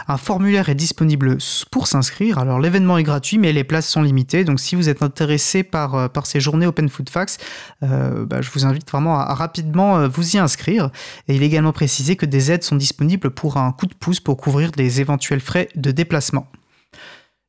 [0.07, 1.37] Un formulaire est disponible
[1.71, 2.37] pour s'inscrire.
[2.37, 4.43] Alors l'événement est gratuit, mais les places sont limitées.
[4.43, 7.39] Donc si vous êtes intéressé par, euh, ces journées Open Food Facts,
[7.83, 10.91] euh, bah, je vous invite vraiment à, rapidement euh, vous y inscrire.
[11.27, 14.19] Et il est également précisé que des aides sont disponibles pour un coup de pouce
[14.19, 16.47] pour couvrir des éventuels frais de déplacement.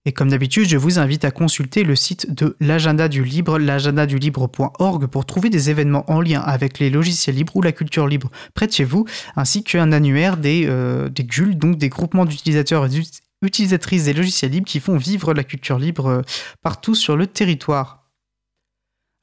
[0.06, 5.06] Et comme d'habitude, je vous invite à consulter le site de l'agenda du libre, l'agendadulibre.org
[5.08, 8.68] pour trouver des événements en lien avec les logiciels libres ou la culture libre près
[8.68, 9.04] de chez vous,
[9.34, 13.02] ainsi qu'un annuaire des, euh, des GUL, donc des groupements d'utilisateurs et
[13.42, 16.22] d'utilisatrices des logiciels libres qui font vivre la culture libre euh,
[16.62, 18.04] partout sur le territoire.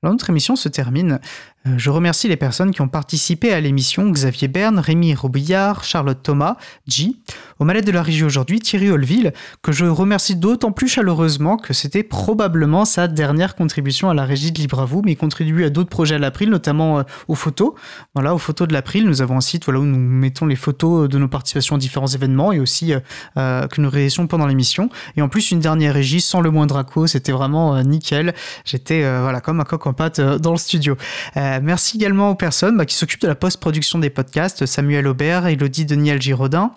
[0.03, 1.21] Alors notre émission se termine
[1.65, 6.57] je remercie les personnes qui ont participé à l'émission Xavier Berne, Rémi Robillard, Charlotte Thomas,
[6.87, 7.15] G.
[7.59, 9.31] Au malade de la régie aujourd'hui, Thierry Olville,
[9.61, 14.51] que je remercie d'autant plus chaleureusement que c'était probablement sa dernière contribution à la régie
[14.51, 17.73] de Libre mais il contribue à d'autres projets à l'April, notamment euh, aux photos.
[18.13, 21.17] Voilà, aux photos de l'April, nous avons un site où nous mettons les photos de
[21.17, 22.93] nos participations à différents événements et aussi
[23.37, 24.89] euh, que nous réalisons pendant l'émission.
[25.15, 28.33] Et en plus, une dernière régie sans le moindre accro, c'était vraiment nickel.
[28.65, 30.97] J'étais voilà, comme un coq en pâte dans le studio.
[31.37, 35.47] Euh, merci également aux personnes bah, qui s'occupent de la post-production des podcasts, Samuel Aubert,
[35.47, 36.73] Elodie Deniel Giraudin,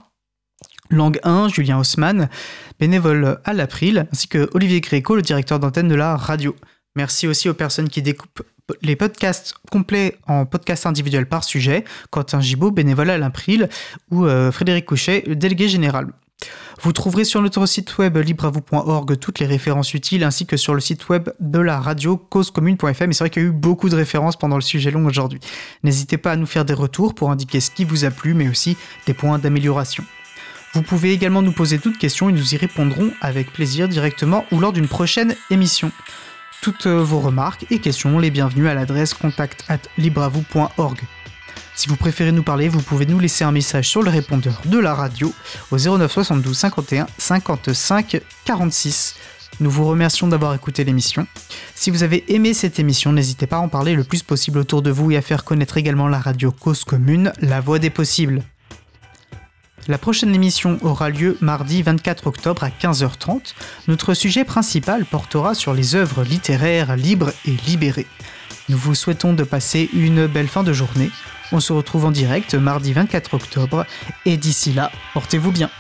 [0.90, 2.28] Langue 1, Julien Haussmann,
[2.78, 6.54] bénévole à l'April, ainsi que Olivier Gréco, le directeur d'antenne de la radio.
[6.94, 8.42] Merci aussi aux personnes qui découpent
[8.82, 13.68] les podcasts complets en podcasts individuels par sujet, Quentin Gibaud, bénévole à l'April,
[14.10, 16.08] ou euh, Frédéric Couchet, délégué général.
[16.82, 20.80] Vous trouverez sur notre site web libreavou.org toutes les références utiles ainsi que sur le
[20.80, 23.10] site web de la radio causecommune.fm.
[23.10, 25.40] Et c'est vrai qu'il y a eu beaucoup de références pendant le sujet long aujourd'hui.
[25.82, 28.48] N'hésitez pas à nous faire des retours pour indiquer ce qui vous a plu, mais
[28.48, 28.76] aussi
[29.06, 30.04] des points d'amélioration.
[30.74, 34.60] Vous pouvez également nous poser toutes questions et nous y répondrons avec plaisir directement ou
[34.60, 35.90] lors d'une prochaine émission.
[36.60, 39.78] Toutes vos remarques et questions, les bienvenues à l'adresse contact at.
[41.76, 44.78] Si vous préférez nous parler, vous pouvez nous laisser un message sur le répondeur de
[44.78, 45.34] la radio
[45.70, 49.16] au 09 72 51 55 46.
[49.60, 51.26] Nous vous remercions d'avoir écouté l'émission.
[51.74, 54.80] Si vous avez aimé cette émission, n'hésitez pas à en parler le plus possible autour
[54.80, 58.42] de vous et à faire connaître également la radio Cause Commune, la voix des possibles.
[59.86, 63.52] La prochaine émission aura lieu mardi 24 octobre à 15h30.
[63.86, 68.06] Notre sujet principal portera sur les œuvres littéraires libres et libérées.
[68.70, 71.10] Nous vous souhaitons de passer une belle fin de journée.
[71.52, 73.86] On se retrouve en direct mardi 24 octobre
[74.24, 75.70] et d'ici là, portez-vous bien.